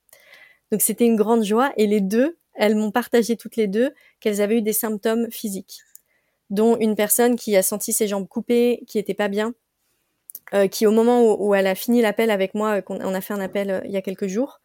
Donc 0.71 0.83
c'était 0.83 1.07
une 1.07 1.17
grande 1.17 1.45
joie 1.45 1.73
et 1.77 1.87
les 1.87 2.01
deux, 2.01 2.37
elles 2.55 2.75
m'ont 2.75 2.91
partagé 2.91 3.37
toutes 3.37 3.57
les 3.57 3.67
deux 3.67 3.93
qu'elles 4.21 4.41
avaient 4.41 4.59
eu 4.59 4.63
des 4.63 4.73
symptômes 4.73 5.31
physiques, 5.31 5.81
dont 6.51 6.77
une 6.79 6.95
personne 6.95 7.37
qui 7.37 7.57
a 7.57 7.63
senti 7.63 7.93
ses 7.93 8.09
jambes 8.09 8.29
coupées, 8.29 8.83
qui 8.87 8.99
était 8.99 9.15
pas 9.15 9.29
bien, 9.29 9.55
euh, 10.55 10.67
qui 10.67 10.87
au 10.87 10.91
moment 10.91 11.35
où, 11.35 11.55
elle 11.55 11.67
a 11.67 11.75
fini 11.75 12.01
l'appel 12.01 12.31
avec 12.31 12.55
moi, 12.55 12.79
euh, 12.79 12.81
qu'on 12.81 13.01
on 13.01 13.15
a 13.15 13.21
fait 13.21 13.35
un 13.35 13.41
appel 13.41 13.71
euh, 13.71 13.81
il 13.85 13.91
y 13.91 13.97
a 13.97 14.03
quelques 14.03 14.29
jours, 14.29 14.61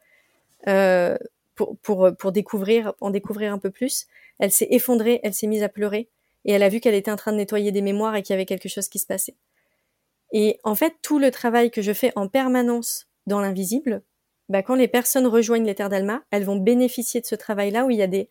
pour, 1.56 1.78
pour, 1.82 2.10
pour 2.18 2.32
découvrir, 2.32 2.94
en 3.02 3.10
découvrir 3.10 3.54
un 3.54 3.60
peu 3.60 3.70
plus, 3.70 4.08
elle 4.40 4.52
s'est 4.52 4.68
effondrée, 4.72 5.20
elle 5.24 5.34
s'est 5.34 5.48
mise 5.48 5.62
à 5.62 5.70
pleurer 5.70 6.10
et 6.46 6.54
elle 6.54 6.64
a 6.64 6.70
vu 6.70 6.80
qu'elle 6.80 6.96
était 6.96 7.12
en 7.12 7.16
train 7.18 7.32
de 7.32 7.38
nettoyer 7.38 7.72
des 7.72 7.82
mémoires 7.82 8.16
et 8.16 8.24
qu'il 8.24 8.34
y 8.34 8.36
avait 8.36 8.46
quelque 8.46 8.70
chose 8.70 8.88
qui 8.88 8.98
se 9.00 9.06
passait. 9.06 9.36
Et 10.32 10.60
en 10.64 10.74
fait, 10.74 10.96
tout 11.02 11.20
le 11.20 11.32
travail 11.32 11.70
que 11.70 11.82
je 11.82 11.94
fais 11.94 12.12
en 12.16 12.28
permanence 12.28 13.08
dans 13.28 13.40
l'invisible, 13.40 14.02
bah, 14.50 14.64
quand 14.64 14.76
les 14.76 14.88
personnes 14.88 15.28
rejoignent 15.28 15.66
les 15.66 15.76
terres 15.76 15.90
d'Alma, 15.90 16.24
elles 16.32 16.44
vont 16.44 16.58
bénéficier 16.58 17.22
de 17.22 17.26
ce 17.26 17.36
travail-là 17.36 17.86
où 17.86 17.90
il 17.90 17.98
y 17.98 18.02
a 18.02 18.08
des, 18.08 18.30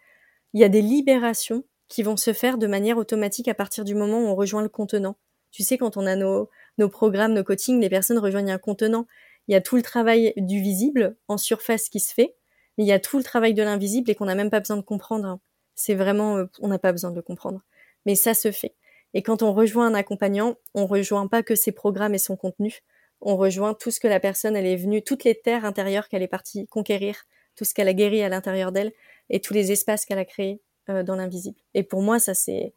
il 0.52 0.60
y 0.60 0.64
a 0.64 0.68
des 0.68 0.82
libérations 0.82 1.64
qui 1.88 2.02
vont 2.02 2.16
se 2.16 2.32
faire 2.32 2.58
de 2.58 2.66
manière 2.66 2.98
automatique 2.98 3.48
à 3.48 3.54
partir 3.54 3.84
du 3.84 3.94
moment 3.94 4.18
où 4.20 4.26
on 4.26 4.34
rejoint 4.34 4.62
le 4.62 4.68
contenant. 4.68 5.16
Tu 5.50 5.62
sais, 5.62 5.76
quand 5.78 5.96
on 5.96 6.06
a 6.06 6.16
nos, 6.16 6.48
nos 6.78 6.88
programmes, 6.88 7.34
nos 7.34 7.44
coachings, 7.44 7.80
les 7.80 7.90
personnes 7.90 8.18
rejoignent 8.18 8.52
un 8.52 8.58
contenant. 8.58 9.06
Il 9.48 9.52
y 9.52 9.54
a 9.54 9.60
tout 9.60 9.76
le 9.76 9.82
travail 9.82 10.32
du 10.36 10.60
visible 10.60 11.16
en 11.28 11.36
surface 11.36 11.88
qui 11.88 12.00
se 12.00 12.14
fait, 12.14 12.34
mais 12.78 12.84
il 12.84 12.86
y 12.86 12.92
a 12.92 13.00
tout 13.00 13.18
le 13.18 13.24
travail 13.24 13.52
de 13.54 13.62
l'invisible 13.62 14.10
et 14.10 14.14
qu'on 14.14 14.24
n'a 14.24 14.34
même 14.34 14.50
pas 14.50 14.60
besoin 14.60 14.76
de 14.76 14.82
comprendre. 14.82 15.38
C'est 15.74 15.94
vraiment, 15.94 16.38
euh, 16.38 16.44
on 16.60 16.68
n'a 16.68 16.78
pas 16.78 16.92
besoin 16.92 17.10
de 17.10 17.16
le 17.16 17.22
comprendre. 17.22 17.60
Mais 18.06 18.14
ça 18.14 18.34
se 18.34 18.50
fait. 18.52 18.74
Et 19.14 19.22
quand 19.22 19.42
on 19.42 19.52
rejoint 19.52 19.86
un 19.86 19.94
accompagnant, 19.94 20.56
on 20.74 20.86
rejoint 20.86 21.26
pas 21.26 21.42
que 21.42 21.54
ses 21.54 21.72
programmes 21.72 22.14
et 22.14 22.18
son 22.18 22.36
contenu, 22.36 22.80
on 23.22 23.36
rejoint 23.36 23.74
tout 23.74 23.90
ce 23.90 24.00
que 24.00 24.08
la 24.08 24.20
personne, 24.20 24.56
elle 24.56 24.66
est 24.66 24.76
venue, 24.76 25.02
toutes 25.02 25.24
les 25.24 25.34
terres 25.34 25.64
intérieures 25.64 26.08
qu'elle 26.08 26.22
est 26.22 26.28
partie 26.28 26.66
conquérir, 26.66 27.24
tout 27.56 27.64
ce 27.64 27.72
qu'elle 27.74 27.88
a 27.88 27.94
guéri 27.94 28.22
à 28.22 28.28
l'intérieur 28.28 28.72
d'elle 28.72 28.92
et 29.30 29.40
tous 29.40 29.54
les 29.54 29.72
espaces 29.72 30.04
qu'elle 30.04 30.18
a 30.18 30.24
créés 30.24 30.60
euh, 30.90 31.02
dans 31.02 31.16
l'invisible. 31.16 31.58
Et 31.74 31.82
pour 31.82 32.02
moi, 32.02 32.18
ça 32.18 32.34
c'est 32.34 32.74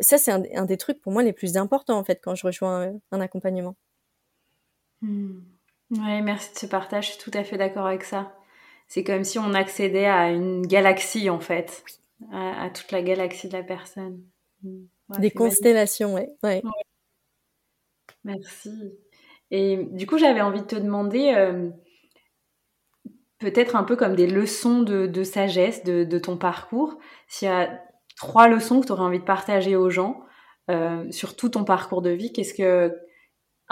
ça 0.00 0.18
c'est 0.18 0.30
un, 0.30 0.64
des 0.66 0.76
trucs 0.76 1.00
pour 1.00 1.12
moi 1.12 1.22
les 1.22 1.32
plus 1.32 1.56
importants 1.56 1.98
en 1.98 2.04
fait 2.04 2.20
quand 2.22 2.34
je 2.34 2.46
rejoins 2.46 2.82
euh, 2.82 2.92
un 3.12 3.20
accompagnement. 3.20 3.76
Hmm. 5.02 5.40
Oui, 5.90 6.22
merci 6.22 6.52
de 6.52 6.58
ce 6.58 6.66
partage. 6.66 7.06
Je 7.06 7.12
suis 7.12 7.30
tout 7.30 7.36
à 7.36 7.42
fait 7.42 7.56
d'accord 7.56 7.86
avec 7.86 8.04
ça. 8.04 8.32
C'est 8.86 9.02
comme 9.04 9.24
si 9.24 9.38
on 9.38 9.54
accédait 9.54 10.06
à 10.06 10.30
une 10.30 10.66
galaxie 10.66 11.30
en 11.30 11.40
fait, 11.40 11.84
à, 12.32 12.70
toute 12.70 12.92
la 12.92 13.02
galaxie 13.02 13.48
de 13.48 13.56
la 13.56 13.62
personne. 13.62 14.22
Hmm. 14.62 14.84
des 15.18 15.30
constellations, 15.30 16.14
ouais. 16.14 16.28
ouais. 16.42 16.62
Merci. 18.24 18.70
Et 19.50 19.88
du 19.92 20.06
coup, 20.06 20.18
j'avais 20.18 20.40
envie 20.40 20.60
de 20.60 20.66
te 20.66 20.76
demander, 20.76 21.34
euh, 21.36 21.70
peut-être 23.38 23.74
un 23.76 23.84
peu 23.84 23.96
comme 23.96 24.14
des 24.14 24.26
leçons 24.26 24.82
de, 24.82 25.24
sagesse 25.24 25.82
de, 25.84 26.18
ton 26.18 26.36
parcours, 26.36 26.98
s'il 27.26 27.48
y 27.48 27.50
a 27.50 27.80
trois 28.16 28.48
leçons 28.48 28.80
que 28.80 28.86
tu 28.86 28.92
aurais 28.92 29.02
envie 29.02 29.18
de 29.18 29.24
partager 29.24 29.76
aux 29.76 29.90
gens 29.90 30.20
euh, 30.70 31.10
sur 31.10 31.36
tout 31.36 31.48
ton 31.48 31.64
parcours 31.64 32.02
de 32.02 32.10
vie, 32.10 32.32
qu'est-ce 32.32 32.54
que... 32.54 32.94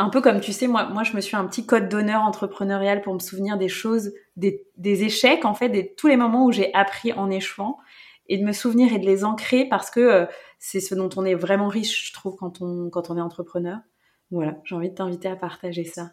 Un 0.00 0.10
peu 0.10 0.20
comme 0.20 0.40
tu 0.40 0.52
sais, 0.52 0.68
moi, 0.68 0.84
moi 0.84 1.02
je 1.02 1.16
me 1.16 1.20
suis 1.20 1.34
un 1.34 1.44
petit 1.44 1.66
code 1.66 1.88
d'honneur 1.88 2.22
entrepreneurial 2.22 3.02
pour 3.02 3.14
me 3.14 3.18
souvenir 3.18 3.58
des 3.58 3.68
choses, 3.68 4.12
des, 4.36 4.64
échecs, 4.78 5.44
en 5.44 5.54
fait, 5.54 5.68
des, 5.68 5.92
tous 5.96 6.06
les 6.06 6.16
moments 6.16 6.44
où 6.44 6.52
j'ai 6.52 6.72
appris 6.72 7.12
en 7.12 7.30
échouant, 7.30 7.78
et 8.28 8.38
de 8.38 8.44
me 8.44 8.52
souvenir 8.52 8.92
et 8.92 8.98
de 8.98 9.06
les 9.06 9.24
ancrer 9.24 9.66
parce 9.68 9.90
que 9.90 10.00
euh, 10.00 10.26
c'est 10.58 10.80
ce 10.80 10.94
dont 10.94 11.08
on 11.16 11.24
est 11.24 11.34
vraiment 11.34 11.68
riche, 11.68 12.08
je 12.08 12.12
trouve, 12.12 12.36
quand 12.36 12.60
on, 12.60 12.90
quand 12.90 13.10
on 13.10 13.16
est 13.16 13.20
entrepreneur. 13.20 13.78
Voilà, 14.30 14.60
j'ai 14.64 14.74
envie 14.74 14.90
de 14.90 14.94
t'inviter 14.94 15.28
à 15.28 15.36
partager 15.36 15.84
ça. 15.84 16.12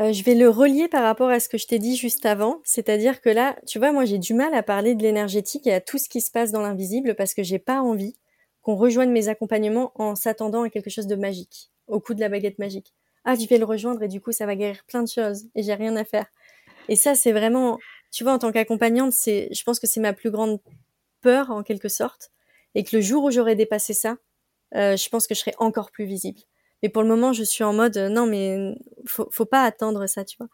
Euh, 0.00 0.12
je 0.12 0.24
vais 0.24 0.34
le 0.34 0.48
relier 0.48 0.88
par 0.88 1.02
rapport 1.02 1.30
à 1.30 1.38
ce 1.38 1.48
que 1.48 1.58
je 1.58 1.66
t'ai 1.66 1.78
dit 1.78 1.96
juste 1.96 2.26
avant, 2.26 2.60
c'est-à-dire 2.64 3.20
que 3.20 3.30
là, 3.30 3.56
tu 3.66 3.78
vois, 3.78 3.92
moi 3.92 4.04
j'ai 4.04 4.18
du 4.18 4.34
mal 4.34 4.52
à 4.54 4.62
parler 4.62 4.94
de 4.96 5.02
l'énergétique 5.02 5.66
et 5.66 5.72
à 5.74 5.80
tout 5.80 5.98
ce 5.98 6.08
qui 6.08 6.20
se 6.20 6.32
passe 6.32 6.50
dans 6.50 6.62
l'invisible 6.62 7.14
parce 7.14 7.32
que 7.32 7.44
j'ai 7.44 7.60
pas 7.60 7.80
envie 7.80 8.16
qu'on 8.62 8.74
rejoigne 8.74 9.10
mes 9.10 9.28
accompagnements 9.28 9.92
en 9.94 10.16
s'attendant 10.16 10.62
à 10.62 10.70
quelque 10.70 10.90
chose 10.90 11.06
de 11.06 11.14
magique, 11.14 11.70
au 11.86 12.00
coup 12.00 12.14
de 12.14 12.20
la 12.20 12.28
baguette 12.28 12.58
magique. 12.58 12.92
Ah, 13.24 13.36
je 13.36 13.46
vais 13.46 13.58
le 13.58 13.64
rejoindre 13.64 14.02
et 14.02 14.08
du 14.08 14.20
coup 14.20 14.32
ça 14.32 14.46
va 14.46 14.56
guérir 14.56 14.82
plein 14.86 15.02
de 15.02 15.08
choses 15.08 15.46
et 15.54 15.62
j'ai 15.62 15.74
rien 15.74 15.94
à 15.96 16.04
faire. 16.04 16.26
Et 16.88 16.96
ça, 16.96 17.14
c'est 17.14 17.32
vraiment, 17.32 17.78
tu 18.10 18.24
vois, 18.24 18.34
en 18.34 18.38
tant 18.38 18.52
qu'accompagnante, 18.52 19.12
c'est, 19.12 19.48
je 19.52 19.62
pense 19.62 19.78
que 19.80 19.86
c'est 19.86 20.00
ma 20.00 20.12
plus 20.12 20.30
grande 20.30 20.60
peur 21.20 21.50
en 21.50 21.62
quelque 21.62 21.88
sorte, 21.88 22.30
et 22.74 22.84
que 22.84 22.96
le 22.96 23.02
jour 23.02 23.24
où 23.24 23.30
j'aurai 23.30 23.54
dépassé 23.54 23.94
ça, 23.94 24.18
euh, 24.76 24.96
je 24.96 25.08
pense 25.08 25.26
que 25.26 25.34
je 25.34 25.40
serai 25.40 25.54
encore 25.58 25.90
plus 25.90 26.04
visible. 26.04 26.40
Mais 26.82 26.88
pour 26.88 27.02
le 27.02 27.08
moment, 27.08 27.32
je 27.32 27.42
suis 27.42 27.64
en 27.64 27.72
mode 27.72 27.96
euh, 27.96 28.08
non, 28.08 28.26
mais 28.26 28.74
faut, 29.06 29.28
faut 29.30 29.46
pas 29.46 29.62
attendre 29.62 30.06
ça, 30.06 30.24
tu 30.24 30.36
vois. 30.38 30.48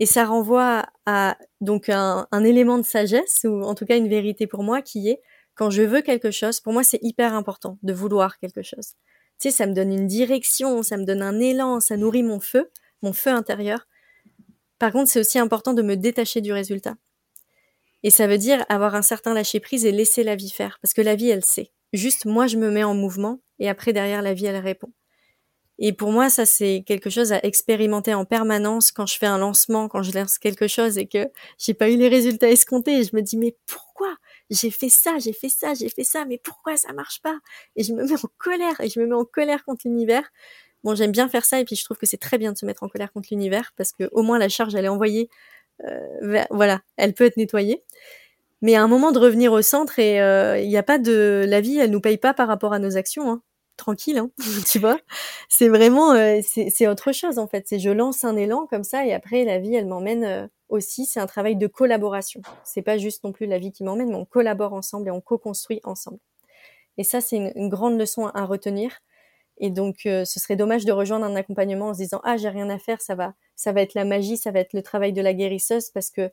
Et 0.00 0.06
ça 0.06 0.24
renvoie 0.24 0.86
à 1.06 1.36
donc 1.60 1.88
un, 1.88 2.26
un, 2.32 2.44
élément 2.44 2.78
de 2.78 2.82
sagesse 2.84 3.44
ou 3.44 3.62
en 3.62 3.74
tout 3.74 3.86
cas 3.86 3.96
une 3.96 4.08
vérité 4.08 4.46
pour 4.46 4.64
moi 4.64 4.82
qui 4.82 5.08
est 5.08 5.20
quand 5.54 5.70
je 5.70 5.82
veux 5.82 6.02
quelque 6.02 6.32
chose, 6.32 6.60
pour 6.60 6.72
moi 6.72 6.82
c'est 6.82 6.98
hyper 7.02 7.32
important 7.34 7.78
de 7.82 7.92
vouloir 7.92 8.38
quelque 8.38 8.62
chose. 8.62 8.94
Tu 9.40 9.50
sais, 9.50 9.56
ça 9.56 9.66
me 9.66 9.72
donne 9.72 9.92
une 9.92 10.06
direction, 10.06 10.82
ça 10.82 10.96
me 10.96 11.04
donne 11.04 11.22
un 11.22 11.38
élan, 11.38 11.80
ça 11.80 11.96
nourrit 11.96 12.22
mon 12.22 12.40
feu, 12.40 12.70
mon 13.02 13.12
feu 13.12 13.30
intérieur. 13.30 13.86
Par 14.78 14.92
contre, 14.92 15.10
c'est 15.10 15.20
aussi 15.20 15.38
important 15.38 15.74
de 15.74 15.82
me 15.82 15.96
détacher 15.96 16.40
du 16.40 16.52
résultat. 16.52 16.94
Et 18.02 18.10
ça 18.10 18.26
veut 18.26 18.38
dire 18.38 18.64
avoir 18.68 18.94
un 18.94 19.02
certain 19.02 19.32
lâcher 19.32 19.60
prise 19.60 19.86
et 19.86 19.92
laisser 19.92 20.24
la 20.24 20.36
vie 20.36 20.50
faire, 20.50 20.78
parce 20.82 20.92
que 20.92 21.02
la 21.02 21.14
vie, 21.14 21.30
elle 21.30 21.44
sait. 21.44 21.72
Juste, 21.92 22.26
moi, 22.26 22.46
je 22.46 22.56
me 22.56 22.70
mets 22.70 22.84
en 22.84 22.94
mouvement 22.94 23.40
et 23.58 23.68
après, 23.68 23.92
derrière, 23.92 24.22
la 24.22 24.34
vie, 24.34 24.46
elle 24.46 24.56
répond. 24.56 24.92
Et 25.78 25.92
pour 25.92 26.12
moi, 26.12 26.30
ça, 26.30 26.46
c'est 26.46 26.84
quelque 26.86 27.10
chose 27.10 27.32
à 27.32 27.40
expérimenter 27.44 28.14
en 28.14 28.24
permanence 28.24 28.92
quand 28.92 29.06
je 29.06 29.18
fais 29.18 29.26
un 29.26 29.38
lancement, 29.38 29.88
quand 29.88 30.02
je 30.02 30.12
lance 30.12 30.38
quelque 30.38 30.68
chose 30.68 30.98
et 30.98 31.06
que 31.06 31.28
j'ai 31.58 31.74
pas 31.74 31.90
eu 31.90 31.96
les 31.96 32.08
résultats 32.08 32.48
escomptés. 32.48 33.00
Et 33.00 33.04
je 33.04 33.16
me 33.16 33.22
dis, 33.22 33.36
mais 33.36 33.56
pourquoi 33.66 34.14
j'ai 34.50 34.70
fait 34.70 34.88
ça, 34.88 35.18
j'ai 35.18 35.32
fait 35.32 35.48
ça, 35.48 35.74
j'ai 35.74 35.88
fait 35.88 36.04
ça, 36.04 36.26
mais 36.26 36.38
pourquoi 36.38 36.76
ça 36.76 36.92
marche 36.92 37.20
pas? 37.22 37.36
Et 37.76 37.82
je 37.82 37.92
me 37.92 38.04
mets 38.04 38.14
en 38.14 38.28
colère 38.38 38.80
et 38.80 38.88
je 38.88 39.00
me 39.00 39.06
mets 39.06 39.14
en 39.14 39.24
colère 39.24 39.64
contre 39.64 39.88
l'univers. 39.88 40.30
Bon, 40.84 40.94
j'aime 40.94 41.12
bien 41.12 41.28
faire 41.28 41.44
ça 41.44 41.58
et 41.60 41.64
puis 41.64 41.76
je 41.76 41.84
trouve 41.84 41.96
que 41.96 42.06
c'est 42.06 42.18
très 42.18 42.38
bien 42.38 42.52
de 42.52 42.58
se 42.58 42.66
mettre 42.66 42.82
en 42.84 42.88
colère 42.88 43.12
contre 43.12 43.28
l'univers 43.32 43.72
parce 43.76 43.92
que 43.92 44.08
au 44.12 44.22
moins 44.22 44.38
la 44.38 44.48
charge 44.48 44.74
elle 44.74 44.84
est 44.84 44.88
envoyée, 44.88 45.28
euh, 45.84 46.44
voilà, 46.50 46.82
elle 46.96 47.14
peut 47.14 47.24
être 47.24 47.36
nettoyée 47.36 47.82
mais 48.64 48.76
à 48.76 48.82
un 48.82 48.88
moment 48.88 49.12
de 49.12 49.18
revenir 49.18 49.52
au 49.52 49.60
centre 49.62 49.98
et 49.98 50.16
il 50.16 50.20
euh, 50.20 50.64
n'y 50.64 50.78
a 50.78 50.82
pas 50.82 50.98
de 50.98 51.44
la 51.46 51.60
vie 51.60 51.78
elle 51.78 51.90
nous 51.90 52.00
paye 52.00 52.16
pas 52.16 52.32
par 52.32 52.48
rapport 52.48 52.72
à 52.72 52.78
nos 52.78 52.96
actions 52.96 53.30
hein. 53.30 53.42
Tranquille 53.76 54.18
hein, 54.18 54.30
tu 54.70 54.78
vois. 54.78 54.98
C'est 55.48 55.68
vraiment 55.68 56.12
euh, 56.12 56.40
c'est 56.42 56.88
autre 56.88 57.12
chose 57.12 57.38
en 57.38 57.46
fait. 57.46 57.66
C'est 57.66 57.78
je 57.78 57.90
lance 57.90 58.24
un 58.24 58.36
élan 58.36 58.66
comme 58.66 58.84
ça 58.84 59.06
et 59.06 59.12
après 59.12 59.44
la 59.44 59.58
vie 59.58 59.74
elle 59.74 59.86
m'emmène 59.86 60.24
euh, 60.24 60.46
aussi. 60.68 61.06
C'est 61.06 61.20
un 61.20 61.26
travail 61.26 61.56
de 61.56 61.66
collaboration. 61.66 62.40
C'est 62.64 62.82
pas 62.82 62.98
juste 62.98 63.24
non 63.24 63.32
plus 63.32 63.46
la 63.46 63.58
vie 63.58 63.72
qui 63.72 63.84
m'emmène 63.84 64.08
mais 64.08 64.16
on 64.16 64.24
collabore 64.24 64.72
ensemble 64.72 65.08
et 65.08 65.10
on 65.10 65.20
co-construit 65.20 65.80
ensemble. 65.84 66.18
Et 66.98 67.04
ça 67.04 67.20
c'est 67.20 67.36
une, 67.36 67.68
grande 67.68 67.98
leçon 67.98 68.26
à 68.26 68.44
retenir. 68.44 69.00
Et 69.58 69.70
donc, 69.70 70.00
ce 70.02 70.24
serait 70.24 70.56
dommage 70.56 70.84
de 70.84 70.90
rejoindre 70.90 71.24
un 71.24 71.36
accompagnement 71.36 71.88
en 71.88 71.94
se 71.94 71.98
disant 71.98 72.20
ah 72.24 72.36
j'ai 72.36 72.48
rien 72.48 72.68
à 72.70 72.78
faire, 72.78 73.00
ça 73.00 73.14
va, 73.14 73.34
ça 73.54 73.70
va 73.70 73.82
être 73.82 73.94
la 73.94 74.04
magie, 74.04 74.36
ça 74.36 74.50
va 74.50 74.58
être 74.58 74.72
le 74.72 74.82
travail 74.82 75.12
de 75.12 75.22
la 75.22 75.32
guérisseuse, 75.32 75.90
parce 75.90 76.10
que 76.10 76.30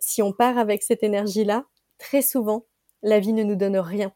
si 0.00 0.22
on 0.22 0.32
part 0.32 0.56
avec 0.56 0.82
cette 0.82 1.02
énergie-là, 1.02 1.66
très 1.98 2.22
souvent, 2.22 2.64
la 3.02 3.20
vie 3.20 3.32
ne 3.32 3.42
nous 3.42 3.56
donne 3.56 3.76
rien. 3.76 4.12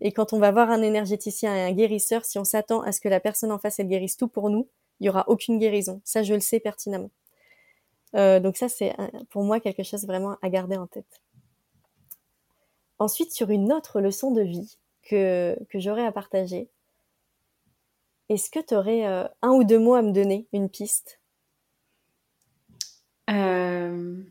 Et 0.00 0.12
quand 0.12 0.32
on 0.32 0.38
va 0.38 0.52
voir 0.52 0.70
un 0.70 0.82
énergéticien 0.82 1.54
et 1.54 1.62
un 1.62 1.72
guérisseur, 1.72 2.24
si 2.24 2.38
on 2.38 2.44
s'attend 2.44 2.82
à 2.82 2.92
ce 2.92 3.00
que 3.00 3.08
la 3.08 3.20
personne 3.20 3.50
en 3.50 3.58
face 3.58 3.78
elle 3.80 3.88
guérisse 3.88 4.16
tout 4.16 4.28
pour 4.28 4.50
nous, 4.50 4.68
il 5.00 5.06
y 5.06 5.08
aura 5.08 5.28
aucune 5.28 5.58
guérison. 5.58 6.00
Ça, 6.04 6.22
je 6.22 6.34
le 6.34 6.40
sais 6.40 6.60
pertinemment. 6.60 7.10
Euh, 8.14 8.40
donc 8.40 8.56
ça, 8.56 8.68
c'est 8.68 8.94
pour 9.30 9.44
moi 9.44 9.60
quelque 9.60 9.82
chose 9.82 10.06
vraiment 10.06 10.36
à 10.42 10.48
garder 10.48 10.76
en 10.76 10.86
tête. 10.86 11.20
Ensuite, 12.98 13.32
sur 13.32 13.50
une 13.50 13.72
autre 13.72 14.00
leçon 14.00 14.32
de 14.32 14.42
vie 14.42 14.78
que, 15.02 15.56
que 15.68 15.78
j'aurais 15.78 16.06
à 16.06 16.12
partager, 16.12 16.68
est-ce 18.28 18.50
que 18.50 18.60
tu 18.60 18.74
aurais 18.74 19.06
euh, 19.06 19.26
un 19.42 19.50
ou 19.50 19.64
deux 19.64 19.78
mots 19.78 19.94
à 19.94 20.02
me 20.02 20.12
donner, 20.12 20.46
une 20.52 20.68
piste? 20.68 21.20
Euh... 23.30 24.22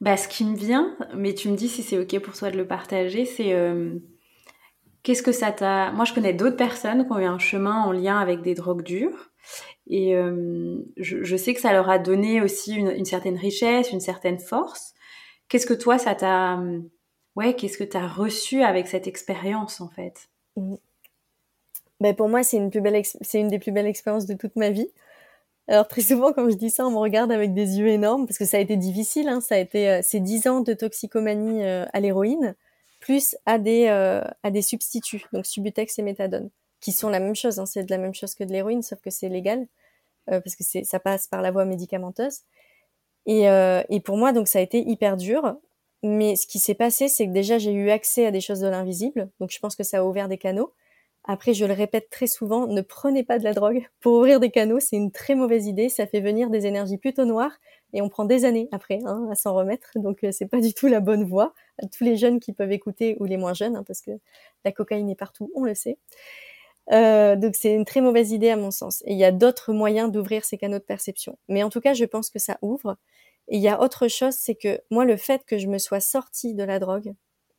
bah, 0.00 0.16
Ce 0.16 0.28
qui 0.28 0.44
me 0.44 0.56
vient, 0.56 0.96
mais 1.14 1.34
tu 1.34 1.48
me 1.48 1.56
dis 1.56 1.68
si 1.68 1.82
c'est 1.82 1.98
OK 1.98 2.18
pour 2.20 2.34
toi 2.34 2.50
de 2.50 2.56
le 2.56 2.66
partager, 2.66 3.24
c'est 3.24 3.52
euh, 3.52 3.94
qu'est-ce 5.02 5.22
que 5.22 5.32
ça 5.32 5.52
t'a... 5.52 5.92
Moi, 5.92 6.04
je 6.04 6.12
connais 6.12 6.34
d'autres 6.34 6.56
personnes 6.56 7.06
qui 7.06 7.12
ont 7.12 7.18
eu 7.18 7.24
un 7.24 7.38
chemin 7.38 7.82
en 7.82 7.92
lien 7.92 8.18
avec 8.18 8.42
des 8.42 8.54
drogues 8.54 8.82
dures. 8.82 9.30
Et 9.88 10.16
euh, 10.16 10.78
je, 10.96 11.36
sais 11.36 11.54
que 11.54 11.60
ça 11.60 11.72
leur 11.72 11.88
a 11.88 11.98
donné 11.98 12.42
aussi 12.42 12.74
une, 12.74 13.04
certaine 13.04 13.36
richesse, 13.36 13.92
une 13.92 14.00
certaine 14.00 14.40
force. 14.40 14.94
Qu'est-ce 15.48 15.66
que 15.66 15.74
toi, 15.74 15.98
ça 15.98 16.14
t'a... 16.14 16.60
Ouais, 17.36 17.54
qu'est-ce 17.54 17.78
que 17.78 17.84
tu 17.84 17.96
as 17.96 18.08
reçu 18.08 18.62
avec 18.62 18.88
cette 18.88 19.06
expérience, 19.06 19.80
en 19.80 19.88
fait? 19.88 20.28
Ben, 22.00 22.14
Pour 22.16 22.28
moi, 22.28 22.42
c'est 22.42 22.56
une, 22.56 22.70
c'est 23.02 23.38
une 23.38 23.48
des 23.48 23.58
plus 23.58 23.72
belles 23.72 23.86
expériences 23.86 24.26
de 24.26 24.34
toute 24.34 24.56
ma 24.56 24.70
vie. 24.70 24.88
Alors 25.68 25.88
très 25.88 26.02
souvent, 26.02 26.32
quand 26.32 26.48
je 26.48 26.56
dis 26.56 26.70
ça, 26.70 26.86
on 26.86 26.90
me 26.90 26.98
regarde 26.98 27.32
avec 27.32 27.52
des 27.54 27.78
yeux 27.78 27.88
énormes 27.88 28.26
parce 28.26 28.38
que 28.38 28.44
ça 28.44 28.56
a 28.56 28.60
été 28.60 28.76
difficile. 28.76 29.28
Hein. 29.28 29.40
Ça 29.40 29.56
a 29.56 29.58
été 29.58 29.88
euh, 29.88 30.00
ces 30.02 30.20
dix 30.20 30.46
ans 30.46 30.60
de 30.60 30.72
toxicomanie 30.74 31.64
euh, 31.64 31.84
à 31.92 32.00
l'héroïne, 32.00 32.54
plus 33.00 33.36
à 33.46 33.58
des 33.58 33.88
à 33.88 34.50
des 34.50 34.62
substituts, 34.62 35.24
donc 35.32 35.46
Subutex 35.46 35.98
et 35.98 36.02
Méthadone 36.02 36.50
qui 36.80 36.92
sont 36.92 37.08
la 37.08 37.20
même 37.20 37.34
chose. 37.34 37.58
Hein, 37.58 37.66
c'est 37.66 37.84
de 37.84 37.90
la 37.90 37.98
même 37.98 38.14
chose 38.14 38.34
que 38.34 38.44
de 38.44 38.52
l'héroïne, 38.52 38.82
sauf 38.82 39.00
que 39.00 39.10
c'est 39.10 39.28
légal 39.28 39.66
euh, 40.30 40.40
parce 40.40 40.56
que 40.56 40.64
c'est 40.64 40.84
ça 40.84 41.00
passe 41.00 41.26
par 41.26 41.42
la 41.42 41.50
voie 41.50 41.64
médicamenteuse. 41.64 42.40
Et, 43.26 43.48
euh, 43.50 43.82
et 43.88 44.00
pour 44.00 44.16
moi, 44.16 44.32
donc 44.32 44.48
ça 44.48 44.60
a 44.60 44.62
été 44.62 44.78
hyper 44.80 45.16
dur. 45.16 45.56
Mais 46.02 46.36
ce 46.36 46.46
qui 46.46 46.58
s'est 46.60 46.74
passé, 46.74 47.08
c'est 47.08 47.26
que 47.26 47.32
déjà 47.32 47.58
j'ai 47.58 47.72
eu 47.72 47.90
accès 47.90 48.26
à 48.26 48.30
des 48.30 48.40
choses 48.40 48.60
de 48.60 48.68
l'invisible. 48.68 49.28
Donc 49.40 49.50
je 49.50 49.58
pense 49.58 49.74
que 49.74 49.82
ça 49.82 49.98
a 49.98 50.04
ouvert 50.04 50.28
des 50.28 50.38
canaux. 50.38 50.72
Après, 51.28 51.54
je 51.54 51.64
le 51.64 51.72
répète 51.72 52.08
très 52.08 52.28
souvent, 52.28 52.68
ne 52.68 52.80
prenez 52.82 53.24
pas 53.24 53.38
de 53.38 53.44
la 53.44 53.52
drogue 53.52 53.84
pour 54.00 54.14
ouvrir 54.14 54.38
des 54.38 54.50
canaux. 54.50 54.78
C'est 54.78 54.96
une 54.96 55.10
très 55.10 55.34
mauvaise 55.34 55.66
idée. 55.66 55.88
Ça 55.88 56.06
fait 56.06 56.20
venir 56.20 56.50
des 56.50 56.66
énergies 56.66 56.98
plutôt 56.98 57.24
noires 57.24 57.52
et 57.92 58.00
on 58.00 58.08
prend 58.08 58.24
des 58.24 58.44
années 58.44 58.68
après 58.70 59.00
hein, 59.04 59.26
à 59.30 59.34
s'en 59.34 59.54
remettre. 59.54 59.90
Donc 59.96 60.22
euh, 60.22 60.30
c'est 60.30 60.46
pas 60.46 60.60
du 60.60 60.72
tout 60.72 60.86
la 60.86 61.00
bonne 61.00 61.24
voie. 61.24 61.52
tous 61.96 62.04
les 62.04 62.16
jeunes 62.16 62.38
qui 62.38 62.52
peuvent 62.52 62.70
écouter 62.70 63.16
ou 63.18 63.24
les 63.24 63.36
moins 63.36 63.54
jeunes, 63.54 63.74
hein, 63.74 63.84
parce 63.84 64.00
que 64.02 64.12
la 64.64 64.70
cocaïne 64.72 65.10
est 65.10 65.16
partout, 65.16 65.50
on 65.56 65.64
le 65.64 65.74
sait. 65.74 65.98
Euh, 66.92 67.34
donc 67.34 67.56
c'est 67.56 67.74
une 67.74 67.84
très 67.84 68.00
mauvaise 68.00 68.30
idée 68.32 68.50
à 68.50 68.56
mon 68.56 68.70
sens. 68.70 69.02
Et 69.06 69.12
il 69.12 69.18
y 69.18 69.24
a 69.24 69.32
d'autres 69.32 69.72
moyens 69.72 70.12
d'ouvrir 70.12 70.44
ces 70.44 70.58
canaux 70.58 70.78
de 70.78 70.84
perception. 70.84 71.38
Mais 71.48 71.62
en 71.62 71.70
tout 71.70 71.80
cas, 71.80 71.94
je 71.94 72.04
pense 72.04 72.30
que 72.30 72.38
ça 72.38 72.58
ouvre. 72.62 72.96
Et 73.48 73.56
il 73.56 73.62
y 73.62 73.68
a 73.68 73.80
autre 73.80 74.08
chose, 74.08 74.34
c'est 74.34 74.56
que 74.56 74.80
moi, 74.90 75.04
le 75.04 75.16
fait 75.16 75.44
que 75.44 75.58
je 75.58 75.68
me 75.68 75.78
sois 75.78 76.00
sortie 76.00 76.54
de 76.54 76.64
la 76.64 76.78
drogue, 76.78 77.14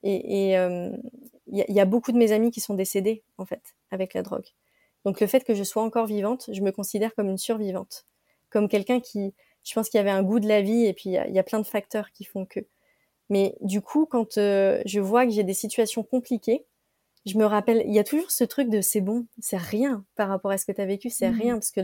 et 0.10 0.58
euh, 0.58 0.90
il 1.48 1.66
y, 1.70 1.80
a 1.80 1.86
beaucoup 1.86 2.12
de 2.12 2.18
mes 2.18 2.32
amis 2.32 2.52
qui 2.52 2.60
sont 2.60 2.74
décédés 2.74 3.24
en 3.38 3.46
fait 3.46 3.76
avec 3.92 4.14
la 4.14 4.22
drogue. 4.22 4.46
Donc 5.06 5.22
le 5.22 5.28
fait 5.28 5.44
que 5.44 5.54
je 5.54 5.64
sois 5.64 5.84
encore 5.84 6.06
vivante, 6.06 6.50
je 6.52 6.62
me 6.62 6.72
considère 6.72 7.16
comme 7.16 7.30
une 7.30 7.38
survivante, 7.38 8.06
comme 8.50 8.68
quelqu'un 8.68 9.00
qui, 9.00 9.34
je 9.64 9.74
pense 9.74 9.90
qu'il 9.90 9.98
y 9.98 10.02
avait 10.02 10.10
un 10.10 10.24
goût 10.24 10.40
de 10.40 10.48
la 10.48 10.62
vie 10.62 10.86
et 10.86 10.94
puis 10.94 11.12
il 11.12 11.34
y, 11.34 11.40
a 11.40 11.44
plein 11.44 11.60
de 11.60 11.66
facteurs 11.66 12.12
qui 12.12 12.26
font 12.26 12.46
que. 12.46 12.60
Mais 13.30 13.56
du 13.62 13.82
coup, 13.82 14.06
quand 14.06 14.38
euh, 14.38 14.82
je 14.86 15.00
vois 15.00 15.26
que 15.26 15.32
j'ai 15.32 15.44
des 15.44 15.54
situations 15.54 16.04
compliquées, 16.04 16.66
je 17.26 17.38
me 17.38 17.46
rappelle, 17.46 17.84
il 17.86 17.94
y 17.94 18.00
a 18.00 18.04
toujours 18.04 18.32
ce 18.32 18.44
truc 18.44 18.70
de 18.70 18.82
c'est 18.82 19.02
bon, 19.02 19.26
c'est 19.40 19.58
rien 19.58 20.06
par 20.16 20.30
rapport 20.30 20.52
à 20.52 20.58
ce 20.58 20.66
que 20.66 20.72
tu 20.72 20.82
as 20.82 20.86
vécu, 20.86 21.10
c'est 21.10 21.30
mmh. 21.30 21.40
rien, 21.40 21.54
parce 21.56 21.72
que 21.72 21.82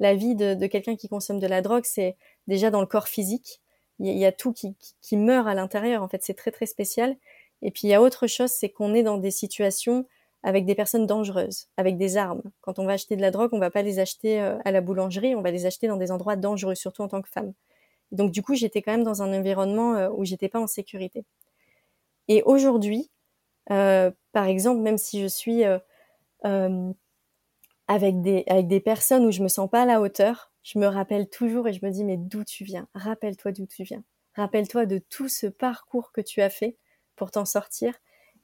la 0.00 0.14
vie 0.14 0.34
de, 0.34 0.66
quelqu'un 0.66 0.96
qui 0.96 1.08
consomme 1.08 1.38
de 1.38 1.46
la 1.46 1.62
drogue, 1.62 1.84
c'est 1.84 2.16
déjà 2.46 2.70
dans 2.70 2.80
le 2.80 2.86
corps 2.86 3.08
physique, 3.08 3.60
il 3.98 4.18
y, 4.18 4.24
a 4.24 4.32
tout 4.32 4.52
qui, 4.52 4.74
qui, 5.00 5.16
meurt 5.16 5.46
à 5.46 5.54
l'intérieur, 5.54 6.02
en 6.02 6.08
fait, 6.08 6.24
c'est 6.24 6.34
très 6.34 6.50
très 6.50 6.66
spécial. 6.66 7.16
Et 7.62 7.70
puis 7.70 7.82
il 7.84 7.90
y 7.90 7.94
a 7.94 8.02
autre 8.02 8.26
chose, 8.26 8.50
c'est 8.50 8.68
qu'on 8.70 8.94
est 8.94 9.02
dans 9.02 9.18
des 9.18 9.30
situations 9.30 10.06
avec 10.42 10.66
des 10.66 10.74
personnes 10.74 11.06
dangereuses, 11.06 11.68
avec 11.76 11.96
des 11.96 12.16
armes. 12.16 12.42
Quand 12.60 12.78
on 12.78 12.84
va 12.84 12.92
acheter 12.94 13.16
de 13.16 13.20
la 13.20 13.30
drogue, 13.30 13.50
on 13.52 13.58
va 13.58 13.70
pas 13.70 13.82
les 13.82 14.00
acheter 14.00 14.40
euh, 14.40 14.58
à 14.64 14.72
la 14.72 14.80
boulangerie, 14.80 15.36
on 15.36 15.42
va 15.42 15.52
les 15.52 15.66
acheter 15.66 15.86
dans 15.86 15.96
des 15.96 16.10
endroits 16.10 16.36
dangereux, 16.36 16.74
surtout 16.74 17.02
en 17.02 17.08
tant 17.08 17.22
que 17.22 17.28
femme. 17.28 17.52
Donc 18.12 18.32
du 18.32 18.42
coup, 18.42 18.54
j'étais 18.54 18.82
quand 18.82 18.92
même 18.92 19.04
dans 19.04 19.22
un 19.22 19.32
environnement 19.38 19.94
euh, 19.94 20.10
où 20.10 20.24
j'étais 20.24 20.48
pas 20.48 20.60
en 20.60 20.66
sécurité. 20.66 21.24
Et 22.28 22.42
aujourd'hui, 22.42 23.10
euh, 23.70 24.10
par 24.32 24.46
exemple, 24.46 24.80
même 24.80 24.98
si 24.98 25.22
je 25.22 25.28
suis 25.28 25.64
avec 27.88 28.20
des 28.22 28.44
avec 28.48 28.66
des 28.68 28.80
personnes 28.80 29.24
où 29.26 29.30
je 29.30 29.42
me 29.42 29.48
sens 29.48 29.68
pas 29.70 29.82
à 29.82 29.86
la 29.86 30.00
hauteur, 30.00 30.52
je 30.62 30.78
me 30.78 30.86
rappelle 30.86 31.28
toujours 31.28 31.68
et 31.68 31.72
je 31.72 31.84
me 31.84 31.90
dis 31.90 32.04
mais 32.04 32.16
d'où 32.16 32.44
tu 32.44 32.64
viens? 32.64 32.88
Rappelle-toi 32.94 33.52
d'où 33.52 33.66
tu 33.66 33.82
viens. 33.84 34.02
Rappelle-toi 34.34 34.86
de 34.86 34.98
tout 34.98 35.28
ce 35.28 35.46
parcours 35.46 36.12
que 36.12 36.20
tu 36.20 36.40
as 36.40 36.50
fait 36.50 36.76
pour 37.16 37.30
t'en 37.30 37.44
sortir. 37.44 37.94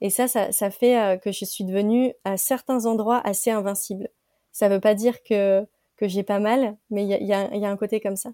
Et 0.00 0.10
ça, 0.10 0.28
ça, 0.28 0.52
ça 0.52 0.70
fait 0.70 1.20
que 1.22 1.32
je 1.32 1.44
suis 1.44 1.64
devenue 1.64 2.14
à 2.24 2.36
certains 2.36 2.86
endroits 2.86 3.20
assez 3.26 3.50
invincible. 3.50 4.08
Ça 4.52 4.68
veut 4.68 4.80
pas 4.80 4.94
dire 4.94 5.22
que 5.22 5.66
que 5.96 6.06
j'ai 6.06 6.22
pas 6.22 6.38
mal, 6.38 6.76
mais 6.90 7.02
il 7.02 7.08
y 7.08 7.14
a, 7.14 7.18
y, 7.18 7.32
a, 7.32 7.56
y 7.56 7.64
a, 7.64 7.68
un 7.68 7.76
côté 7.76 7.98
comme 8.00 8.14
ça. 8.14 8.30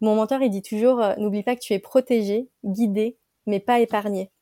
Mon 0.00 0.16
mentor, 0.16 0.42
il 0.42 0.50
dit 0.50 0.62
toujours, 0.62 1.00
n'oublie 1.16 1.44
pas 1.44 1.54
que 1.54 1.60
tu 1.60 1.72
es 1.72 1.78
protégé, 1.78 2.48
guidé, 2.64 3.16
mais 3.46 3.60
pas 3.60 3.78
épargné 3.78 4.32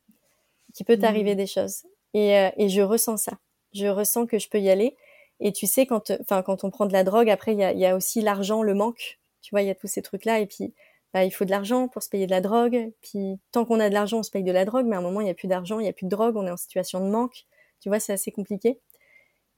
qu'il 0.73 0.85
peut 0.85 0.97
t'arriver 0.97 1.33
mmh. 1.33 1.37
des 1.37 1.47
choses. 1.47 1.83
Et, 2.13 2.37
euh, 2.37 2.49
et 2.57 2.69
je 2.69 2.81
ressens 2.81 3.17
ça. 3.17 3.33
Je 3.73 3.87
ressens 3.87 4.25
que 4.25 4.39
je 4.39 4.49
peux 4.49 4.59
y 4.59 4.69
aller. 4.69 4.97
Et 5.39 5.51
tu 5.51 5.67
sais, 5.67 5.85
quand, 5.85 6.11
enfin, 6.21 6.41
quand 6.41 6.63
on 6.63 6.69
prend 6.69 6.85
de 6.85 6.93
la 6.93 7.03
drogue, 7.03 7.29
après, 7.29 7.53
il 7.53 7.59
y 7.59 7.63
a, 7.63 7.73
y 7.73 7.85
a, 7.85 7.95
aussi 7.95 8.21
l'argent, 8.21 8.63
le 8.63 8.73
manque. 8.73 9.19
Tu 9.41 9.51
vois, 9.51 9.61
il 9.61 9.67
y 9.67 9.71
a 9.71 9.75
tous 9.75 9.87
ces 9.87 10.01
trucs-là. 10.01 10.39
Et 10.39 10.45
puis, 10.45 10.73
bah, 11.13 11.23
il 11.25 11.31
faut 11.31 11.45
de 11.45 11.51
l'argent 11.51 11.87
pour 11.87 12.03
se 12.03 12.09
payer 12.09 12.25
de 12.25 12.31
la 12.31 12.41
drogue. 12.41 12.91
Puis, 13.01 13.39
tant 13.51 13.65
qu'on 13.65 13.79
a 13.79 13.89
de 13.89 13.93
l'argent, 13.93 14.19
on 14.19 14.23
se 14.23 14.31
paye 14.31 14.43
de 14.43 14.51
la 14.51 14.65
drogue. 14.65 14.85
Mais 14.87 14.95
à 14.95 14.99
un 14.99 15.01
moment, 15.01 15.21
il 15.21 15.25
n'y 15.25 15.29
a 15.29 15.35
plus 15.35 15.47
d'argent, 15.47 15.79
il 15.79 15.83
n'y 15.83 15.89
a 15.89 15.93
plus 15.93 16.05
de 16.05 16.09
drogue. 16.09 16.35
On 16.37 16.47
est 16.47 16.51
en 16.51 16.57
situation 16.57 16.99
de 16.99 17.09
manque. 17.09 17.45
Tu 17.81 17.89
vois, 17.89 17.99
c'est 17.99 18.13
assez 18.13 18.31
compliqué. 18.31 18.79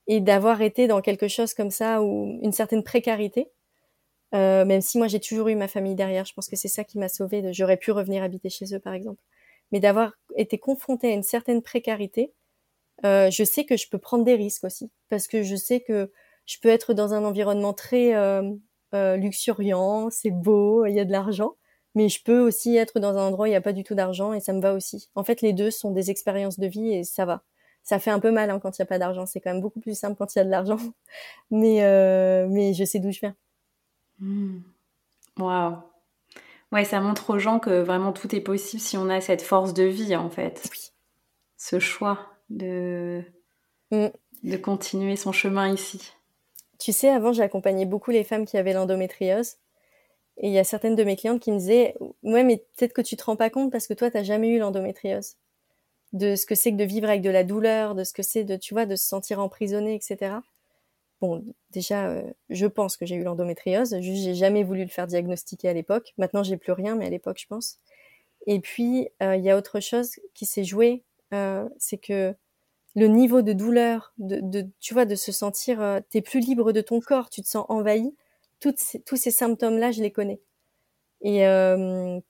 Et 0.08 0.22
d'avoir 0.22 0.62
été 0.62 0.88
dans 0.88 1.02
quelque 1.02 1.28
chose 1.28 1.54
comme 1.54 1.72
ça, 1.72 2.02
ou 2.04 2.40
une 2.44 2.52
certaine 2.52 2.84
précarité, 2.84 3.52
euh, 4.36 4.66
même 4.66 4.82
si 4.82 4.98
moi 4.98 5.08
j'ai 5.08 5.20
toujours 5.20 5.48
eu 5.50 5.56
ma 5.56 5.68
famille 5.68 5.96
derrière, 5.96 6.26
je 6.26 6.34
pense 6.34 6.50
que 6.50 6.56
c'est 6.56 6.68
ça 6.68 6.84
qui 6.84 7.00
m'a 7.00 7.10
sauvée. 7.10 7.54
J'aurais 7.54 7.78
pu 7.78 7.92
revenir 7.92 8.24
habiter 8.24 8.50
chez 8.50 8.66
eux, 8.76 8.80
par 8.80 8.94
exemple 8.94 9.22
mais 9.72 9.80
d'avoir 9.80 10.14
été 10.36 10.58
confrontée 10.58 11.10
à 11.10 11.14
une 11.14 11.24
certaine 11.24 11.62
précarité, 11.62 12.34
euh, 13.06 13.30
je 13.30 13.44
sais 13.44 13.66
que 13.66 13.78
je 13.78 13.90
peux 13.90 13.98
prendre 13.98 14.24
des 14.24 14.36
risques 14.36 14.64
aussi, 14.64 14.92
parce 15.10 15.28
que 15.28 15.44
je 15.44 15.56
sais 15.56 15.82
que 15.82 16.12
je 16.46 16.58
peux 16.62 16.70
être 16.70 16.94
dans 16.94 17.14
un 17.14 17.24
environnement 17.24 17.74
très 17.74 18.16
euh, 18.16 18.44
euh, 18.96 19.18
luxuriant, 19.18 20.10
c'est 20.10 20.32
beau, 20.32 20.86
il 20.86 20.94
y 20.94 21.00
a 21.00 21.06
de 21.06 21.12
l'argent, 21.12 21.56
mais 21.96 22.10
je 22.10 22.24
peux 22.24 22.40
aussi 22.40 22.76
être 22.78 23.00
dans 23.00 23.18
un 23.18 23.28
endroit 23.28 23.44
où 23.44 23.48
il 23.48 23.52
n'y 23.52 23.56
a 23.56 23.62
pas 23.62 23.74
du 23.74 23.84
tout 23.84 23.96
d'argent 23.96 24.34
et 24.34 24.40
ça 24.40 24.54
me 24.54 24.62
va 24.62 24.74
aussi. 24.74 25.10
En 25.16 25.24
fait, 25.24 25.42
les 25.42 25.54
deux 25.54 25.72
sont 25.72 25.92
des 25.92 26.10
expériences 26.12 26.60
de 26.60 26.68
vie 26.68 26.94
et 26.94 27.04
ça 27.04 27.26
va. 27.26 27.44
Ça 27.84 28.00
fait 28.00 28.12
un 28.12 28.20
peu 28.20 28.32
mal 28.32 28.50
hein, 28.50 28.60
quand 28.60 28.78
il 28.78 28.82
n'y 28.82 28.84
a 28.84 28.88
pas 28.88 28.98
d'argent, 28.98 29.26
c'est 29.28 29.40
quand 29.40 29.52
même 29.52 29.62
beaucoup 29.62 29.80
plus 29.80 29.98
simple 29.98 30.16
quand 30.18 30.34
il 30.36 30.40
y 30.40 30.42
a 30.42 30.46
de 30.46 30.50
l'argent, 30.50 30.80
mais 31.52 31.82
mais 32.50 32.74
je 32.74 32.84
sais 32.84 33.00
d'où 33.00 33.12
je 33.12 33.20
viens. 33.20 33.36
Mmh. 34.20 34.60
Waouh. 35.40 35.78
Ouais, 36.72 36.84
ça 36.84 37.00
montre 37.00 37.30
aux 37.30 37.40
gens 37.40 37.60
que 37.60 37.82
vraiment 37.82 38.12
tout 38.12 38.36
est 38.36 38.42
possible 38.42 38.82
si 38.82 38.98
on 38.98 39.10
a 39.10 39.22
cette 39.22 39.42
force 39.42 39.74
de 39.74 39.84
vie, 39.84 40.16
en 40.16 40.30
fait. 40.30 40.68
Oui. 40.72 40.92
Ce 41.58 41.80
choix 41.80 42.20
de, 42.50 43.24
mm. 43.92 44.08
de 44.44 44.58
continuer 44.58 45.16
son 45.16 45.32
chemin 45.32 45.70
ici. 45.70 46.12
Tu 46.80 46.92
sais, 46.94 47.10
avant, 47.10 47.34
j'accompagnais 47.34 47.86
beaucoup 47.86 48.12
les 48.12 48.24
femmes 48.24 48.46
qui 48.46 48.58
avaient 48.58 48.74
l'endométriose. 48.74 49.56
Et 50.38 50.48
il 50.50 50.54
y 50.54 50.60
a 50.60 50.64
certaines 50.66 50.96
de 50.96 51.04
mes 51.04 51.16
clientes 51.16 51.42
qui 51.42 51.52
me 51.52 51.60
disaient 51.60 51.96
Ouais, 52.24 52.44
mais 52.44 52.58
peut-être 52.78 52.94
que 52.94 53.02
tu 53.02 53.16
te 53.18 53.24
rends 53.26 53.38
pas 53.38 53.50
compte 53.50 53.72
parce 53.72 53.88
que 53.88 53.94
toi, 53.94 54.12
tu 54.12 54.18
n'as 54.18 54.24
jamais 54.24 54.50
eu 54.50 54.60
l'endométriose. 54.60 55.38
De 56.14 56.36
ce 56.36 56.46
que 56.46 56.56
c'est 56.56 56.72
que 56.72 56.78
de 56.78 56.86
vivre 56.86 57.10
avec 57.10 57.22
de 57.22 57.30
la 57.30 57.44
douleur, 57.44 57.96
de 57.96 58.04
ce 58.04 58.14
que 58.14 58.24
c'est 58.24 58.44
de, 58.46 58.58
tu 58.58 58.74
vois, 58.74 58.86
de 58.86 58.96
se 58.96 59.08
sentir 59.08 59.40
emprisonné, 59.40 59.96
etc. 59.96 60.38
Bon, 61.22 61.44
déjà, 61.72 62.10
euh, 62.10 62.24
je 62.50 62.66
pense 62.68 62.98
que 62.98 63.06
j'ai 63.06 63.16
eu 63.16 63.24
l'endométriose. 63.24 64.00
Juste, 64.02 64.24
j'ai 64.24 64.36
jamais 64.36 64.64
voulu 64.64 64.84
le 64.84 64.90
faire 64.90 65.08
diagnostiquer 65.08 65.70
à 65.70 65.74
l'époque. 65.74 66.14
Maintenant, 66.18 66.44
j'ai 66.44 66.58
plus 66.58 66.74
rien, 66.74 66.96
mais 66.96 67.06
à 67.08 67.10
l'époque, 67.10 67.40
je 67.40 67.48
pense. 67.48 67.80
Et 68.48 68.60
puis, 68.60 69.10
euh, 69.24 69.36
il 69.36 69.44
y 69.44 69.50
a 69.50 69.58
autre 69.58 69.80
chose 69.80 70.20
qui 70.34 70.46
s'est 70.46 70.64
joué, 70.66 71.04
euh, 71.34 71.68
c'est 71.80 71.98
que 71.98 72.36
le 72.96 73.08
niveau 73.08 73.42
de 73.42 73.54
douleur, 73.54 74.14
de, 74.18 74.66
tu 74.80 74.94
vois, 74.94 75.06
de 75.06 75.16
se 75.16 75.32
sentir, 75.32 76.02
t'es 76.10 76.22
plus 76.22 76.40
libre 76.40 76.72
de 76.72 76.82
ton 76.82 77.00
corps, 77.00 77.30
tu 77.30 77.42
te 77.42 77.48
sens 77.48 77.66
envahi. 77.70 78.16
Toutes 78.60 78.80
tous 79.06 79.18
ces 79.18 79.32
symptômes-là, 79.32 79.92
je 79.92 80.02
les 80.02 80.12
connais. 80.12 80.40
Et 81.22 81.46
enfin 81.46 82.22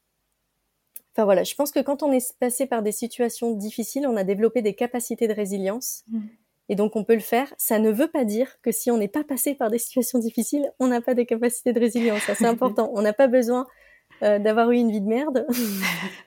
voilà, 1.23 1.43
je 1.43 1.53
pense 1.55 1.71
que 1.71 1.79
quand 1.79 2.01
on 2.01 2.11
est 2.11 2.35
passé 2.39 2.65
par 2.65 2.81
des 2.81 2.91
situations 2.91 3.53
difficiles, 3.53 4.07
on 4.07 4.17
a 4.17 4.23
développé 4.23 4.61
des 4.63 4.73
capacités 4.73 5.27
de 5.27 5.33
résilience. 5.33 6.03
Mmh. 6.09 6.21
Et 6.69 6.75
donc, 6.75 6.95
on 6.95 7.03
peut 7.03 7.13
le 7.13 7.19
faire. 7.19 7.53
Ça 7.57 7.79
ne 7.79 7.91
veut 7.91 8.07
pas 8.07 8.25
dire 8.25 8.59
que 8.61 8.71
si 8.71 8.89
on 8.89 8.97
n'est 8.97 9.07
pas 9.07 9.23
passé 9.23 9.55
par 9.55 9.69
des 9.69 9.77
situations 9.79 10.19
difficiles, 10.19 10.71
on 10.79 10.87
n'a 10.87 11.01
pas 11.01 11.13
de 11.13 11.23
capacité 11.23 11.73
de 11.73 11.79
résilience. 11.79 12.21
Ça, 12.21 12.35
c'est 12.35 12.45
important. 12.45 12.91
On 12.93 13.01
n'a 13.01 13.13
pas 13.13 13.27
besoin 13.27 13.65
euh, 14.23 14.39
d'avoir 14.39 14.71
eu 14.71 14.77
une 14.77 14.91
vie 14.91 15.01
de 15.01 15.07
merde 15.07 15.45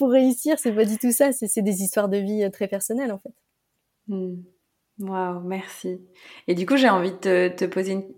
pour 0.00 0.10
réussir. 0.10 0.58
C'est 0.58 0.72
pas 0.72 0.86
du 0.86 0.96
tout 0.96 1.12
ça. 1.12 1.30
C'est 1.32 1.60
des 1.60 1.82
histoires 1.82 2.08
de 2.08 2.16
vie 2.16 2.42
euh, 2.42 2.48
très 2.48 2.68
personnelles, 2.68 3.12
en 3.12 3.18
fait. 3.18 3.34
Hmm. 4.08 4.36
Waouh, 4.98 5.40
merci. 5.40 6.00
Et 6.48 6.54
du 6.54 6.64
coup, 6.64 6.78
j'ai 6.78 6.88
envie 6.88 7.12
de 7.12 7.48
te, 7.48 7.66
poser 7.66 7.92
une, 7.92 8.14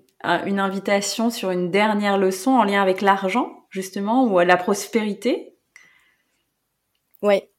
une, 0.46 0.60
invitation 0.60 1.28
sur 1.28 1.50
une 1.50 1.72
dernière 1.72 2.18
leçon 2.18 2.52
en 2.52 2.62
lien 2.62 2.80
avec 2.80 3.00
l'argent, 3.00 3.66
justement, 3.68 4.24
ou 4.26 4.38
la 4.38 4.56
prospérité. 4.56 5.56
Ouais. 7.20 7.50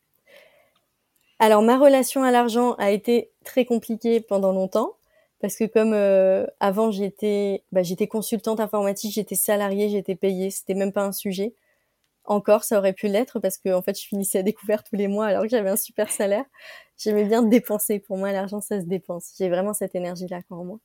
Alors, 1.39 1.61
ma 1.61 1.78
relation 1.78 2.24
à 2.24 2.32
l'argent 2.32 2.76
a 2.76 2.91
été 2.91 3.32
très 3.43 3.65
compliquée 3.65 4.21
pendant 4.21 4.53
longtemps 4.53 4.95
parce 5.41 5.57
que 5.57 5.65
comme 5.65 5.91
euh, 5.91 6.45
avant 6.61 6.89
j'étais 6.89 7.65
bah, 7.74 7.84
j'étais 7.84 8.07
consultante 8.07 8.61
informatique, 8.61 9.11
j'étais 9.13 9.36
salariée, 9.36 9.89
j'étais 9.89 10.15
payée, 10.15 10.49
c'était 10.49 10.74
même 10.74 10.93
pas 10.93 11.03
un 11.03 11.11
sujet. 11.11 11.53
Encore, 12.26 12.63
ça 12.63 12.78
aurait 12.78 12.93
pu 12.93 13.07
l'être 13.07 13.39
parce 13.39 13.57
que 13.57 13.74
en 13.74 13.82
fait, 13.82 13.99
je 13.99 14.07
finissais 14.07 14.39
à 14.39 14.43
découvert 14.43 14.84
tous 14.84 14.95
les 14.95 15.07
mois 15.07 15.28
alors 15.28 15.43
que 15.43 15.49
j'avais 15.49 15.69
un 15.69 15.76
super 15.76 16.09
salaire. 16.09 16.45
J'aimais 16.97 17.26
bien 17.26 17.43
dépenser. 17.43 17.99
Pour 17.99 18.17
moi, 18.17 18.32
l'argent, 18.32 18.61
ça 18.61 18.80
se 18.80 18.86
dépense. 18.86 19.34
J'ai 19.38 19.49
vraiment 19.49 19.74
cette 19.74 19.95
énergie-là 19.95 20.41
en 20.49 20.63
moi. 20.63 20.80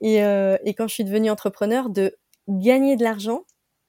Et, 0.00 0.22
euh, 0.22 0.56
et 0.64 0.74
quand 0.74 0.86
je 0.86 0.94
suis 0.94 1.04
devenue 1.04 1.30
entrepreneur, 1.30 1.90
de 1.90 2.16
gagner 2.48 2.96
de 2.96 3.02
l'argent, 3.02 3.44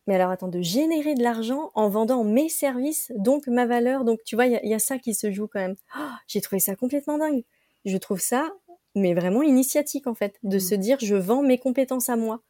mais 0.07 0.15
alors 0.15 0.31
attends, 0.31 0.47
de 0.47 0.61
générer 0.61 1.13
de 1.13 1.23
l'argent 1.23 1.71
en 1.75 1.87
vendant 1.89 2.23
mes 2.23 2.49
services, 2.49 3.11
donc 3.15 3.47
ma 3.47 3.65
valeur. 3.65 4.03
Donc 4.03 4.19
tu 4.25 4.35
vois, 4.35 4.47
il 4.47 4.59
y, 4.63 4.69
y, 4.69 4.73
a 4.73 4.79
ça 4.79 4.97
qui 4.97 5.13
se 5.13 5.31
joue 5.31 5.47
quand 5.47 5.59
même. 5.59 5.75
Oh, 5.97 6.01
j'ai 6.27 6.41
trouvé 6.41 6.59
ça 6.59 6.75
complètement 6.75 7.17
dingue. 7.17 7.43
Je 7.85 7.97
trouve 7.97 8.19
ça, 8.19 8.49
mais 8.95 9.13
vraiment 9.13 9.43
initiatique 9.43 10.07
en 10.07 10.15
fait, 10.15 10.37
de 10.43 10.57
mmh. 10.57 10.59
se 10.59 10.75
dire 10.75 10.97
je 10.99 11.15
vends 11.15 11.43
mes 11.43 11.57
compétences 11.57 12.09
à 12.09 12.15
moi. 12.15 12.41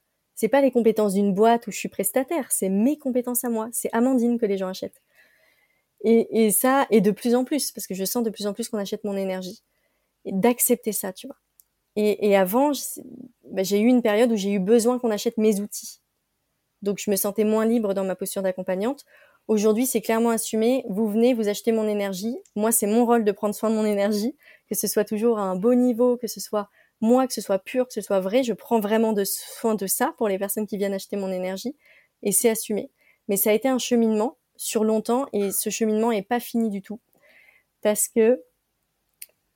C'est 0.42 0.50
pas 0.50 0.62
les 0.62 0.72
compétences 0.72 1.14
d'une 1.14 1.36
boîte 1.36 1.68
où 1.68 1.72
je 1.72 1.78
suis 1.78 1.88
prestataire, 1.88 2.52
c'est 2.52 2.68
mes 2.68 2.98
compétences 2.98 3.44
à 3.44 3.50
moi. 3.50 3.70
C'est 3.72 3.92
Amandine 3.94 4.40
que 4.40 4.48
les 4.48 4.58
gens 4.58 4.70
achètent. 4.70 5.00
Et, 6.04 6.46
et, 6.46 6.50
ça, 6.50 6.88
et 6.90 7.00
de 7.00 7.12
plus 7.12 7.36
en 7.36 7.44
plus, 7.44 7.72
parce 7.72 7.86
que 7.86 7.94
je 7.94 8.04
sens 8.06 8.24
de 8.24 8.32
plus 8.32 8.48
en 8.48 8.54
plus 8.54 8.68
qu'on 8.68 8.80
achète 8.80 9.04
mon 9.04 9.16
énergie. 9.16 9.62
D'accepter 10.26 10.94
ça, 10.94 11.14
tu 11.14 11.28
vois. 11.28 11.36
Et, 11.96 12.28
et 12.28 12.36
avant, 12.36 12.72
bah, 13.52 13.62
j'ai 13.62 13.82
eu 13.82 13.86
une 13.86 14.02
période 14.02 14.32
où 14.32 14.36
j'ai 14.36 14.52
eu 14.52 14.58
besoin 14.58 14.98
qu'on 14.98 15.12
achète 15.12 15.38
mes 15.38 15.60
outils. 15.60 16.02
Donc 16.82 16.98
je 16.98 17.12
me 17.12 17.18
sentais 17.18 17.44
moins 17.44 17.68
libre 17.68 17.94
dans 17.94 18.04
ma 18.04 18.16
posture 18.16 18.42
d'accompagnante. 18.42 19.06
Aujourd'hui, 19.48 19.86
c'est 19.86 20.02
clairement 20.02 20.32
assumé. 20.32 20.84
Vous 20.90 21.08
venez, 21.08 21.36
vous 21.36 21.50
achetez 21.50 21.72
mon 21.72 21.88
énergie. 21.88 22.36
Moi, 22.56 22.72
c'est 22.72 22.88
mon 22.88 23.06
rôle 23.06 23.26
de 23.26 23.32
prendre 23.32 23.54
soin 23.54 23.70
de 23.70 23.76
mon 23.76 23.86
énergie, 23.86 24.36
que 24.68 24.74
ce 24.74 24.88
soit 24.88 25.06
toujours 25.06 25.38
à 25.38 25.44
un 25.44 25.56
beau 25.56 25.76
niveau, 25.76 26.18
que 26.18 26.26
ce 26.26 26.40
soit 26.40 26.68
moi, 27.02 27.28
que 27.28 27.34
ce 27.34 27.42
soit 27.42 27.60
pur, 27.60 27.88
que 27.88 27.94
ce 27.94 28.02
soit 28.02 28.20
vrai. 28.20 28.44
Je 28.44 28.54
prends 28.54 28.80
vraiment 28.80 29.14
de 29.14 29.24
soin 29.24 29.76
de 29.76 29.88
ça 29.88 30.14
pour 30.18 30.28
les 30.28 30.38
personnes 30.38 30.68
qui 30.68 30.78
viennent 30.78 30.94
acheter 30.94 31.18
mon 31.18 31.32
énergie, 31.32 31.76
et 32.24 32.32
c'est 32.32 32.50
assumé. 32.50 32.90
Mais 33.28 33.38
ça 33.38 33.50
a 33.50 33.54
été 33.54 33.68
un 33.68 33.80
cheminement 33.80 34.38
sur 34.56 34.84
longtemps, 34.84 35.28
et 35.34 35.52
ce 35.52 35.70
cheminement 35.70 36.12
est 36.12 36.22
pas 36.22 36.40
fini 36.40 36.70
du 36.70 36.82
tout, 36.82 37.00
parce 37.82 38.08
que 38.08 38.42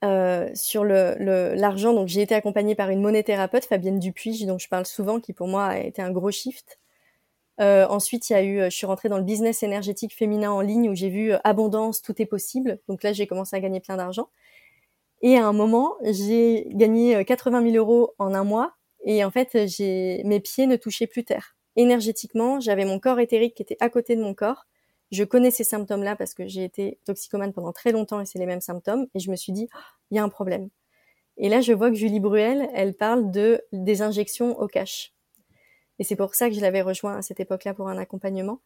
euh, 0.04 0.50
sur 0.54 0.84
l'argent, 0.84 1.94
donc 1.94 2.08
j'ai 2.08 2.22
été 2.22 2.34
accompagnée 2.34 2.74
par 2.74 2.90
une 2.90 3.00
monnaie-thérapeute, 3.00 3.64
Fabienne 3.64 3.98
Dupuis, 3.98 4.44
dont 4.46 4.58
je 4.58 4.68
parle 4.68 4.86
souvent, 4.86 5.20
qui 5.20 5.32
pour 5.32 5.48
moi 5.48 5.66
a 5.66 5.78
été 5.78 6.02
un 6.02 6.10
gros 6.10 6.30
shift 6.30 6.78
euh, 7.60 7.86
ensuite, 7.88 8.28
il 8.28 8.34
y 8.34 8.36
a 8.36 8.42
eu, 8.42 8.60
euh, 8.60 8.64
je 8.70 8.76
suis 8.76 8.86
rentrée 8.86 9.08
dans 9.08 9.16
le 9.18 9.24
business 9.24 9.62
énergétique 9.62 10.14
féminin 10.14 10.50
en 10.50 10.60
ligne 10.60 10.90
où 10.90 10.94
j'ai 10.94 11.08
vu 11.08 11.32
abondance, 11.44 12.02
tout 12.02 12.20
est 12.20 12.26
possible. 12.26 12.78
Donc 12.88 13.02
là, 13.02 13.12
j'ai 13.12 13.26
commencé 13.26 13.56
à 13.56 13.60
gagner 13.60 13.80
plein 13.80 13.96
d'argent. 13.96 14.28
Et 15.28 15.36
à 15.36 15.44
un 15.44 15.52
moment, 15.52 15.96
j'ai 16.04 16.68
gagné 16.70 17.24
80 17.24 17.72
000 17.72 17.74
euros 17.74 18.14
en 18.20 18.32
un 18.32 18.44
mois. 18.44 18.76
Et 19.04 19.24
en 19.24 19.32
fait, 19.32 19.54
mes 19.56 20.38
pieds 20.38 20.68
ne 20.68 20.76
touchaient 20.76 21.08
plus 21.08 21.24
terre. 21.24 21.56
Énergétiquement, 21.74 22.60
j'avais 22.60 22.84
mon 22.84 23.00
corps 23.00 23.18
éthérique 23.18 23.56
qui 23.56 23.62
était 23.62 23.76
à 23.80 23.90
côté 23.90 24.14
de 24.14 24.22
mon 24.22 24.34
corps. 24.34 24.66
Je 25.10 25.24
connais 25.24 25.50
ces 25.50 25.64
symptômes-là 25.64 26.14
parce 26.14 26.32
que 26.32 26.46
j'ai 26.46 26.62
été 26.62 27.00
toxicomane 27.04 27.52
pendant 27.52 27.72
très 27.72 27.90
longtemps 27.90 28.20
et 28.20 28.24
c'est 28.24 28.38
les 28.38 28.46
mêmes 28.46 28.60
symptômes. 28.60 29.08
Et 29.16 29.18
je 29.18 29.28
me 29.28 29.34
suis 29.34 29.50
dit, 29.50 29.68
oh, 29.74 29.78
il 30.12 30.16
y 30.16 30.20
a 30.20 30.22
un 30.22 30.28
problème. 30.28 30.68
Et 31.38 31.48
là, 31.48 31.60
je 31.60 31.72
vois 31.72 31.90
que 31.90 31.96
Julie 31.96 32.20
Bruel, 32.20 32.70
elle 32.72 32.94
parle 32.94 33.32
de 33.32 33.60
des 33.72 34.02
injections 34.02 34.56
au 34.60 34.68
cash. 34.68 35.12
Et 35.98 36.04
c'est 36.04 36.14
pour 36.14 36.36
ça 36.36 36.48
que 36.48 36.54
je 36.54 36.60
l'avais 36.60 36.82
rejoint 36.82 37.16
à 37.16 37.22
cette 37.22 37.40
époque-là 37.40 37.74
pour 37.74 37.88
un 37.88 37.98
accompagnement, 37.98 38.60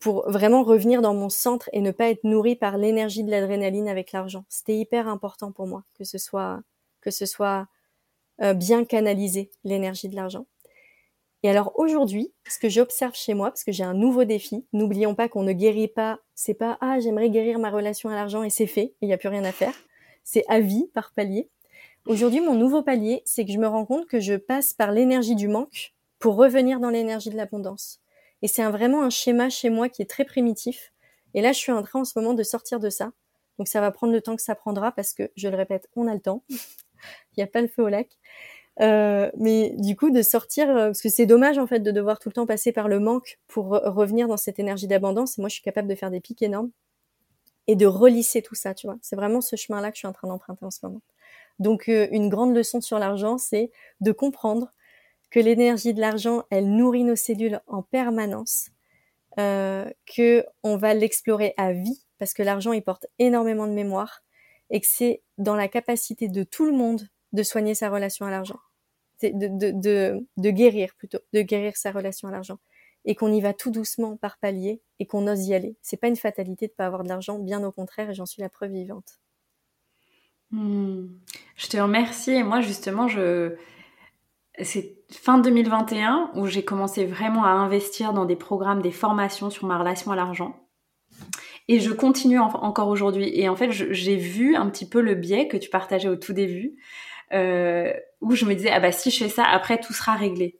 pour 0.00 0.28
vraiment 0.30 0.62
revenir 0.64 1.02
dans 1.02 1.14
mon 1.14 1.28
centre 1.28 1.68
et 1.72 1.80
ne 1.80 1.90
pas 1.90 2.08
être 2.08 2.24
nourri 2.24 2.56
par 2.56 2.78
l'énergie 2.78 3.22
de 3.22 3.30
l'adrénaline 3.30 3.88
avec 3.88 4.12
l'argent. 4.12 4.44
C'était 4.48 4.76
hyper 4.76 5.06
important 5.08 5.52
pour 5.52 5.66
moi 5.66 5.84
que 5.94 6.04
ce 6.04 6.18
soit 6.18 6.60
que 7.02 7.10
ce 7.10 7.26
soit 7.26 7.68
euh, 8.42 8.54
bien 8.54 8.84
canalisé 8.84 9.50
l'énergie 9.64 10.08
de 10.08 10.16
l'argent. 10.16 10.46
Et 11.42 11.48
alors 11.48 11.72
aujourd'hui, 11.78 12.32
ce 12.48 12.58
que 12.58 12.68
j'observe 12.68 13.14
chez 13.14 13.32
moi, 13.32 13.50
parce 13.50 13.64
que 13.64 13.72
j'ai 13.72 13.84
un 13.84 13.94
nouveau 13.94 14.24
défi, 14.24 14.66
n'oublions 14.72 15.14
pas 15.14 15.28
qu'on 15.28 15.42
ne 15.42 15.52
guérit 15.52 15.88
pas, 15.88 16.18
c'est 16.34 16.54
pas 16.54 16.76
ah 16.80 16.98
j'aimerais 17.00 17.30
guérir 17.30 17.58
ma 17.58 17.70
relation 17.70 18.10
à 18.10 18.14
l'argent 18.14 18.42
et 18.42 18.50
c'est 18.50 18.66
fait, 18.66 18.94
il 19.00 19.08
n'y 19.08 19.14
a 19.14 19.18
plus 19.18 19.28
rien 19.28 19.44
à 19.44 19.52
faire. 19.52 19.74
C'est 20.24 20.44
à 20.48 20.60
vie 20.60 20.90
par 20.94 21.12
palier. 21.12 21.48
Aujourd'hui, 22.06 22.40
mon 22.40 22.54
nouveau 22.54 22.82
palier, 22.82 23.22
c'est 23.24 23.44
que 23.44 23.52
je 23.52 23.58
me 23.58 23.66
rends 23.66 23.86
compte 23.86 24.06
que 24.06 24.20
je 24.20 24.34
passe 24.34 24.72
par 24.74 24.92
l'énergie 24.92 25.34
du 25.34 25.48
manque 25.48 25.94
pour 26.18 26.36
revenir 26.36 26.80
dans 26.80 26.90
l'énergie 26.90 27.30
de 27.30 27.36
l'abondance. 27.36 27.99
Et 28.42 28.48
c'est 28.48 28.64
vraiment 28.64 29.02
un 29.02 29.10
schéma 29.10 29.50
chez 29.50 29.70
moi 29.70 29.88
qui 29.88 30.02
est 30.02 30.10
très 30.10 30.24
primitif. 30.24 30.92
Et 31.34 31.42
là, 31.42 31.52
je 31.52 31.58
suis 31.58 31.72
en 31.72 31.82
train 31.82 32.00
en 32.00 32.04
ce 32.04 32.18
moment 32.18 32.34
de 32.34 32.42
sortir 32.42 32.80
de 32.80 32.90
ça. 32.90 33.12
Donc 33.58 33.68
ça 33.68 33.80
va 33.80 33.90
prendre 33.90 34.12
le 34.12 34.20
temps 34.20 34.36
que 34.36 34.42
ça 34.42 34.54
prendra 34.54 34.92
parce 34.92 35.12
que, 35.12 35.30
je 35.36 35.48
le 35.48 35.56
répète, 35.56 35.88
on 35.96 36.06
a 36.06 36.14
le 36.14 36.20
temps. 36.20 36.44
Il 36.48 37.38
n'y 37.38 37.42
a 37.42 37.46
pas 37.46 37.60
le 37.60 37.68
feu 37.68 37.82
au 37.82 37.88
lac. 37.88 38.08
Euh, 38.80 39.30
mais 39.36 39.74
du 39.76 39.96
coup, 39.96 40.10
de 40.10 40.22
sortir, 40.22 40.70
euh, 40.70 40.86
parce 40.86 41.02
que 41.02 41.08
c'est 41.10 41.26
dommage 41.26 41.58
en 41.58 41.66
fait 41.66 41.80
de 41.80 41.90
devoir 41.90 42.18
tout 42.18 42.30
le 42.30 42.32
temps 42.34 42.46
passer 42.46 42.72
par 42.72 42.88
le 42.88 42.98
manque 42.98 43.38
pour 43.48 43.68
revenir 43.68 44.28
dans 44.28 44.36
cette 44.36 44.58
énergie 44.58 44.86
d'abondance. 44.86 45.38
Et 45.38 45.42
moi, 45.42 45.48
je 45.48 45.54
suis 45.54 45.62
capable 45.62 45.88
de 45.88 45.94
faire 45.94 46.10
des 46.10 46.20
pics 46.20 46.42
énormes 46.42 46.70
et 47.66 47.76
de 47.76 47.86
relisser 47.86 48.42
tout 48.42 48.54
ça, 48.54 48.74
tu 48.74 48.86
vois. 48.86 48.98
C'est 49.02 49.16
vraiment 49.16 49.40
ce 49.40 49.56
chemin-là 49.56 49.90
que 49.90 49.96
je 49.96 50.00
suis 50.00 50.08
en 50.08 50.12
train 50.12 50.28
d'emprunter 50.28 50.64
en 50.64 50.70
ce 50.70 50.80
moment. 50.82 51.02
Donc, 51.58 51.88
euh, 51.88 52.08
une 52.10 52.28
grande 52.28 52.54
leçon 52.54 52.80
sur 52.80 52.98
l'argent, 52.98 53.38
c'est 53.38 53.70
de 54.00 54.12
comprendre 54.12 54.72
que 55.30 55.40
l'énergie 55.40 55.94
de 55.94 56.00
l'argent, 56.00 56.44
elle 56.50 56.70
nourrit 56.70 57.04
nos 57.04 57.16
cellules 57.16 57.60
en 57.66 57.82
permanence, 57.82 58.70
euh, 59.38 59.88
que 60.06 60.44
on 60.62 60.76
va 60.76 60.94
l'explorer 60.94 61.54
à 61.56 61.72
vie 61.72 62.04
parce 62.18 62.34
que 62.34 62.42
l'argent 62.42 62.72
il 62.72 62.82
porte 62.82 63.06
énormément 63.18 63.66
de 63.66 63.72
mémoire 63.72 64.22
et 64.70 64.80
que 64.80 64.86
c'est 64.88 65.22
dans 65.38 65.54
la 65.54 65.68
capacité 65.68 66.28
de 66.28 66.42
tout 66.42 66.66
le 66.66 66.72
monde 66.72 67.08
de 67.32 67.42
soigner 67.42 67.74
sa 67.74 67.88
relation 67.90 68.26
à 68.26 68.30
l'argent, 68.30 68.58
de, 69.22 69.30
de, 69.32 69.70
de, 69.70 70.26
de 70.36 70.50
guérir 70.50 70.94
plutôt, 70.96 71.20
de 71.32 71.42
guérir 71.42 71.76
sa 71.76 71.92
relation 71.92 72.28
à 72.28 72.32
l'argent 72.32 72.58
et 73.04 73.14
qu'on 73.14 73.32
y 73.32 73.40
va 73.40 73.54
tout 73.54 73.70
doucement 73.70 74.16
par 74.16 74.38
palier 74.38 74.82
et 74.98 75.06
qu'on 75.06 75.26
ose 75.26 75.46
y 75.46 75.54
aller. 75.54 75.76
C'est 75.80 75.96
pas 75.96 76.08
une 76.08 76.16
fatalité 76.16 76.66
de 76.66 76.72
pas 76.72 76.86
avoir 76.86 77.02
de 77.02 77.08
l'argent, 77.08 77.38
bien 77.38 77.64
au 77.64 77.72
contraire, 77.72 78.10
et 78.10 78.14
j'en 78.14 78.26
suis 78.26 78.42
la 78.42 78.50
preuve 78.50 78.72
vivante. 78.72 79.20
Hmm. 80.50 81.06
Je 81.56 81.68
te 81.68 81.76
remercie. 81.78 82.32
Et 82.32 82.42
moi, 82.42 82.60
justement, 82.60 83.08
je, 83.08 83.54
c'est 84.62 84.96
fin 85.10 85.38
2021 85.38 86.30
où 86.34 86.46
j'ai 86.46 86.64
commencé 86.64 87.04
vraiment 87.04 87.44
à 87.44 87.50
investir 87.50 88.12
dans 88.12 88.24
des 88.24 88.36
programmes, 88.36 88.82
des 88.82 88.90
formations 88.90 89.50
sur 89.50 89.66
ma 89.66 89.78
relation 89.78 90.12
à 90.12 90.16
l'argent. 90.16 90.56
Et 91.68 91.78
je 91.78 91.92
continue 91.92 92.38
encore 92.38 92.88
aujourd'hui. 92.88 93.30
Et 93.32 93.48
en 93.48 93.56
fait, 93.56 93.70
j'ai 93.70 94.16
vu 94.16 94.56
un 94.56 94.68
petit 94.68 94.88
peu 94.88 95.00
le 95.00 95.14
biais 95.14 95.46
que 95.46 95.56
tu 95.56 95.70
partageais 95.70 96.08
au 96.08 96.16
tout 96.16 96.32
début, 96.32 96.76
euh, 97.32 97.92
où 98.20 98.34
je 98.34 98.44
me 98.44 98.54
disais 98.54 98.70
ah 98.70 98.80
bah 98.80 98.92
si 98.92 99.10
je 99.10 99.18
fais 99.22 99.28
ça, 99.28 99.44
après 99.44 99.78
tout 99.78 99.92
sera 99.92 100.14
réglé. 100.14 100.58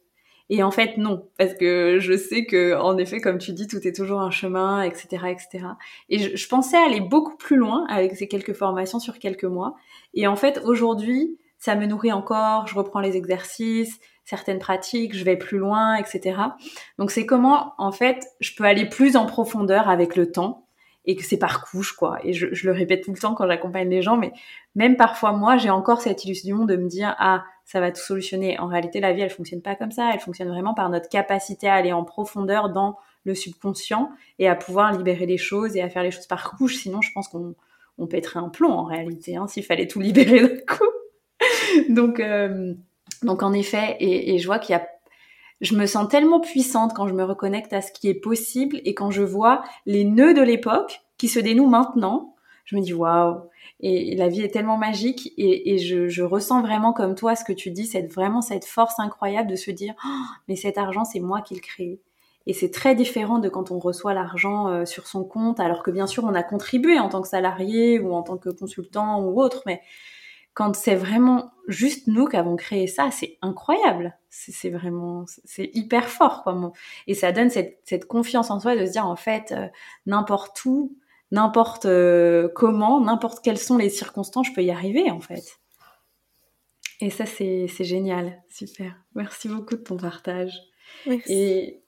Et 0.50 0.62
en 0.64 0.70
fait 0.70 0.96
non, 0.96 1.28
parce 1.38 1.54
que 1.54 1.98
je 2.00 2.16
sais 2.16 2.44
que 2.44 2.76
en 2.76 2.96
effet, 2.98 3.20
comme 3.20 3.38
tu 3.38 3.52
dis, 3.52 3.66
tout 3.66 3.86
est 3.86 3.94
toujours 3.94 4.20
un 4.20 4.30
chemin, 4.30 4.82
etc., 4.82 5.26
etc. 5.30 5.66
Et 6.08 6.18
je, 6.18 6.36
je 6.36 6.48
pensais 6.48 6.76
aller 6.76 7.00
beaucoup 7.00 7.36
plus 7.36 7.56
loin 7.56 7.86
avec 7.88 8.14
ces 8.16 8.28
quelques 8.28 8.54
formations 8.54 9.00
sur 9.00 9.18
quelques 9.18 9.44
mois. 9.44 9.74
Et 10.14 10.26
en 10.26 10.36
fait, 10.36 10.60
aujourd'hui, 10.64 11.38
ça 11.60 11.76
me 11.76 11.86
nourrit 11.86 12.10
encore, 12.10 12.66
je 12.66 12.74
reprends 12.74 13.00
les 13.00 13.16
exercices, 13.16 14.00
certaines 14.24 14.58
pratiques, 14.58 15.14
je 15.14 15.24
vais 15.24 15.36
plus 15.36 15.58
loin, 15.58 15.94
etc. 15.96 16.40
Donc 16.98 17.10
c'est 17.10 17.26
comment, 17.26 17.74
en 17.78 17.92
fait, 17.92 18.26
je 18.40 18.54
peux 18.56 18.64
aller 18.64 18.86
plus 18.86 19.16
en 19.16 19.26
profondeur 19.26 19.88
avec 19.88 20.16
le 20.16 20.32
temps 20.32 20.66
et 21.04 21.16
que 21.16 21.24
c'est 21.24 21.38
par 21.38 21.64
couche, 21.64 21.92
quoi. 21.92 22.18
Et 22.24 22.32
je, 22.32 22.46
le 22.46 22.72
répète 22.72 23.04
tout 23.04 23.12
le 23.12 23.18
temps 23.18 23.34
quand 23.34 23.46
j'accompagne 23.46 23.88
les 23.88 24.02
gens, 24.02 24.16
mais 24.16 24.32
même 24.74 24.96
parfois, 24.96 25.32
moi, 25.32 25.56
j'ai 25.56 25.70
encore 25.70 26.00
cette 26.00 26.24
illusion 26.24 26.64
de 26.64 26.76
me 26.76 26.88
dire, 26.88 27.14
ah, 27.18 27.44
ça 27.64 27.80
va 27.80 27.90
tout 27.90 28.02
solutionner. 28.02 28.58
En 28.58 28.66
réalité, 28.66 29.00
la 29.00 29.12
vie, 29.12 29.22
elle 29.22 29.30
fonctionne 29.30 29.62
pas 29.62 29.74
comme 29.74 29.92
ça. 29.92 30.10
Elle 30.12 30.20
fonctionne 30.20 30.48
vraiment 30.48 30.74
par 30.74 30.90
notre 30.90 31.08
capacité 31.08 31.68
à 31.68 31.74
aller 31.74 31.92
en 31.92 32.04
profondeur 32.04 32.70
dans 32.70 32.96
le 33.24 33.34
subconscient 33.34 34.10
et 34.38 34.48
à 34.48 34.54
pouvoir 34.54 34.92
libérer 34.92 35.26
les 35.26 35.38
choses 35.38 35.76
et 35.76 35.82
à 35.82 35.88
faire 35.88 36.02
les 36.02 36.10
choses 36.10 36.26
par 36.26 36.50
couche. 36.50 36.76
Sinon, 36.76 37.00
je 37.00 37.12
pense 37.12 37.28
qu'on 37.28 37.54
on 37.98 38.06
pèterait 38.06 38.40
un 38.40 38.48
plomb, 38.48 38.72
en 38.72 38.84
réalité, 38.84 39.36
hein, 39.36 39.46
s'il 39.46 39.64
fallait 39.64 39.86
tout 39.86 40.00
libérer 40.00 40.40
d'un 40.40 40.56
coup. 40.66 40.99
donc, 41.88 42.20
euh, 42.20 42.74
donc 43.22 43.42
en 43.42 43.52
effet, 43.52 43.96
et, 44.00 44.38
je 44.38 44.46
vois 44.46 44.58
qu'il 44.58 44.72
y 44.72 44.78
a 44.78 44.86
je 45.60 45.76
me 45.76 45.84
sens 45.84 46.08
tellement 46.08 46.40
puissante 46.40 46.94
quand 46.94 47.06
je 47.06 47.12
me 47.12 47.22
reconnecte 47.22 47.74
à 47.74 47.82
ce 47.82 47.92
qui 47.92 48.08
est 48.08 48.14
possible 48.14 48.80
et 48.86 48.94
quand 48.94 49.10
je 49.10 49.20
vois 49.20 49.62
les 49.84 50.06
nœuds 50.06 50.32
de 50.32 50.40
l'époque 50.40 51.02
qui 51.18 51.28
se 51.28 51.38
dénouent 51.38 51.68
maintenant. 51.68 52.34
je 52.64 52.76
me 52.76 52.80
dis 52.80 52.94
waouh. 52.94 53.42
Et, 53.80 54.16
la 54.16 54.28
vie 54.28 54.40
est 54.40 54.48
tellement 54.48 54.78
magique 54.78 55.34
et, 55.36 55.76
je, 55.76 56.22
ressens 56.22 56.62
vraiment 56.62 56.94
comme 56.94 57.14
toi 57.14 57.36
ce 57.36 57.44
que 57.44 57.52
tu 57.52 57.70
dis, 57.70 57.86
cette 57.86 58.10
vraiment 58.10 58.40
cette 58.40 58.64
force 58.64 58.98
incroyable 58.98 59.50
de 59.50 59.56
se 59.56 59.70
dire 59.70 59.94
oh, 60.02 60.24
mais 60.48 60.56
cet 60.56 60.78
argent 60.78 61.04
c'est 61.04 61.20
moi 61.20 61.42
qui 61.42 61.54
le 61.54 61.60
crée. 61.60 62.00
Et 62.46 62.54
c'est 62.54 62.70
très 62.70 62.94
différent 62.94 63.38
de 63.38 63.48
quand 63.50 63.70
on 63.70 63.78
reçoit 63.78 64.14
l'argent 64.14 64.68
euh, 64.68 64.84
sur 64.86 65.06
son 65.06 65.24
compte, 65.24 65.60
alors 65.60 65.82
que 65.82 65.90
bien 65.90 66.06
sûr 66.06 66.24
on 66.24 66.34
a 66.34 66.42
contribué 66.42 66.98
en 66.98 67.08
tant 67.10 67.20
que 67.20 67.28
salarié 67.28 68.00
ou 68.00 68.14
en 68.14 68.22
tant 68.22 68.38
que 68.38 68.48
consultant 68.48 69.22
ou 69.22 69.40
autre, 69.40 69.62
mais 69.66 69.82
quand 70.60 70.76
c'est 70.76 70.94
vraiment 70.94 71.52
juste 71.68 72.06
nous 72.06 72.26
qui 72.26 72.36
avons 72.36 72.54
créé 72.54 72.86
ça, 72.86 73.10
c'est 73.10 73.38
incroyable. 73.40 74.18
C'est 74.28 74.68
vraiment, 74.68 75.24
c'est 75.46 75.70
hyper 75.72 76.10
fort, 76.10 76.42
quoi. 76.42 76.72
Et 77.06 77.14
ça 77.14 77.32
donne 77.32 77.48
cette, 77.48 78.04
confiance 78.04 78.50
en 78.50 78.60
soi 78.60 78.76
de 78.76 78.84
se 78.84 78.90
dire, 78.90 79.06
en 79.06 79.16
fait, 79.16 79.52
euh, 79.52 79.68
n'importe 80.04 80.62
où, 80.66 80.98
n'importe 81.30 81.86
euh, 81.86 82.50
comment, 82.54 83.00
n'importe 83.00 83.42
quelles 83.42 83.56
sont 83.56 83.78
les 83.78 83.88
circonstances, 83.88 84.48
je 84.48 84.52
peux 84.52 84.62
y 84.62 84.70
arriver, 84.70 85.10
en 85.10 85.20
fait. 85.20 85.58
Et 87.00 87.08
ça, 87.08 87.24
c'est 87.24 87.66
génial. 87.66 88.42
Super. 88.50 88.94
Merci 89.14 89.48
beaucoup 89.48 89.76
de 89.76 89.82
ton 89.82 89.96
partage. 89.96 90.52
Merci. 91.06 91.32
Et 91.32 91.82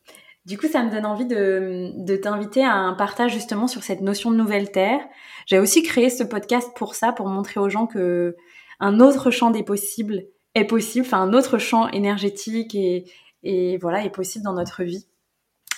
du 0.46 0.56
coup, 0.56 0.66
ça 0.66 0.82
me 0.82 0.90
donne 0.90 1.04
envie 1.04 1.26
de, 1.26 1.92
de 1.94 2.16
t'inviter 2.16 2.64
à 2.64 2.72
un 2.72 2.94
partage 2.94 3.34
justement 3.34 3.66
sur 3.66 3.82
cette 3.82 4.00
notion 4.00 4.30
de 4.30 4.36
nouvelle 4.36 4.72
terre. 4.72 5.02
J'ai 5.44 5.58
aussi 5.58 5.82
créé 5.82 6.08
ce 6.08 6.24
podcast 6.24 6.70
pour 6.74 6.94
ça, 6.94 7.12
pour 7.12 7.26
montrer 7.26 7.60
aux 7.60 7.68
gens 7.68 7.86
que 7.86 8.34
un 8.82 8.98
autre 8.98 9.30
champ 9.30 9.50
des 9.50 9.62
possibles 9.62 10.24
est 10.54 10.64
possible, 10.64 11.06
enfin 11.06 11.22
un 11.22 11.32
autre 11.32 11.56
champ 11.56 11.88
énergétique 11.90 12.74
et, 12.74 13.78
voilà 13.80 14.04
est 14.04 14.10
possible 14.10 14.44
dans 14.44 14.52
notre 14.52 14.82
vie. 14.82 15.06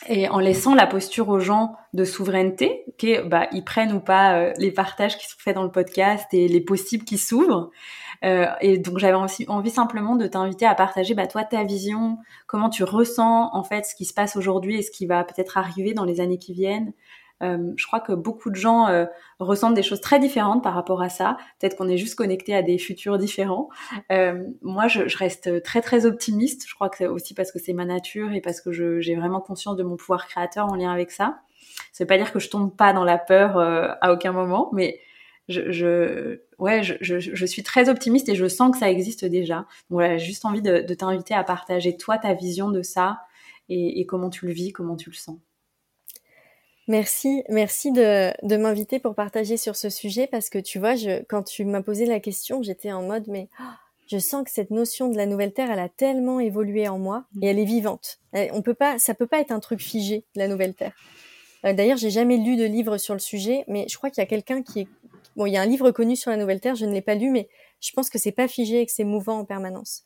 Et 0.06 0.28
en 0.28 0.38
laissant 0.38 0.74
la 0.74 0.86
posture 0.86 1.28
aux 1.28 1.38
gens 1.38 1.76
de 1.94 2.04
souveraineté, 2.04 2.84
qui 2.98 3.16
bah, 3.26 3.48
prennent 3.64 3.92
ou 3.92 4.00
pas 4.00 4.36
euh, 4.36 4.52
les 4.58 4.70
partages 4.70 5.16
qui 5.16 5.26
sont 5.26 5.36
faits 5.38 5.54
dans 5.54 5.62
le 5.62 5.70
podcast 5.70 6.26
et 6.32 6.48
les 6.48 6.60
possibles 6.60 7.04
qui 7.04 7.16
s'ouvrent. 7.16 7.70
Euh, 8.24 8.46
et 8.60 8.78
donc 8.78 8.98
j'avais 8.98 9.16
aussi 9.16 9.46
envie 9.48 9.70
simplement 9.70 10.16
de 10.16 10.26
t'inviter 10.26 10.66
à 10.66 10.74
partager 10.74 11.14
bah, 11.14 11.26
toi 11.26 11.44
ta 11.44 11.64
vision, 11.64 12.18
comment 12.46 12.68
tu 12.68 12.84
ressens 12.84 13.50
en 13.54 13.64
fait 13.64 13.84
ce 13.84 13.94
qui 13.94 14.04
se 14.04 14.12
passe 14.12 14.36
aujourd'hui 14.36 14.78
et 14.78 14.82
ce 14.82 14.90
qui 14.90 15.06
va 15.06 15.24
peut-être 15.24 15.56
arriver 15.56 15.94
dans 15.94 16.04
les 16.04 16.20
années 16.20 16.38
qui 16.38 16.52
viennent. 16.52 16.92
Euh, 17.42 17.72
je 17.76 17.86
crois 17.86 18.00
que 18.00 18.12
beaucoup 18.12 18.50
de 18.50 18.56
gens 18.56 18.88
euh, 18.88 19.06
ressentent 19.40 19.74
des 19.74 19.82
choses 19.82 20.00
très 20.00 20.18
différentes 20.18 20.62
par 20.62 20.74
rapport 20.74 21.02
à 21.02 21.08
ça. 21.08 21.36
Peut-être 21.58 21.76
qu'on 21.76 21.88
est 21.88 21.96
juste 21.96 22.14
connecté 22.14 22.54
à 22.54 22.62
des 22.62 22.78
futurs 22.78 23.18
différents. 23.18 23.68
Euh, 24.12 24.44
moi, 24.62 24.88
je, 24.88 25.08
je, 25.08 25.18
reste 25.18 25.62
très 25.62 25.80
très 25.80 26.06
optimiste. 26.06 26.64
Je 26.68 26.74
crois 26.74 26.88
que 26.88 26.96
c'est 26.98 27.06
aussi 27.06 27.34
parce 27.34 27.50
que 27.52 27.58
c'est 27.58 27.72
ma 27.72 27.84
nature 27.84 28.32
et 28.32 28.40
parce 28.40 28.60
que 28.60 29.00
j'ai 29.00 29.16
vraiment 29.16 29.40
conscience 29.40 29.76
de 29.76 29.82
mon 29.82 29.96
pouvoir 29.96 30.26
créateur 30.26 30.66
en 30.66 30.76
lien 30.76 30.92
avec 30.92 31.10
ça. 31.10 31.40
Ça 31.92 32.04
veut 32.04 32.08
pas 32.08 32.18
dire 32.18 32.32
que 32.32 32.38
je 32.38 32.48
tombe 32.48 32.74
pas 32.74 32.92
dans 32.92 33.04
la 33.04 33.18
peur 33.18 33.58
à 33.58 34.12
aucun 34.12 34.32
moment, 34.32 34.70
mais 34.72 35.00
je, 35.48 35.70
je 35.70 36.40
ouais, 36.58 36.82
je, 36.82 36.94
je, 37.00 37.46
suis 37.46 37.62
très 37.62 37.88
optimiste 37.88 38.28
et 38.28 38.34
je 38.34 38.46
sens 38.46 38.72
que 38.72 38.78
ça 38.78 38.90
existe 38.90 39.24
déjà. 39.24 39.66
Voilà, 39.90 40.16
j'ai 40.16 40.26
juste 40.26 40.44
envie 40.44 40.62
de, 40.62 40.80
de 40.80 40.94
t'inviter 40.94 41.34
à 41.34 41.44
partager 41.44 41.96
toi 41.96 42.18
ta 42.18 42.32
vision 42.34 42.70
de 42.70 42.82
ça 42.82 43.20
et, 43.68 44.00
et 44.00 44.06
comment 44.06 44.30
tu 44.30 44.46
le 44.46 44.52
vis, 44.52 44.72
comment 44.72 44.96
tu 44.96 45.10
le 45.10 45.16
sens. 45.16 45.38
Merci, 46.86 47.42
merci 47.48 47.92
de, 47.92 48.32
de 48.46 48.56
m'inviter 48.56 48.98
pour 48.98 49.14
partager 49.14 49.56
sur 49.56 49.74
ce 49.74 49.88
sujet 49.88 50.26
parce 50.26 50.50
que 50.50 50.58
tu 50.58 50.78
vois, 50.78 50.96
je, 50.96 51.22
quand 51.24 51.42
tu 51.42 51.64
m'as 51.64 51.82
posé 51.82 52.04
la 52.04 52.20
question, 52.20 52.62
j'étais 52.62 52.92
en 52.92 53.02
mode 53.02 53.24
mais 53.26 53.48
oh, 53.58 53.64
je 54.06 54.18
sens 54.18 54.44
que 54.44 54.50
cette 54.50 54.70
notion 54.70 55.08
de 55.08 55.16
la 55.16 55.26
nouvelle 55.26 55.52
terre, 55.52 55.70
elle 55.70 55.78
a 55.78 55.88
tellement 55.88 56.40
évolué 56.40 56.86
en 56.88 56.98
moi 56.98 57.24
et 57.40 57.46
elle 57.46 57.58
est 57.58 57.64
vivante. 57.64 58.18
On 58.32 58.60
peut 58.60 58.74
pas, 58.74 58.98
ça 58.98 59.14
peut 59.14 59.26
pas 59.26 59.40
être 59.40 59.50
un 59.50 59.60
truc 59.60 59.80
figé, 59.80 60.24
la 60.34 60.46
nouvelle 60.48 60.74
terre. 60.74 60.92
Euh, 61.64 61.72
d'ailleurs, 61.72 61.96
j'ai 61.96 62.10
jamais 62.10 62.36
lu 62.36 62.56
de 62.56 62.64
livre 62.64 62.98
sur 62.98 63.14
le 63.14 63.20
sujet, 63.20 63.64
mais 63.66 63.86
je 63.88 63.96
crois 63.96 64.10
qu'il 64.10 64.20
y 64.20 64.24
a 64.24 64.28
quelqu'un 64.28 64.62
qui 64.62 64.80
est 64.80 64.88
bon, 65.36 65.46
il 65.46 65.52
y 65.52 65.56
a 65.56 65.62
un 65.62 65.66
livre 65.66 65.90
connu 65.90 66.16
sur 66.16 66.30
la 66.30 66.36
nouvelle 66.36 66.60
terre, 66.60 66.74
je 66.74 66.84
ne 66.84 66.92
l'ai 66.92 67.00
pas 67.00 67.14
lu, 67.14 67.30
mais 67.30 67.48
je 67.80 67.92
pense 67.92 68.10
que 68.10 68.18
c'est 68.18 68.32
pas 68.32 68.48
figé 68.48 68.80
et 68.80 68.86
que 68.86 68.92
c'est 68.92 69.04
mouvant 69.04 69.38
en 69.38 69.44
permanence. 69.44 70.02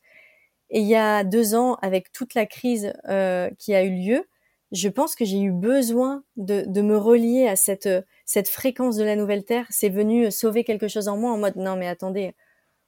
Et 0.69 0.79
il 0.79 0.87
y 0.87 0.95
a 0.95 1.23
deux 1.23 1.55
ans, 1.55 1.75
avec 1.81 2.11
toute 2.11 2.35
la 2.35 2.45
crise 2.45 2.93
euh, 3.09 3.49
qui 3.57 3.73
a 3.73 3.83
eu 3.83 3.91
lieu, 3.91 4.25
je 4.71 4.89
pense 4.89 5.15
que 5.15 5.25
j'ai 5.25 5.41
eu 5.41 5.51
besoin 5.51 6.23
de, 6.37 6.63
de, 6.67 6.81
me 6.81 6.97
relier 6.97 7.47
à 7.47 7.55
cette, 7.55 7.89
cette 8.25 8.49
fréquence 8.49 8.95
de 8.97 9.03
la 9.03 9.15
nouvelle 9.15 9.43
terre. 9.43 9.65
C'est 9.69 9.89
venu 9.89 10.31
sauver 10.31 10.63
quelque 10.63 10.87
chose 10.87 11.07
en 11.07 11.17
moi 11.17 11.31
en 11.31 11.37
mode 11.37 11.55
non 11.55 11.75
mais 11.75 11.87
attendez, 11.87 12.35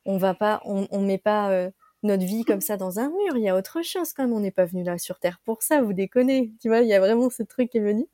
on 0.05 0.17
va 0.17 0.33
pas, 0.33 0.61
on, 0.65 0.87
on 0.91 1.01
met 1.01 1.17
pas 1.17 1.51
euh, 1.51 1.71
notre 2.03 2.25
vie 2.25 2.43
comme 2.45 2.61
ça 2.61 2.77
dans 2.77 2.99
un 2.99 3.09
mur. 3.09 3.37
Il 3.37 3.43
y 3.43 3.49
a 3.49 3.55
autre 3.55 3.81
chose 3.83 4.13
quand 4.13 4.23
même. 4.23 4.33
On 4.33 4.39
n'est 4.39 4.51
pas 4.51 4.65
venu 4.65 4.83
là 4.83 4.97
sur 4.97 5.19
terre 5.19 5.39
pour 5.45 5.63
ça. 5.63 5.81
Vous 5.81 5.93
déconnez. 5.93 6.53
Tu 6.61 6.67
vois, 6.67 6.81
il 6.81 6.87
y 6.87 6.93
a 6.93 6.99
vraiment 6.99 7.29
ce 7.29 7.43
truc 7.43 7.71
qui 7.71 7.77
est 7.77 7.81
venu. 7.81 8.07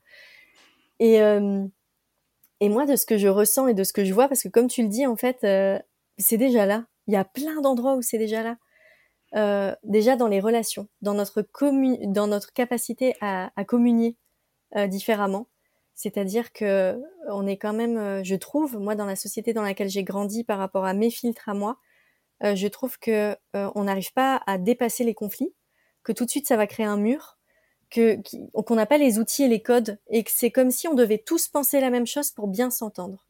Et 0.99 1.22
euh, 1.22 1.65
et 2.59 2.70
moi 2.70 2.86
de 2.86 2.95
ce 2.95 3.05
que 3.05 3.18
je 3.18 3.28
ressens 3.28 3.68
et 3.68 3.74
de 3.74 3.84
ce 3.84 3.93
que 3.93 4.03
je 4.03 4.13
vois, 4.13 4.28
parce 4.28 4.43
que 4.43 4.49
comme 4.49 4.68
tu 4.68 4.82
le 4.82 4.89
dis 4.89 5.05
en 5.05 5.15
fait, 5.15 5.43
euh, 5.43 5.80
c'est 6.18 6.38
déjà 6.38 6.65
là. 6.65 6.86
Il 7.07 7.13
y 7.13 7.18
a 7.18 7.24
plein 7.24 7.61
d'endroits 7.61 7.95
où 7.95 8.01
c'est 8.01 8.18
déjà 8.18 8.43
là. 8.43 8.57
Euh, 9.36 9.75
déjà 9.84 10.15
dans 10.15 10.28
les 10.28 10.39
relations, 10.39 10.88
dans 11.01 11.13
notre, 11.13 11.45
dans 12.05 12.28
notre 12.28 12.53
capacité 12.53 13.15
à, 13.21 13.51
à 13.55 13.65
communier 13.65 14.15
euh, 14.75 14.88
différemment. 14.88 15.47
C'est-à-dire 15.95 16.53
que 16.53 17.01
on 17.30 17.47
est 17.47 17.57
quand 17.57 17.73
même, 17.73 17.97
euh, 17.97 18.23
je 18.23 18.36
trouve, 18.36 18.78
moi 18.78 18.95
dans 18.95 19.05
la 19.05 19.15
société 19.15 19.53
dans 19.53 19.63
laquelle 19.63 19.89
j'ai 19.89 20.03
grandi 20.03 20.43
par 20.43 20.59
rapport 20.59 20.86
à 20.86 20.93
mes 20.93 21.09
filtres 21.09 21.49
à 21.49 21.53
moi, 21.53 21.78
je 22.43 22.67
trouve 22.67 22.99
que 22.99 23.36
on 23.55 23.86
n'arrive 23.86 24.13
pas 24.13 24.43
à 24.45 24.59
dépasser 24.59 25.03
les 25.03 25.15
conflits, 25.15 25.55
que 26.03 26.11
tout 26.11 26.23
de 26.23 26.30
suite 26.30 26.47
ça 26.47 26.55
va 26.55 26.67
créer 26.67 26.86
un 26.86 26.97
mur, 26.97 27.39
que 27.89 28.19
qu'on 28.53 28.75
n'a 28.75 28.86
pas 28.86 28.99
les 28.99 29.17
outils 29.17 29.43
et 29.43 29.47
les 29.47 29.63
codes, 29.63 29.97
et 30.07 30.23
que 30.23 30.32
c'est 30.32 30.51
comme 30.51 30.69
si 30.69 30.88
on 30.88 30.93
devait 30.93 31.17
tous 31.17 31.47
penser 31.47 31.82
la 31.82 31.89
même 31.89 32.05
chose 32.05 32.30
pour 32.32 32.47
bien 32.47 32.69
s'entendre. 32.69 33.26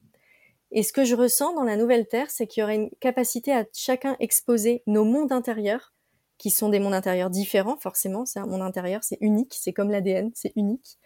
Et 0.71 0.83
ce 0.83 0.91
que 0.91 1.05
je 1.05 1.15
ressens 1.15 1.53
dans 1.53 1.63
la 1.63 1.77
nouvelle 1.77 2.07
Terre, 2.07 2.29
c'est 2.29 2.47
qu'il 2.47 2.61
y 2.61 2.63
aurait 2.63 2.75
une 2.75 2.89
capacité 2.99 3.53
à 3.53 3.65
chacun 3.73 4.15
exposer 4.19 4.83
nos 4.85 5.05
mondes 5.05 5.31
intérieurs, 5.31 5.93
qui 6.37 6.51
sont 6.51 6.69
des 6.69 6.79
mondes 6.79 6.93
intérieurs 6.93 7.29
différents, 7.29 7.77
forcément. 7.77 8.25
C'est 8.25 8.39
un 8.39 8.45
monde 8.45 8.61
intérieur, 8.61 9.03
c'est 9.03 9.17
unique, 9.21 9.55
c'est 9.59 9.73
comme 9.73 9.89
l'ADN, 9.89 10.31
c'est 10.35 10.53
unique. 10.55 10.99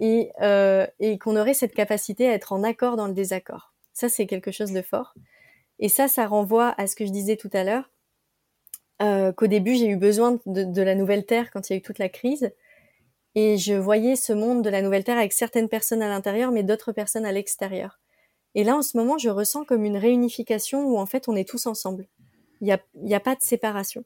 Et, 0.00 0.30
euh, 0.42 0.86
et 1.00 1.18
qu'on 1.18 1.36
aurait 1.36 1.54
cette 1.54 1.74
capacité 1.74 2.28
à 2.28 2.32
être 2.32 2.52
en 2.52 2.62
accord 2.62 2.96
dans 2.96 3.06
le 3.06 3.14
désaccord. 3.14 3.74
Ça, 3.92 4.08
c'est 4.08 4.26
quelque 4.26 4.50
chose 4.50 4.72
de 4.72 4.82
fort. 4.82 5.14
Et 5.78 5.88
ça, 5.88 6.08
ça 6.08 6.26
renvoie 6.26 6.74
à 6.78 6.86
ce 6.86 6.96
que 6.96 7.06
je 7.06 7.10
disais 7.10 7.36
tout 7.36 7.50
à 7.52 7.64
l'heure, 7.64 7.90
euh, 9.02 9.32
qu'au 9.32 9.46
début, 9.46 9.74
j'ai 9.74 9.88
eu 9.88 9.96
besoin 9.96 10.38
de, 10.46 10.64
de 10.64 10.82
la 10.82 10.94
nouvelle 10.94 11.26
Terre 11.26 11.50
quand 11.50 11.68
il 11.68 11.72
y 11.72 11.76
a 11.76 11.78
eu 11.78 11.82
toute 11.82 11.98
la 11.98 12.08
crise. 12.08 12.52
Et 13.34 13.56
je 13.56 13.74
voyais 13.74 14.14
ce 14.14 14.32
monde 14.32 14.62
de 14.62 14.70
la 14.70 14.82
nouvelle 14.82 15.02
Terre 15.02 15.18
avec 15.18 15.32
certaines 15.32 15.68
personnes 15.68 16.02
à 16.02 16.08
l'intérieur, 16.08 16.52
mais 16.52 16.62
d'autres 16.62 16.92
personnes 16.92 17.26
à 17.26 17.32
l'extérieur. 17.32 18.00
Et 18.54 18.64
là, 18.64 18.76
en 18.76 18.82
ce 18.82 18.96
moment, 18.96 19.18
je 19.18 19.30
ressens 19.30 19.64
comme 19.64 19.84
une 19.84 19.96
réunification 19.96 20.84
où 20.84 20.98
en 20.98 21.06
fait, 21.06 21.28
on 21.28 21.36
est 21.36 21.48
tous 21.48 21.66
ensemble. 21.66 22.06
Il 22.60 22.64
n'y 22.64 22.72
a, 22.72 22.80
y 23.02 23.14
a 23.14 23.20
pas 23.20 23.34
de 23.34 23.42
séparation. 23.42 24.04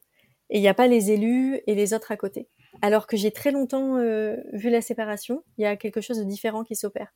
Et 0.50 0.58
il 0.58 0.60
n'y 0.60 0.68
a 0.68 0.74
pas 0.74 0.86
les 0.86 1.10
élus 1.10 1.60
et 1.66 1.74
les 1.74 1.92
autres 1.92 2.12
à 2.12 2.16
côté. 2.16 2.48
Alors 2.80 3.06
que 3.06 3.16
j'ai 3.16 3.30
très 3.30 3.50
longtemps 3.50 3.96
euh, 3.96 4.36
vu 4.52 4.70
la 4.70 4.80
séparation, 4.80 5.42
il 5.58 5.62
y 5.62 5.66
a 5.66 5.76
quelque 5.76 6.00
chose 6.00 6.18
de 6.18 6.24
différent 6.24 6.64
qui 6.64 6.76
s'opère. 6.76 7.12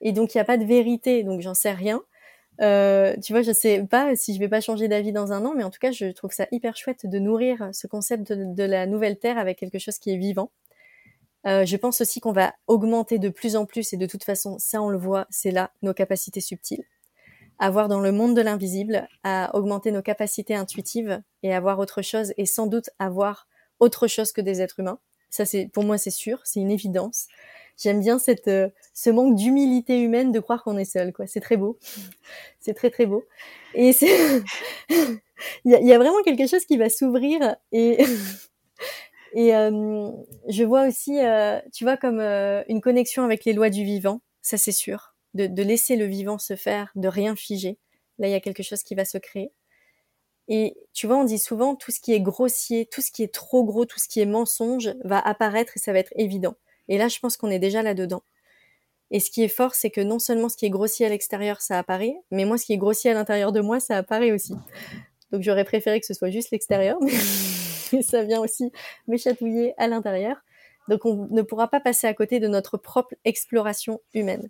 Et 0.00 0.12
donc, 0.12 0.34
il 0.34 0.38
n'y 0.38 0.42
a 0.42 0.44
pas 0.44 0.58
de 0.58 0.64
vérité, 0.64 1.22
donc 1.22 1.40
j'en 1.40 1.54
sais 1.54 1.72
rien. 1.72 2.02
Euh, 2.60 3.16
tu 3.22 3.32
vois, 3.32 3.42
je 3.42 3.52
sais 3.52 3.82
pas 3.88 4.14
si 4.14 4.34
je 4.34 4.38
vais 4.38 4.48
pas 4.48 4.60
changer 4.60 4.88
d'avis 4.88 5.12
dans 5.12 5.32
un 5.32 5.44
an, 5.46 5.54
mais 5.56 5.64
en 5.64 5.70
tout 5.70 5.78
cas, 5.80 5.92
je 5.92 6.06
trouve 6.12 6.32
ça 6.32 6.46
hyper 6.52 6.76
chouette 6.76 7.06
de 7.06 7.18
nourrir 7.18 7.70
ce 7.72 7.86
concept 7.86 8.30
de, 8.32 8.54
de 8.54 8.62
la 8.64 8.86
nouvelle 8.86 9.18
Terre 9.18 9.38
avec 9.38 9.58
quelque 9.58 9.78
chose 9.78 9.98
qui 9.98 10.12
est 10.12 10.18
vivant. 10.18 10.50
Euh, 11.46 11.64
je 11.64 11.76
pense 11.76 12.00
aussi 12.00 12.20
qu'on 12.20 12.32
va 12.32 12.54
augmenter 12.66 13.18
de 13.18 13.28
plus 13.28 13.56
en 13.56 13.66
plus, 13.66 13.92
et 13.92 13.96
de 13.96 14.06
toute 14.06 14.24
façon, 14.24 14.56
ça 14.58 14.80
on 14.80 14.88
le 14.88 14.98
voit, 14.98 15.26
c'est 15.30 15.50
là 15.50 15.72
nos 15.82 15.94
capacités 15.94 16.40
subtiles. 16.40 16.84
Avoir 17.58 17.88
dans 17.88 18.00
le 18.00 18.12
monde 18.12 18.36
de 18.36 18.42
l'invisible, 18.42 19.08
à 19.24 19.54
augmenter 19.54 19.92
nos 19.92 20.02
capacités 20.02 20.54
intuitives 20.54 21.20
et 21.42 21.54
avoir 21.54 21.78
autre 21.78 22.02
chose, 22.02 22.32
et 22.36 22.46
sans 22.46 22.66
doute 22.66 22.90
avoir 22.98 23.48
autre 23.80 24.06
chose 24.06 24.32
que 24.32 24.40
des 24.40 24.60
êtres 24.60 24.80
humains. 24.80 24.98
Ça, 25.30 25.44
c'est 25.44 25.68
pour 25.72 25.84
moi, 25.84 25.98
c'est 25.98 26.10
sûr, 26.10 26.40
c'est 26.44 26.60
une 26.60 26.70
évidence. 26.70 27.26
J'aime 27.78 28.00
bien 28.00 28.18
cette, 28.18 28.48
euh, 28.48 28.68
ce 28.94 29.10
manque 29.10 29.34
d'humilité 29.34 30.00
humaine 30.00 30.30
de 30.30 30.40
croire 30.40 30.62
qu'on 30.62 30.76
est 30.76 30.84
seul, 30.84 31.12
quoi. 31.12 31.26
C'est 31.26 31.40
très 31.40 31.56
beau, 31.56 31.78
c'est 32.60 32.74
très 32.74 32.90
très 32.90 33.06
beau. 33.06 33.24
Et 33.74 33.92
c'est, 33.92 34.42
il 34.90 35.20
y, 35.64 35.70
y 35.70 35.92
a 35.92 35.98
vraiment 35.98 36.22
quelque 36.22 36.46
chose 36.46 36.64
qui 36.66 36.76
va 36.76 36.88
s'ouvrir 36.88 37.56
et 37.72 38.04
Et 39.34 39.54
euh, 39.54 40.10
je 40.48 40.64
vois 40.64 40.86
aussi, 40.86 41.18
euh, 41.18 41.58
tu 41.72 41.84
vois, 41.84 41.96
comme 41.96 42.20
euh, 42.20 42.62
une 42.68 42.80
connexion 42.80 43.24
avec 43.24 43.44
les 43.44 43.52
lois 43.52 43.70
du 43.70 43.84
vivant, 43.84 44.20
ça 44.42 44.58
c'est 44.58 44.72
sûr, 44.72 45.14
de, 45.34 45.46
de, 45.46 45.62
laisser 45.62 45.96
le 45.96 46.04
vivant 46.04 46.38
se 46.38 46.54
faire, 46.54 46.92
de 46.96 47.08
rien 47.08 47.34
figer. 47.34 47.78
Là, 48.18 48.28
il 48.28 48.30
y 48.30 48.34
a 48.34 48.40
quelque 48.40 48.62
chose 48.62 48.82
qui 48.82 48.94
va 48.94 49.04
se 49.04 49.18
créer. 49.18 49.52
Et 50.48 50.76
tu 50.92 51.06
vois, 51.06 51.16
on 51.16 51.24
dit 51.24 51.38
souvent 51.38 51.76
tout 51.76 51.90
ce 51.90 52.00
qui 52.00 52.12
est 52.12 52.20
grossier, 52.20 52.86
tout 52.86 53.00
ce 53.00 53.10
qui 53.10 53.22
est 53.22 53.32
trop 53.32 53.64
gros, 53.64 53.86
tout 53.86 53.98
ce 53.98 54.08
qui 54.08 54.20
est 54.20 54.26
mensonge 54.26 54.94
va 55.04 55.18
apparaître 55.18 55.72
et 55.76 55.78
ça 55.78 55.92
va 55.92 55.98
être 55.98 56.12
évident. 56.16 56.56
Et 56.88 56.98
là, 56.98 57.08
je 57.08 57.18
pense 57.20 57.36
qu'on 57.36 57.50
est 57.50 57.58
déjà 57.60 57.82
là-dedans. 57.82 58.22
Et 59.10 59.20
ce 59.20 59.30
qui 59.30 59.42
est 59.42 59.48
fort, 59.48 59.74
c'est 59.74 59.90
que 59.90 60.00
non 60.00 60.18
seulement 60.18 60.48
ce 60.48 60.56
qui 60.56 60.66
est 60.66 60.70
grossier 60.70 61.06
à 61.06 61.08
l'extérieur, 61.08 61.60
ça 61.60 61.78
apparaît, 61.78 62.16
mais 62.30 62.44
moi, 62.44 62.58
ce 62.58 62.66
qui 62.66 62.72
est 62.72 62.78
grossier 62.78 63.10
à 63.10 63.14
l'intérieur 63.14 63.52
de 63.52 63.60
moi, 63.60 63.78
ça 63.78 63.96
apparaît 63.96 64.32
aussi. 64.32 64.54
Donc 65.30 65.42
j'aurais 65.42 65.64
préféré 65.64 66.00
que 66.00 66.06
ce 66.06 66.14
soit 66.14 66.30
juste 66.30 66.50
l'extérieur. 66.50 66.98
Mais... 67.00 67.12
ça 68.02 68.22
vient 68.22 68.40
aussi 68.40 68.72
me 69.08 69.16
chatouiller 69.16 69.74
à 69.78 69.88
l'intérieur. 69.88 70.36
Donc 70.88 71.04
on 71.04 71.28
ne 71.30 71.42
pourra 71.42 71.68
pas 71.68 71.80
passer 71.80 72.06
à 72.06 72.14
côté 72.14 72.40
de 72.40 72.48
notre 72.48 72.76
propre 72.76 73.14
exploration 73.24 74.00
humaine. 74.14 74.48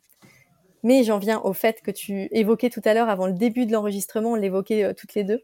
Mais 0.82 1.05
j'en 1.05 1.18
viens 1.18 1.40
au 1.40 1.53
fait 1.53 1.80
que 1.82 1.90
tu 1.90 2.28
évoquais 2.32 2.70
tout 2.70 2.80
à 2.84 2.95
l'heure 2.95 3.09
avant 3.09 3.26
le 3.26 3.34
début 3.34 3.66
de 3.66 3.72
l'enregistrement, 3.72 4.32
on 4.32 4.34
l'évoquait 4.34 4.84
euh, 4.84 4.95
toutes 4.95 5.14
les 5.14 5.24
deux. 5.24 5.43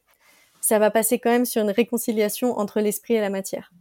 Ça 0.61 0.79
va 0.79 0.91
passer 0.91 1.19
quand 1.19 1.31
même 1.31 1.45
sur 1.45 1.63
une 1.63 1.71
réconciliation 1.71 2.59
entre 2.59 2.81
l'esprit 2.81 3.15
et 3.15 3.21
la 3.21 3.31
matière. 3.31 3.73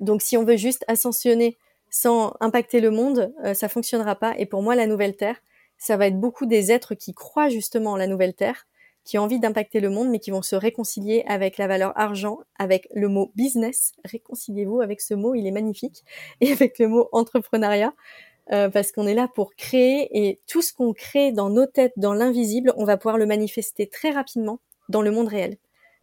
Donc 0.00 0.22
si 0.22 0.36
on 0.36 0.44
veut 0.44 0.56
juste 0.56 0.84
ascensionner 0.88 1.56
sans 1.88 2.34
impacter 2.40 2.80
le 2.80 2.90
monde, 2.90 3.32
euh, 3.44 3.54
ça 3.54 3.68
fonctionnera 3.68 4.16
pas. 4.16 4.34
Et 4.38 4.46
pour 4.46 4.62
moi, 4.62 4.74
la 4.74 4.86
nouvelle 4.86 5.16
Terre, 5.16 5.36
ça 5.78 5.96
va 5.96 6.08
être 6.08 6.18
beaucoup 6.18 6.46
des 6.46 6.72
êtres 6.72 6.94
qui 6.94 7.14
croient 7.14 7.48
justement 7.48 7.92
en 7.92 7.96
la 7.96 8.06
nouvelle 8.06 8.34
Terre, 8.34 8.66
qui 9.06 9.18
ont 9.18 9.22
envie 9.22 9.38
d'impacter 9.38 9.78
le 9.78 9.88
monde, 9.88 10.10
mais 10.10 10.18
qui 10.18 10.32
vont 10.32 10.42
se 10.42 10.56
réconcilier 10.56 11.24
avec 11.28 11.58
la 11.58 11.68
valeur 11.68 11.96
argent, 11.96 12.40
avec 12.58 12.88
le 12.92 13.08
mot 13.08 13.30
business. 13.36 13.92
Réconciliez-vous 14.04 14.80
avec 14.80 15.00
ce 15.00 15.14
mot, 15.14 15.34
il 15.34 15.46
est 15.46 15.52
magnifique, 15.52 16.04
et 16.40 16.52
avec 16.52 16.78
le 16.80 16.88
mot 16.88 17.08
entrepreneuriat, 17.12 17.94
euh, 18.52 18.68
parce 18.68 18.90
qu'on 18.90 19.06
est 19.06 19.14
là 19.14 19.28
pour 19.32 19.54
créer, 19.54 20.26
et 20.26 20.40
tout 20.48 20.60
ce 20.60 20.72
qu'on 20.72 20.92
crée 20.92 21.30
dans 21.30 21.48
nos 21.48 21.66
têtes, 21.66 21.94
dans 21.96 22.14
l'invisible, 22.14 22.74
on 22.76 22.84
va 22.84 22.96
pouvoir 22.96 23.16
le 23.16 23.26
manifester 23.26 23.86
très 23.86 24.10
rapidement 24.10 24.58
dans 24.88 25.02
le 25.02 25.12
monde 25.12 25.28
réel. 25.28 25.56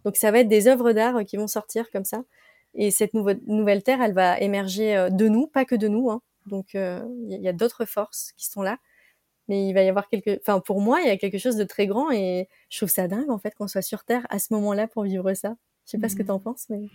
Donc 0.05 0.15
ça 0.15 0.31
va 0.31 0.39
être 0.39 0.47
des 0.47 0.67
œuvres 0.67 0.93
d'art 0.93 1.25
qui 1.25 1.35
vont 1.35 1.47
sortir 1.47 1.91
comme 1.91 2.05
ça. 2.05 2.23
Et 2.73 2.89
cette 2.89 3.13
nouvelle 3.13 3.83
terre, 3.83 4.01
elle 4.01 4.13
va 4.13 4.39
émerger 4.39 4.95
euh, 4.95 5.09
de 5.09 5.27
nous, 5.27 5.47
pas 5.47 5.65
que 5.65 5.75
de 5.75 5.89
nous. 5.89 6.09
Hein. 6.09 6.21
Donc 6.45 6.75
euh, 6.75 7.03
il 7.27 7.41
y 7.41 7.49
a 7.49 7.53
d'autres 7.53 7.85
forces 7.85 8.31
qui 8.37 8.47
sont 8.47 8.61
là 8.61 8.77
mais 9.47 9.67
il 9.67 9.73
va 9.73 9.83
y 9.83 9.89
avoir 9.89 10.07
quelque 10.07 10.39
enfin 10.41 10.59
pour 10.59 10.81
moi 10.81 11.01
il 11.01 11.07
y 11.07 11.11
a 11.11 11.17
quelque 11.17 11.37
chose 11.37 11.55
de 11.55 11.63
très 11.63 11.87
grand 11.87 12.11
et 12.11 12.47
je 12.69 12.77
trouve 12.77 12.89
ça 12.89 13.07
dingue 13.07 13.29
en 13.29 13.37
fait 13.37 13.53
qu'on 13.55 13.67
soit 13.67 13.81
sur 13.81 14.03
terre 14.03 14.25
à 14.29 14.39
ce 14.39 14.53
moment-là 14.53 14.87
pour 14.87 15.03
vivre 15.03 15.33
ça. 15.33 15.55
Je 15.85 15.91
sais 15.91 15.97
pas 15.97 16.07
ce 16.07 16.15
que 16.15 16.23
tu 16.23 16.31
en 16.31 16.39
penses 16.39 16.67
mais 16.69 16.87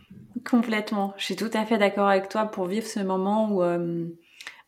complètement. 0.48 1.12
Je 1.18 1.24
suis 1.24 1.36
tout 1.36 1.50
à 1.52 1.64
fait 1.64 1.78
d'accord 1.78 2.08
avec 2.08 2.28
toi 2.28 2.46
pour 2.46 2.66
vivre 2.66 2.86
ce 2.86 3.00
moment 3.00 3.50
où 3.50 3.62
euh, 3.62 4.06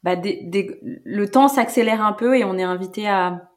bah, 0.03 0.17
le 0.17 1.27
temps 1.27 1.49
s'accélère 1.49 2.03
un 2.03 2.13
peu 2.13 2.37
et 2.37 2.45
on 2.45 2.59
est 2.59 2.63
invité 2.63 3.09
à 3.09 3.51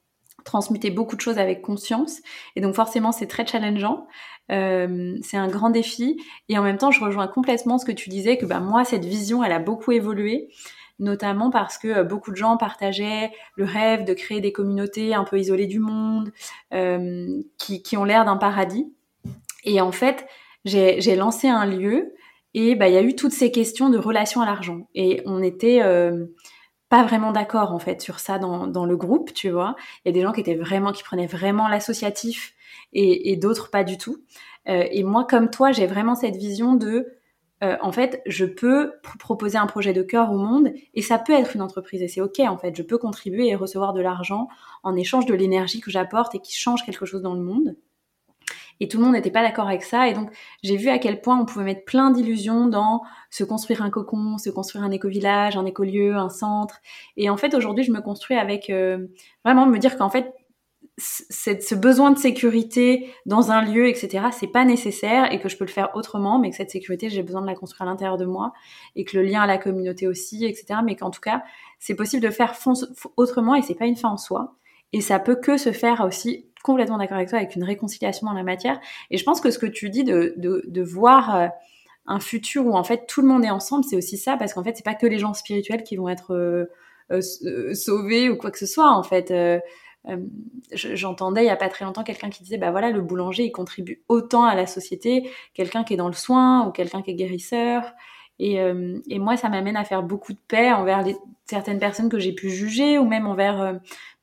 transmuter 0.45 0.91
beaucoup 0.91 1.15
de 1.15 1.21
choses 1.21 1.37
avec 1.37 1.61
conscience. 1.61 2.19
Et 2.55 2.61
donc 2.61 2.75
forcément 2.75 3.11
c'est 3.11 3.27
très 3.27 3.45
challengeant. 3.45 4.07
Euh, 4.51 5.17
c'est 5.21 5.37
un 5.37 5.47
grand 5.47 5.69
défi. 5.69 6.17
Et 6.49 6.57
en 6.57 6.63
même 6.63 6.77
temps 6.77 6.91
je 6.91 7.03
rejoins 7.03 7.27
complètement 7.27 7.77
ce 7.77 7.85
que 7.85 7.91
tu 7.91 8.09
disais 8.09 8.37
que 8.37 8.45
bah 8.45 8.59
moi 8.59 8.85
cette 8.85 9.05
vision 9.05 9.43
elle 9.43 9.53
a 9.53 9.59
beaucoup 9.59 9.91
évolué 9.91 10.49
notamment 10.99 11.49
parce 11.49 11.77
que 11.77 11.87
euh, 11.87 12.03
beaucoup 12.03 12.31
de 12.31 12.35
gens 12.35 12.57
partageaient 12.57 13.31
le 13.55 13.65
rêve 13.65 14.05
de 14.05 14.13
créer 14.13 14.41
des 14.41 14.51
communautés 14.51 15.13
un 15.13 15.23
peu 15.23 15.39
isolées 15.39 15.67
du 15.67 15.79
monde, 15.79 16.31
euh, 16.73 17.41
qui, 17.57 17.81
qui, 17.81 17.97
ont 17.97 18.03
l'air 18.03 18.25
d'un 18.25 18.37
paradis. 18.37 18.93
Et 19.63 19.81
en 19.81 19.91
fait, 19.91 20.25
j'ai 20.65 21.15
lancé 21.15 21.47
un 21.47 21.65
lieu 21.65 22.13
et 22.53 22.75
bah, 22.75 22.87
il 22.87 22.93
y 22.93 22.97
a 22.97 23.01
eu 23.01 23.15
toutes 23.15 23.31
ces 23.31 23.51
questions 23.51 23.89
de 23.89 23.97
relation 23.97 24.41
à 24.41 24.45
l'argent. 24.45 24.87
Et 24.93 25.21
on 25.25 25.41
était 25.41 25.81
euh, 25.81 26.25
pas 26.89 27.03
vraiment 27.03 27.31
d'accord 27.31 27.71
en 27.71 27.79
fait 27.79 28.01
sur 28.01 28.19
ça 28.19 28.37
dans, 28.37 28.67
dans, 28.67 28.85
le 28.85 28.95
groupe, 28.95 29.33
tu 29.33 29.49
vois. 29.49 29.75
Il 30.03 30.09
y 30.09 30.11
a 30.11 30.13
des 30.13 30.21
gens 30.21 30.31
qui 30.31 30.41
étaient 30.41 30.55
vraiment, 30.55 30.91
qui 30.91 31.03
prenaient 31.03 31.27
vraiment 31.27 31.67
l'associatif 31.67 32.53
et, 32.93 33.35
d'autres 33.37 33.71
pas 33.71 33.83
du 33.83 33.97
tout. 33.97 34.17
Et 34.67 35.03
moi, 35.03 35.25
comme 35.27 35.49
toi, 35.49 35.71
j'ai 35.71 35.87
vraiment 35.87 36.13
cette 36.13 36.35
vision 36.35 36.75
de 36.75 37.07
euh, 37.63 37.77
en 37.81 37.91
fait, 37.91 38.21
je 38.25 38.45
peux 38.45 38.93
proposer 39.19 39.57
un 39.57 39.67
projet 39.67 39.93
de 39.93 40.01
cœur 40.03 40.31
au 40.31 40.37
monde 40.37 40.73
et 40.93 41.01
ça 41.01 41.17
peut 41.17 41.33
être 41.33 41.55
une 41.55 41.61
entreprise 41.61 42.01
et 42.01 42.07
c'est 42.07 42.21
ok 42.21 42.39
en 42.39 42.57
fait. 42.57 42.75
Je 42.75 42.83
peux 42.83 42.97
contribuer 42.97 43.47
et 43.47 43.55
recevoir 43.55 43.93
de 43.93 44.01
l'argent 44.01 44.49
en 44.83 44.95
échange 44.95 45.25
de 45.25 45.33
l'énergie 45.33 45.79
que 45.79 45.89
j'apporte 45.89 46.35
et 46.35 46.39
qui 46.39 46.53
change 46.53 46.85
quelque 46.85 47.05
chose 47.05 47.21
dans 47.21 47.33
le 47.33 47.41
monde. 47.41 47.77
Et 48.79 48.87
tout 48.87 48.97
le 48.97 49.03
monde 49.03 49.13
n'était 49.13 49.31
pas 49.31 49.43
d'accord 49.43 49.67
avec 49.67 49.83
ça. 49.83 50.09
Et 50.09 50.13
donc, 50.13 50.29
j'ai 50.61 50.75
vu 50.75 50.89
à 50.89 50.97
quel 50.97 51.21
point 51.21 51.39
on 51.39 51.45
pouvait 51.45 51.63
mettre 51.63 51.85
plein 51.85 52.11
d'illusions 52.11 52.67
dans 52.67 53.01
se 53.29 53.43
construire 53.43 53.81
un 53.81 53.89
cocon, 53.89 54.37
se 54.37 54.49
construire 54.49 54.83
un 54.83 54.91
éco-village, 54.91 55.55
un 55.55 55.65
écolieu, 55.65 56.15
un 56.15 56.29
centre. 56.29 56.81
Et 57.15 57.29
en 57.29 57.37
fait, 57.37 57.53
aujourd'hui, 57.53 57.83
je 57.85 57.91
me 57.91 58.01
construis 58.01 58.35
avec 58.35 58.69
euh, 58.69 59.07
vraiment 59.45 59.67
me 59.67 59.77
dire 59.77 59.97
qu'en 59.97 60.09
fait, 60.09 60.33
ce 60.97 61.73
besoin 61.75 62.11
de 62.11 62.19
sécurité 62.19 63.09
dans 63.25 63.51
un 63.51 63.63
lieu, 63.63 63.87
etc., 63.87 64.25
c'est 64.31 64.47
pas 64.47 64.63
nécessaire 64.63 65.31
et 65.31 65.39
que 65.39 65.49
je 65.49 65.57
peux 65.57 65.65
le 65.65 65.71
faire 65.71 65.89
autrement, 65.95 66.39
mais 66.39 66.51
que 66.51 66.55
cette 66.55 66.69
sécurité, 66.69 67.09
j'ai 67.09 67.23
besoin 67.23 67.41
de 67.41 67.47
la 67.47 67.55
construire 67.55 67.87
à 67.87 67.91
l'intérieur 67.91 68.17
de 68.17 68.25
moi 68.25 68.53
et 68.95 69.03
que 69.03 69.17
le 69.17 69.23
lien 69.23 69.41
à 69.41 69.47
la 69.47 69.57
communauté 69.57 70.07
aussi, 70.07 70.45
etc., 70.45 70.81
mais 70.83 70.95
qu'en 70.95 71.09
tout 71.09 71.21
cas, 71.21 71.43
c'est 71.79 71.95
possible 71.95 72.21
de 72.21 72.29
faire 72.29 72.53
autrement 73.17 73.55
et 73.55 73.61
c'est 73.61 73.75
pas 73.75 73.85
une 73.85 73.95
fin 73.95 74.09
en 74.09 74.17
soi. 74.17 74.55
Et 74.93 75.01
ça 75.01 75.19
peut 75.19 75.35
que 75.35 75.57
se 75.57 75.71
faire 75.71 76.01
aussi 76.01 76.45
complètement 76.63 76.97
d'accord 76.97 77.17
avec 77.17 77.29
toi 77.29 77.39
avec 77.39 77.55
une 77.55 77.63
réconciliation 77.63 78.27
dans 78.27 78.33
la 78.33 78.43
matière. 78.43 78.79
Et 79.11 79.17
je 79.17 79.23
pense 79.23 79.41
que 79.41 79.51
ce 79.51 79.59
que 79.59 79.65
tu 79.65 79.89
dis 79.89 80.03
de, 80.03 80.33
de, 80.37 80.81
voir 80.81 81.35
euh, 81.35 81.47
un 82.05 82.19
futur 82.19 82.65
où 82.65 82.75
en 82.75 82.83
fait 82.83 83.05
tout 83.07 83.21
le 83.21 83.27
monde 83.27 83.43
est 83.43 83.49
ensemble, 83.49 83.83
c'est 83.83 83.97
aussi 83.97 84.17
ça 84.17 84.37
parce 84.37 84.53
qu'en 84.53 84.63
fait 84.63 84.77
c'est 84.77 84.85
pas 84.85 84.95
que 84.95 85.07
les 85.07 85.19
gens 85.19 85.33
spirituels 85.33 85.83
qui 85.83 85.97
vont 85.97 86.09
être 86.09 86.33
euh, 86.33 86.65
euh, 87.11 87.73
sauvés 87.73 88.29
ou 88.29 88.37
quoi 88.37 88.49
que 88.49 88.59
ce 88.59 88.65
soit 88.65 88.91
en 88.91 89.03
fait. 89.03 89.33
J'entendais 90.73 91.43
il 91.43 91.47
y 91.47 91.49
a 91.49 91.55
pas 91.55 91.69
très 91.69 91.85
longtemps 91.85 92.03
quelqu'un 92.03 92.29
qui 92.29 92.43
disait 92.43 92.57
bah 92.57 92.71
voilà 92.71 92.91
le 92.91 93.01
boulanger 93.01 93.45
il 93.45 93.51
contribue 93.51 94.03
autant 94.09 94.43
à 94.43 94.53
la 94.53 94.67
société 94.67 95.29
quelqu'un 95.53 95.83
qui 95.83 95.93
est 95.93 95.97
dans 95.97 96.07
le 96.07 96.13
soin 96.13 96.67
ou 96.67 96.71
quelqu'un 96.71 97.01
qui 97.01 97.11
est 97.11 97.15
guérisseur. 97.15 97.83
Et, 98.39 98.59
euh, 98.59 98.99
et 99.09 99.19
moi 99.19 99.37
ça 99.37 99.47
m'amène 99.47 99.77
à 99.77 99.85
faire 99.85 100.03
beaucoup 100.03 100.33
de 100.33 100.39
paix 100.47 100.71
envers 100.73 101.03
les, 101.03 101.15
certaines 101.45 101.79
personnes 101.79 102.09
que 102.09 102.19
j'ai 102.19 102.33
pu 102.33 102.49
juger 102.49 102.97
ou 102.97 103.05
même 103.05 103.27
envers 103.27 103.61
euh, 103.61 103.73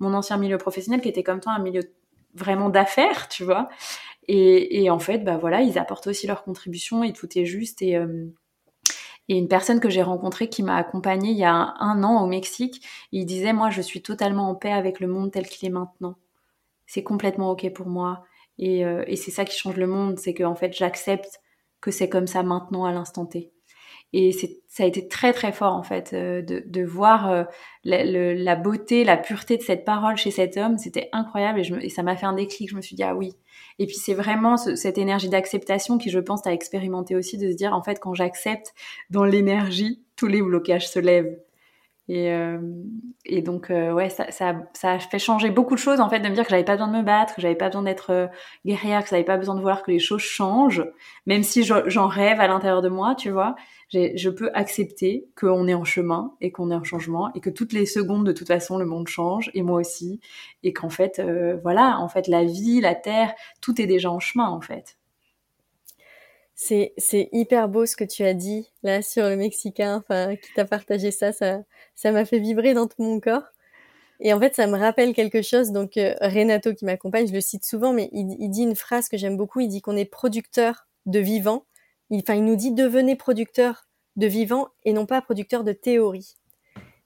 mon 0.01 0.13
ancien 0.15 0.37
milieu 0.37 0.59
professionnel 0.59 1.01
qui 1.01 1.09
était 1.09 1.23
comme 1.23 1.41
toi 1.41 1.53
un 1.53 1.63
milieu 1.63 1.83
vraiment 2.35 2.69
d'affaires 2.69 3.29
tu 3.29 3.45
vois. 3.45 3.69
Et, 4.29 4.83
et, 4.83 4.91
en 4.91 4.99
fait 4.99 5.19
bah 5.19 5.39
voilà 5.39 5.63
ils 5.63 5.79
apportent 5.79 6.09
aussi 6.09 6.27
leur 6.27 6.43
contribution 6.45 7.03
et 7.05 7.13
tout 7.13 7.29
est 7.39 7.47
juste 7.47 7.83
et 7.83 7.99
et 9.31 9.39
une 9.39 9.47
personne 9.47 9.79
que 9.79 9.89
j'ai 9.89 10.03
rencontrée 10.03 10.49
qui 10.49 10.65
m'a 10.65 10.75
accompagnée 10.75 11.31
il 11.31 11.37
y 11.39 11.45
a 11.45 11.55
un, 11.55 12.03
an 12.03 12.21
au 12.21 12.27
Mexique, 12.27 12.85
il 13.13 13.27
disait 13.27 13.53
moi 13.53 13.71
je 13.71 13.81
suis 13.81 14.03
totalement 14.03 14.51
en 14.51 14.57
paix 14.57 14.73
avec 14.73 14.99
le 14.99 15.07
monde 15.07 15.31
tel 15.31 15.47
qu'il 15.47 15.69
est 15.69 15.73
maintenant. 15.73 16.17
C'est 16.87 17.05
complètement 17.05 17.53
ok 17.53 17.73
pour 17.73 17.87
moi. 17.87 18.25
Et, 18.59 18.85
euh, 18.85 19.05
c'est 19.15 19.31
ça 19.31 19.45
qui 19.45 19.57
change 19.57 19.77
le 19.77 19.87
monde, 19.87 20.19
c'est 20.19 20.35
que 20.35 20.43
fait 20.57 20.73
j'accepte 20.73 21.41
que 21.81 21.93
c'est 21.93 22.09
comme 22.09 22.27
ça 22.27 22.43
maintenant 22.43 22.85
à 22.85 22.91
l'instant 22.91 23.25
T. 23.25 23.53
Et 24.13 24.33
ça 24.33 24.83
a 24.83 24.87
été 24.87 25.07
très 25.07 25.33
très 25.33 25.53
fort 25.53 25.75
en 25.75 25.85
fait 25.85 26.13
euh, 26.13 26.43
de, 26.43 26.65
de, 26.67 26.85
voir 26.85 27.31
euh, 27.31 27.45
la, 27.85 28.05
la, 28.05 28.57
beauté, 28.57 29.05
la 29.05 29.17
pureté 29.17 29.57
de 29.57 29.63
cette 29.63 29.85
parole 29.85 30.17
chez 30.17 30.31
cet 30.33 30.57
homme. 30.57 30.79
C'était 30.79 31.09
incroyable 31.13 31.61
et, 31.61 31.65
je 31.65 31.75
et 31.77 31.89
ça 31.89 32.03
m'a 32.03 32.17
fait 32.17 32.27
un 32.27 32.33
déclic. 32.33 32.71
Je 32.71 32.77
me 32.77 32.81
suis 32.81 32.97
dit 32.97 33.05
ah 33.05 33.15
oui, 33.15 33.35
et 33.81 33.87
puis 33.87 33.97
c'est 33.97 34.13
vraiment 34.13 34.59
cette 34.59 34.99
énergie 34.99 35.31
d'acceptation 35.31 35.97
qui, 35.97 36.11
je 36.11 36.19
pense, 36.19 36.43
t'as 36.43 36.53
expérimenté 36.53 37.17
aussi, 37.17 37.39
de 37.39 37.51
se 37.51 37.57
dire, 37.57 37.73
en 37.75 37.83
fait, 37.83 37.99
quand 37.99 38.13
j'accepte 38.13 38.75
dans 39.09 39.25
l'énergie, 39.25 40.03
tous 40.17 40.27
les 40.27 40.43
blocages 40.43 40.87
se 40.87 40.99
lèvent. 40.99 41.39
Et, 42.11 42.33
euh, 42.33 42.59
et 43.25 43.41
donc, 43.41 43.71
euh, 43.71 43.93
ouais, 43.93 44.11
ça, 44.11 44.27
a 44.83 44.99
fait 44.99 45.21
changer 45.21 45.49
beaucoup 45.51 45.77
de 45.77 45.79
choses, 45.79 46.01
en 46.01 46.11
fait, 46.11 46.19
de 46.19 46.29
me 46.29 46.35
dire 46.35 46.43
que 46.43 46.51
j'avais 46.51 46.65
pas 46.65 46.73
besoin 46.73 46.89
de 46.89 46.97
me 46.97 47.05
battre, 47.05 47.37
que 47.37 47.41
j'avais 47.41 47.55
pas 47.55 47.67
besoin 47.67 47.85
d'être 47.85 48.11
euh, 48.11 48.27
guerrière, 48.67 49.05
que 49.05 49.11
j'avais 49.11 49.23
pas 49.23 49.37
besoin 49.37 49.55
de 49.55 49.61
voir 49.61 49.85
que 49.85 49.93
les 49.93 50.01
choses 50.01 50.21
changent, 50.21 50.85
même 51.27 51.45
si 51.45 51.63
j'en 51.63 52.09
rêve 52.09 52.41
à 52.41 52.49
l'intérieur 52.49 52.83
de 52.83 52.89
moi, 52.89 53.15
tu 53.15 53.31
vois 53.31 53.55
je 53.93 54.31
peux 54.31 54.51
accepter 54.55 55.27
qu'on 55.35 55.67
est 55.67 55.75
en 55.75 55.83
chemin 55.83 56.33
et 56.41 56.53
qu'on 56.53 56.71
est 56.71 56.77
en 56.77 56.85
changement 56.85 57.35
et 57.35 57.41
que 57.41 57.51
toutes 57.51 57.73
les 57.73 57.87
secondes, 57.87 58.25
de 58.25 58.31
toute 58.31 58.47
façon, 58.47 58.79
le 58.79 58.85
monde 58.85 59.09
change 59.09 59.51
et 59.53 59.63
moi 59.63 59.81
aussi. 59.81 60.21
Et 60.63 60.73
qu'en 60.73 60.91
fait, 60.91 61.21
voilà, 61.65 61.99
en 61.99 62.09
fait, 62.09 62.29
la 62.29 62.45
vie, 62.45 62.81
la 62.81 62.95
terre, 62.95 63.35
tout 63.61 63.83
est 63.83 63.89
déjà 63.89 64.09
en 64.09 64.21
chemin, 64.21 64.49
en 64.49 64.61
fait. 64.61 64.97
C'est 66.55 66.93
hyper 67.33 67.69
beau 67.69 67.85
ce 67.85 67.97
que 67.97 68.05
tu 68.05 68.23
as 68.23 68.35
dit 68.35 68.71
là 68.83 69.01
sur 69.03 69.25
le 69.25 69.35
Mexicain, 69.35 69.97
enfin, 69.97 70.37
qui 70.37 70.53
t'a 70.53 70.67
partagé 70.67 71.11
ça, 71.11 71.33
ça, 71.33 71.61
ça 72.01 72.13
m'a 72.13 72.25
fait 72.25 72.39
vibrer 72.39 72.75
dans 72.75 72.87
tout 72.87 73.03
mon 73.03 73.21
corps. 73.21 73.45
Et 74.21 74.33
en 74.33 74.41
fait, 74.41 74.55
ça 74.55 74.67
me 74.67 74.79
rappelle 74.79 75.15
quelque 75.15 75.43
chose. 75.43 75.71
Donc, 75.73 75.97
euh, 75.97 76.15
Renato 76.21 76.75
qui 76.75 76.85
m'accompagne, 76.85 77.27
je 77.27 77.33
le 77.33 77.41
cite 77.41 77.65
souvent, 77.65 77.93
mais 77.93 78.11
il, 78.13 78.51
dit 78.51 78.63
une 78.63 78.77
phrase 78.77 79.09
que 79.09 79.17
j'aime 79.17 79.37
beaucoup. 79.37 79.61
Il 79.61 79.69
dit 79.69 79.81
qu'on 79.81 79.97
est 79.97 80.05
producteur 80.05 80.87
de 81.07 81.19
vivants 81.19 81.65
il, 82.11 82.21
enfin, 82.21 82.35
il 82.35 82.45
nous 82.45 82.57
dit 82.57 82.73
devenez 82.73 83.17
producteur 83.17 83.89
de 84.17 84.27
vivant 84.27 84.69
et 84.85 84.93
non 84.93 85.07
pas 85.07 85.23
producteur 85.23 85.65
de 85.65 85.73
théorie. 85.73 86.35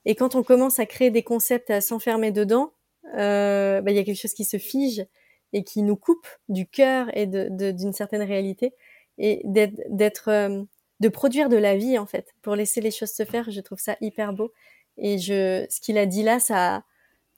Et 0.05 0.15
quand 0.15 0.35
on 0.35 0.43
commence 0.43 0.79
à 0.79 0.85
créer 0.85 1.11
des 1.11 1.23
concepts 1.23 1.69
à 1.69 1.81
s'enfermer 1.81 2.31
dedans, 2.31 2.73
euh, 3.15 3.81
bah, 3.81 3.91
il 3.91 3.97
y 3.97 3.99
a 3.99 4.03
quelque 4.03 4.19
chose 4.19 4.33
qui 4.33 4.45
se 4.45 4.57
fige 4.57 5.05
et 5.53 5.63
qui 5.63 5.83
nous 5.83 5.95
coupe 5.95 6.27
du 6.49 6.67
cœur 6.67 7.07
et 7.15 7.27
d'une 7.27 7.93
certaine 7.93 8.23
réalité 8.23 8.73
et 9.17 9.41
d'être, 9.45 10.29
euh, 10.29 10.63
de 10.99 11.07
produire 11.07 11.49
de 11.49 11.57
la 11.57 11.77
vie 11.77 11.97
en 11.97 12.05
fait 12.05 12.33
pour 12.41 12.55
laisser 12.55 12.81
les 12.81 12.91
choses 12.91 13.11
se 13.11 13.23
faire. 13.23 13.49
Je 13.51 13.61
trouve 13.61 13.79
ça 13.79 13.95
hyper 14.01 14.33
beau. 14.33 14.51
Et 14.97 15.17
je, 15.17 15.65
ce 15.69 15.81
qu'il 15.81 15.97
a 15.97 16.05
dit 16.05 16.23
là, 16.23 16.39
ça, 16.39 16.83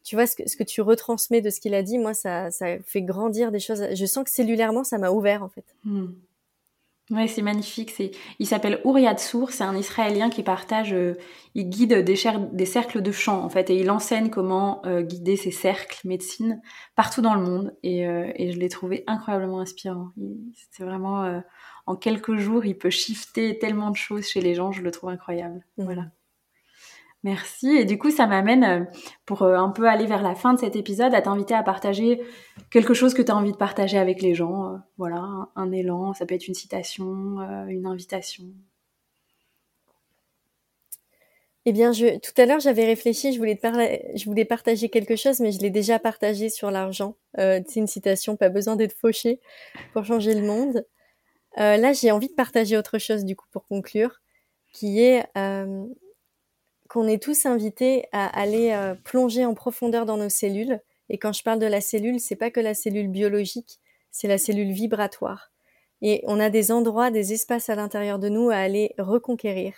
tu 0.04 0.16
vois, 0.16 0.26
ce 0.26 0.36
que, 0.36 0.48
ce 0.48 0.56
que 0.56 0.64
tu 0.64 0.82
retransmets 0.82 1.42
de 1.42 1.50
ce 1.50 1.60
qu'il 1.60 1.74
a 1.74 1.84
dit, 1.84 1.98
moi, 1.98 2.14
ça, 2.14 2.50
ça 2.52 2.80
fait 2.86 3.02
grandir 3.02 3.52
des 3.52 3.60
choses. 3.60 3.84
Je 3.94 4.06
sens 4.06 4.24
que 4.24 4.32
cellulairement, 4.32 4.84
ça 4.84 4.98
m'a 4.98 5.12
ouvert 5.12 5.44
en 5.44 5.50
fait. 5.50 5.76
Hmm. 5.84 6.08
Ouais, 7.10 7.28
c'est 7.28 7.42
magnifique. 7.42 7.92
C'est, 7.92 8.12
il 8.40 8.48
s'appelle 8.48 8.82
Ouriad 8.84 9.18
Sour. 9.18 9.52
C'est 9.52 9.64
un 9.64 9.76
Israélien 9.76 10.30
qui 10.30 10.44
partage, 10.44 10.94
euh, 10.94 11.18
il 11.56 11.70
guide 11.70 11.94
des, 12.04 12.16
des, 12.52 12.66
cercles 12.66 13.02
de 13.02 13.12
chant 13.12 13.44
en 13.44 13.50
fait, 13.50 13.70
et 13.70 13.78
il 13.78 13.90
enseigne 13.90 14.30
comment 14.30 14.82
euh, 14.86 15.02
guider 15.02 15.38
ces 15.38 15.52
cercles 15.52 16.06
médecine 16.06 16.62
partout 16.96 17.22
dans 17.22 17.34
le 17.34 17.42
monde. 17.42 17.76
Et, 17.84 18.08
euh, 18.08 18.30
et 18.36 18.52
je 18.52 18.60
l'ai 18.60 18.70
trouvé 18.70 19.04
incroyablement 19.08 19.60
inspirant. 19.60 20.10
C'est 20.72 20.84
vraiment, 20.84 21.42
en 21.86 21.96
quelques 21.96 22.36
jours, 22.38 22.66
il 22.66 22.78
peut 22.78 22.90
shifter 22.90 23.58
tellement 23.58 23.90
de 23.90 23.96
choses 23.96 24.26
chez 24.26 24.42
les 24.42 24.54
gens. 24.54 24.74
Je 24.74 24.82
le 24.82 24.92
trouve 24.92 25.10
incroyable. 25.10 25.66
Mmh. 25.78 25.84
Voilà. 25.86 26.04
Merci. 27.24 27.70
Et 27.76 27.86
du 27.86 27.98
coup, 27.98 28.12
ça 28.12 28.28
m'amène, 28.28 28.64
euh, 28.64 28.86
pour 29.26 29.42
euh, 29.42 29.56
un 29.58 29.70
peu 29.70 29.88
aller 29.88 30.06
vers 30.06 30.22
la 30.22 30.36
fin 30.36 30.54
de 30.54 30.60
cet 30.60 30.76
épisode, 30.76 31.14
à 31.14 31.22
t'inviter 31.22 31.56
à 31.56 31.64
partager 31.64 32.22
quelque 32.72 32.94
chose 32.94 33.14
que 33.14 33.22
tu 33.22 33.32
as 33.32 33.36
envie 33.36 33.52
de 33.52 33.58
partager 33.58 33.98
avec 33.98 34.22
les 34.22 34.36
gens. 34.36 34.74
Euh, 34.74 34.78
voilà, 34.98 35.50
un, 35.56 35.72
élan, 35.72 36.14
ça 36.14 36.26
peut 36.26 36.36
être 36.36 36.48
une 36.48 36.54
citation, 36.54 37.06
une 37.68 37.86
invitation. 37.88 38.46
Eh 41.66 41.74
bien, 41.74 41.92
je, 41.92 42.18
tout 42.20 42.40
à 42.42 42.46
l'heure, 42.46 42.62
j'avais 42.62 42.86
réfléchi, 42.86 43.34
je 43.34 43.40
voulais, 43.40 43.60
je 44.16 44.26
voulais 44.26 44.46
partager 44.46 44.88
quelque 44.88 45.18
chose, 45.18 45.42
mais 45.42 45.52
je 45.52 45.60
l'ai 45.60 45.70
déjà 45.70 46.00
partagé 46.00 46.50
sur 46.50 46.72
l'argent. 46.72 47.18
c'est 47.36 47.76
une 47.76 47.88
citation, 47.88 48.38
pas 48.38 48.48
besoin 48.48 48.78
d'être 48.78 48.98
fauché 48.98 49.42
pour 49.92 50.06
changer 50.06 50.34
le 50.34 50.48
monde. 50.48 50.86
là, 51.58 51.92
j'ai 51.92 52.12
envie 52.12 52.30
de 52.30 52.36
partager 52.36 52.78
autre 52.78 53.00
chose, 53.00 53.26
du 53.26 53.36
coup, 53.36 53.48
pour 53.52 53.68
conclure, 53.68 54.22
qui 54.72 55.02
est 55.02 55.26
qu'on 56.88 57.08
est 57.08 57.22
tous 57.22 57.46
invités 57.46 58.06
à 58.12 58.28
aller 58.28 58.72
euh, 58.72 58.96
plonger 58.96 59.46
en 59.46 59.54
profondeur 59.54 60.06
dans 60.06 60.18
nos 60.18 60.30
cellules. 60.30 60.80
Et 61.10 61.18
quand 61.18 61.34
je 61.34 61.44
parle 61.44 61.60
de 61.60 61.66
la 61.66 61.82
cellule, 61.82 62.20
c'est 62.20 62.36
pas 62.36 62.52
que 62.52 62.60
la 62.60 62.74
cellule 62.74 63.08
biologique, 63.08 63.80
c'est 64.12 64.28
la 64.28 64.38
cellule 64.38 64.72
vibratoire. 64.72 65.52
Et 66.02 66.24
on 66.26 66.40
a 66.40 66.50
des 66.50 66.72
endroits, 66.72 67.12
des 67.12 67.34
espaces 67.34 67.70
à 67.70 67.76
l'intérieur 67.76 68.20
de 68.20 68.30
nous 68.30 68.50
à 68.50 68.58
aller 68.58 68.94
reconquérir, 68.98 69.74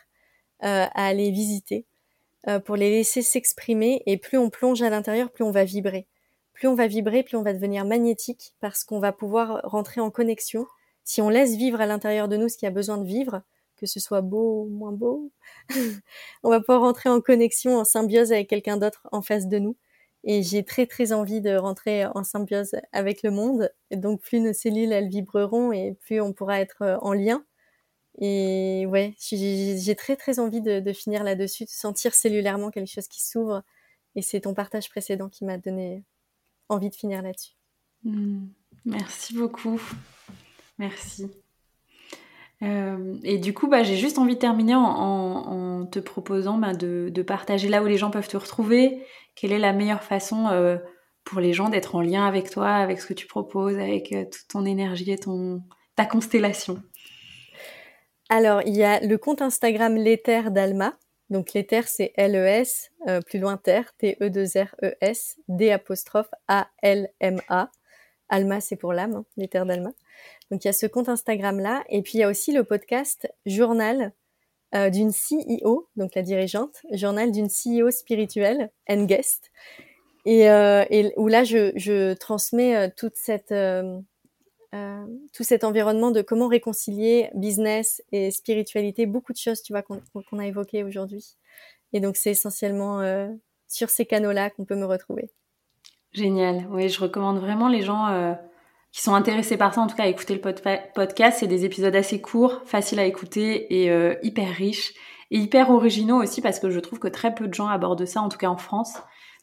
euh, 0.63 0.85
à 0.93 1.07
aller 1.07 1.31
visiter, 1.31 1.85
euh, 2.47 2.59
pour 2.59 2.75
les 2.75 2.89
laisser 2.89 3.21
s'exprimer. 3.21 4.03
Et 4.05 4.17
plus 4.17 4.37
on 4.37 4.49
plonge 4.49 4.81
à 4.81 4.89
l'intérieur, 4.89 5.31
plus 5.31 5.43
on 5.43 5.51
va 5.51 5.63
vibrer. 5.63 6.07
Plus 6.53 6.67
on 6.67 6.75
va 6.75 6.87
vibrer, 6.87 7.23
plus 7.23 7.37
on 7.37 7.43
va 7.43 7.53
devenir 7.53 7.85
magnétique 7.85 8.53
parce 8.59 8.83
qu'on 8.83 8.99
va 8.99 9.13
pouvoir 9.13 9.61
rentrer 9.63 10.01
en 10.01 10.11
connexion. 10.11 10.67
Si 11.05 11.21
on 11.21 11.29
laisse 11.29 11.55
vivre 11.55 11.79
à 11.79 11.85
l'intérieur 11.85 12.27
de 12.27 12.37
nous 12.37 12.49
ce 12.49 12.57
qui 12.57 12.65
a 12.65 12.71
besoin 12.71 12.97
de 12.97 13.05
vivre, 13.05 13.41
que 13.79 13.85
ce 13.85 13.99
soit 13.99 14.21
beau 14.21 14.63
ou 14.63 14.69
moins 14.69 14.91
beau, 14.91 15.31
on 16.43 16.49
va 16.49 16.59
pouvoir 16.59 16.81
rentrer 16.81 17.09
en 17.09 17.21
connexion, 17.21 17.77
en 17.77 17.85
symbiose 17.85 18.31
avec 18.31 18.49
quelqu'un 18.49 18.77
d'autre 18.77 19.07
en 19.11 19.21
face 19.21 19.47
de 19.47 19.59
nous. 19.59 19.75
Et 20.25 20.43
j'ai 20.43 20.63
très 20.65 20.85
très 20.85 21.13
envie 21.13 21.41
de 21.41 21.55
rentrer 21.55 22.05
en 22.05 22.23
symbiose 22.23 22.75
avec 22.91 23.23
le 23.23 23.31
monde. 23.31 23.71
Donc 23.91 24.21
plus 24.21 24.41
nos 24.41 24.53
cellules 24.53 24.91
elles 24.91 25.07
vibreront 25.07 25.71
et 25.71 25.95
plus 26.01 26.19
on 26.19 26.33
pourra 26.33 26.59
être 26.59 26.81
euh, 26.81 26.97
en 27.01 27.13
lien. 27.13 27.43
Et 28.21 28.85
ouais, 28.87 29.15
j'ai 29.19 29.95
très 29.95 30.17
très 30.17 30.39
envie 30.39 30.61
de, 30.61 30.91
finir 30.91 31.23
là-dessus, 31.23 31.63
de 31.63 31.69
sentir 31.69 32.13
cellulairement 32.13 32.69
quelque 32.69 32.91
chose 32.91 33.07
qui 33.07 33.23
s'ouvre. 33.23 33.63
Et 34.15 34.21
c'est 34.21 34.41
ton 34.41 34.53
partage 34.53 34.89
précédent 34.89 35.29
qui 35.29 35.45
m'a 35.45 35.57
donné 35.57 36.03
envie 36.67 36.89
de 36.89 36.95
finir 36.95 37.21
là-dessus. 37.21 37.53
Hmm. 38.03 38.47
merci 38.85 39.33
beaucoup. 39.35 39.79
Merci. 40.77 41.29
Euh, 42.61 43.15
et 43.23 43.37
du 43.37 43.53
coup, 43.53 43.67
bah, 43.67 43.83
j'ai 43.83 43.95
juste 43.95 44.17
envie 44.17 44.35
de 44.35 44.39
terminer 44.39 44.75
en, 44.75 45.85
te 45.85 45.99
proposant 45.99 46.57
bah, 46.57 46.73
de, 46.73 47.21
partager 47.21 47.69
là 47.69 47.81
où 47.81 47.85
les 47.85 47.97
gens 47.97 48.11
peuvent 48.11 48.27
te 48.27 48.37
retrouver. 48.37 49.03
Quelle 49.35 49.51
est 49.51 49.59
la 49.59 49.73
meilleure 49.73 50.03
façon 50.03 50.47
euh, 50.47 50.77
pour 51.23 51.39
les 51.39 51.53
gens 51.53 51.69
d'être 51.69 51.95
en 51.95 52.01
lien 52.01 52.25
avec 52.25 52.49
toi, 52.49 52.69
avec 52.69 52.99
ce 52.99 53.07
que 53.07 53.13
tu 53.13 53.27
proposes, 53.27 53.77
avec 53.77 54.11
euh, 54.11 54.25
toute 54.25 54.47
ton 54.49 54.65
énergie 54.65 55.11
et 55.11 55.17
ton, 55.17 55.63
ta 55.95 56.05
constellation? 56.05 56.81
Alors, 58.29 58.61
il 58.65 58.75
y 58.75 58.83
a 58.83 58.99
le 58.99 59.17
compte 59.17 59.41
Instagram 59.41 59.95
L'éther 59.95 60.51
d'Alma. 60.51 60.95
Donc, 61.29 61.53
l'éther, 61.53 61.87
c'est 61.87 62.11
L-E-S, 62.15 62.91
plus 63.27 63.39
loin 63.39 63.57
terre, 63.57 63.91
T-E-2-R-E-S, 63.99 65.37
D 65.47 65.71
apostrophe 65.71 66.29
A-L-M-A. 66.47 67.71
Alma, 68.29 68.61
c'est 68.61 68.75
pour 68.75 68.93
l'âme, 68.93 69.15
hein, 69.15 69.25
l'éther 69.37 69.65
d'Alma. 69.65 69.91
Donc 70.51 70.63
il 70.63 70.67
y 70.67 70.69
a 70.69 70.73
ce 70.73 70.85
compte 70.85 71.09
Instagram 71.09 71.59
là, 71.59 71.83
et 71.89 72.01
puis 72.01 72.13
il 72.15 72.21
y 72.21 72.23
a 72.23 72.29
aussi 72.29 72.51
le 72.51 72.63
podcast 72.63 73.27
Journal 73.45 74.13
euh, 74.75 74.91
d'une 74.91 75.11
CEO, 75.11 75.89
donc 75.95 76.13
la 76.13 76.21
dirigeante, 76.21 76.83
Journal 76.91 77.31
d'une 77.31 77.47
CEO 77.47 77.89
spirituelle 77.89 78.69
and 78.87 79.05
guest, 79.05 79.49
et, 80.25 80.49
euh, 80.49 80.85
où 81.17 81.27
là 81.27 81.43
je, 81.43 82.13
transmets 82.13 82.75
euh, 82.75 82.89
tout 82.95 83.09
cet 85.43 85.63
environnement 85.63 86.11
de 86.11 86.21
comment 86.21 86.47
réconcilier 86.47 87.31
business 87.33 88.03
et 88.11 88.29
spiritualité, 88.29 89.07
beaucoup 89.07 89.33
de 89.33 89.39
choses, 89.39 89.63
tu 89.63 89.73
vois, 89.73 89.81
qu'on 89.81 90.39
a 90.39 90.45
évoquées 90.45 90.83
aujourd'hui. 90.83 91.35
Et 91.93 91.99
donc 91.99 92.15
c'est 92.15 92.31
essentiellement 92.31 93.01
sur 93.67 93.89
ces 93.89 94.05
canaux-là 94.05 94.51
qu'on 94.51 94.65
peut 94.65 94.75
me 94.75 94.85
retrouver. 94.85 95.31
Génial. 96.13 96.67
Oui, 96.71 96.89
je 96.89 96.99
recommande 96.99 97.39
vraiment 97.39 97.67
les 97.67 97.81
gens 97.81 98.35
qui 98.91 99.01
sont 99.01 99.13
intéressés 99.13 99.57
par 99.57 99.73
ça, 99.73 99.81
en 99.81 99.87
tout 99.87 99.95
cas 99.95 100.03
à 100.03 100.07
écouter 100.07 100.33
le 100.33 100.41
podcast. 100.41 101.37
C'est 101.39 101.47
des 101.47 101.65
épisodes 101.65 101.95
assez 101.95 102.21
courts, 102.21 102.61
faciles 102.65 102.99
à 102.99 103.05
écouter 103.05 103.81
et 103.81 103.91
euh, 103.91 104.15
hyper 104.23 104.49
riches 104.49 104.93
et 105.31 105.37
hyper 105.37 105.69
originaux 105.69 106.21
aussi 106.21 106.41
parce 106.41 106.59
que 106.59 106.69
je 106.69 106.79
trouve 106.79 106.99
que 106.99 107.07
très 107.07 107.33
peu 107.35 107.47
de 107.47 107.53
gens 107.53 107.67
abordent 107.67 108.05
ça, 108.05 108.21
en 108.21 108.29
tout 108.29 108.37
cas 108.37 108.49
en 108.49 108.57
France. 108.57 108.95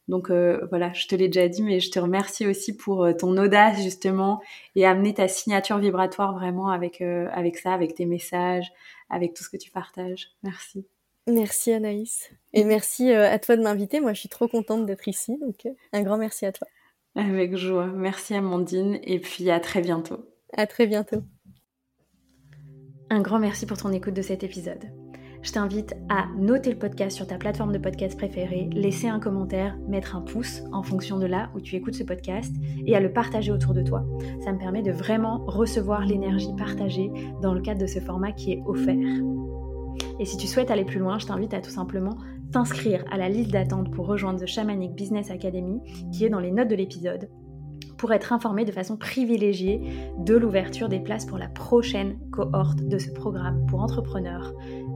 Donc 0.08 0.30
euh, 0.30 0.66
voilà, 0.70 0.92
je 0.92 1.06
te 1.06 1.14
l'ai 1.16 1.28
déjà 1.28 1.48
dit, 1.48 1.62
mais 1.62 1.80
je 1.80 1.90
te 1.90 1.98
remercie 1.98 2.46
aussi 2.46 2.76
pour 2.76 3.04
euh, 3.04 3.12
ton 3.12 3.36
audace 3.36 3.82
justement 3.82 4.40
et 4.76 4.86
amener 4.86 5.14
ta 5.14 5.28
signature 5.28 5.78
vibratoire 5.78 6.34
vraiment 6.34 6.68
avec 6.68 7.00
avec 7.00 7.56
ça, 7.58 7.72
avec 7.72 7.94
tes 7.94 8.06
messages, 8.06 8.72
avec 9.10 9.34
tout 9.34 9.42
ce 9.44 9.48
que 9.48 9.56
tu 9.56 9.70
partages. 9.70 10.30
Merci. 10.42 10.86
Merci 11.28 11.72
Anaïs 11.72 12.30
et 12.52 12.64
merci 12.64 13.10
à 13.10 13.38
toi 13.38 13.56
de 13.56 13.62
m'inviter. 13.62 14.00
Moi, 14.00 14.12
je 14.12 14.20
suis 14.20 14.28
trop 14.28 14.46
contente 14.46 14.86
d'être 14.86 15.08
ici, 15.08 15.36
donc 15.38 15.66
un 15.92 16.02
grand 16.02 16.18
merci 16.18 16.46
à 16.46 16.52
toi. 16.52 16.68
Avec 17.16 17.56
joie. 17.56 17.86
Merci 17.86 18.34
Amandine 18.34 18.98
et 19.02 19.18
puis 19.18 19.50
à 19.50 19.58
très 19.58 19.80
bientôt. 19.80 20.24
À 20.56 20.66
très 20.66 20.86
bientôt. 20.86 21.22
Un 23.10 23.20
grand 23.20 23.38
merci 23.38 23.66
pour 23.66 23.78
ton 23.78 23.92
écoute 23.92 24.14
de 24.14 24.22
cet 24.22 24.44
épisode. 24.44 24.84
Je 25.42 25.52
t'invite 25.52 25.94
à 26.08 26.26
noter 26.36 26.70
le 26.72 26.78
podcast 26.78 27.16
sur 27.16 27.26
ta 27.26 27.38
plateforme 27.38 27.72
de 27.72 27.78
podcast 27.78 28.16
préférée, 28.16 28.68
laisser 28.72 29.06
un 29.06 29.20
commentaire, 29.20 29.78
mettre 29.88 30.16
un 30.16 30.22
pouce 30.22 30.62
en 30.72 30.82
fonction 30.82 31.18
de 31.18 31.26
là 31.26 31.50
où 31.54 31.60
tu 31.60 31.76
écoutes 31.76 31.94
ce 31.94 32.02
podcast 32.02 32.52
et 32.84 32.96
à 32.96 33.00
le 33.00 33.12
partager 33.12 33.52
autour 33.52 33.72
de 33.72 33.82
toi. 33.82 34.04
Ça 34.44 34.52
me 34.52 34.58
permet 34.58 34.82
de 34.82 34.92
vraiment 34.92 35.44
recevoir 35.46 36.04
l'énergie 36.04 36.54
partagée 36.58 37.10
dans 37.42 37.54
le 37.54 37.62
cadre 37.62 37.80
de 37.80 37.86
ce 37.86 38.00
format 38.00 38.32
qui 38.32 38.52
est 38.52 38.62
offert. 38.66 38.96
Et 40.18 40.24
si 40.24 40.36
tu 40.36 40.46
souhaites 40.46 40.70
aller 40.70 40.84
plus 40.84 40.98
loin, 40.98 41.18
je 41.18 41.26
t'invite 41.26 41.54
à 41.54 41.60
tout 41.60 41.70
simplement 41.70 42.16
t'inscrire 42.52 43.04
à 43.10 43.18
la 43.18 43.28
liste 43.28 43.50
d'attente 43.50 43.90
pour 43.92 44.06
rejoindre 44.06 44.40
The 44.40 44.46
Shamanic 44.46 44.94
Business 44.94 45.30
Academy 45.30 45.80
qui 46.12 46.24
est 46.24 46.30
dans 46.30 46.40
les 46.40 46.52
notes 46.52 46.68
de 46.68 46.74
l'épisode 46.74 47.28
pour 47.96 48.12
être 48.12 48.32
informé 48.32 48.64
de 48.64 48.72
façon 48.72 48.96
privilégiée 48.96 49.80
de 50.18 50.36
l'ouverture 50.36 50.88
des 50.88 51.00
places 51.00 51.24
pour 51.24 51.38
la 51.38 51.48
prochaine 51.48 52.18
cohorte 52.30 52.82
de 52.82 52.98
ce 52.98 53.10
programme 53.10 53.64
pour 53.66 53.80
entrepreneurs 53.80 54.52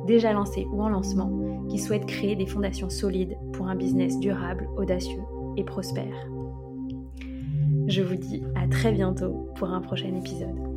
déjà 0.07 0.33
lancés 0.33 0.67
ou 0.73 0.83
en 0.83 0.89
lancement 0.89 1.67
qui 1.69 1.79
souhaitent 1.79 2.07
créer 2.07 2.37
des 2.37 2.47
fondations 2.47 2.91
solides 2.91 3.37
pour 3.53 3.69
un 3.69 3.77
business 3.77 4.19
durable, 4.19 4.69
audacieux 4.77 5.23
et 5.57 5.65
prospère. 5.65 6.29
Je 7.87 8.03
vous 8.03 8.17
dis 8.17 8.43
à 8.55 8.69
très 8.69 8.93
bientôt 8.93 9.49
pour 9.57 9.71
un 9.71 9.81
prochain 9.81 10.15
épisode. 10.15 10.70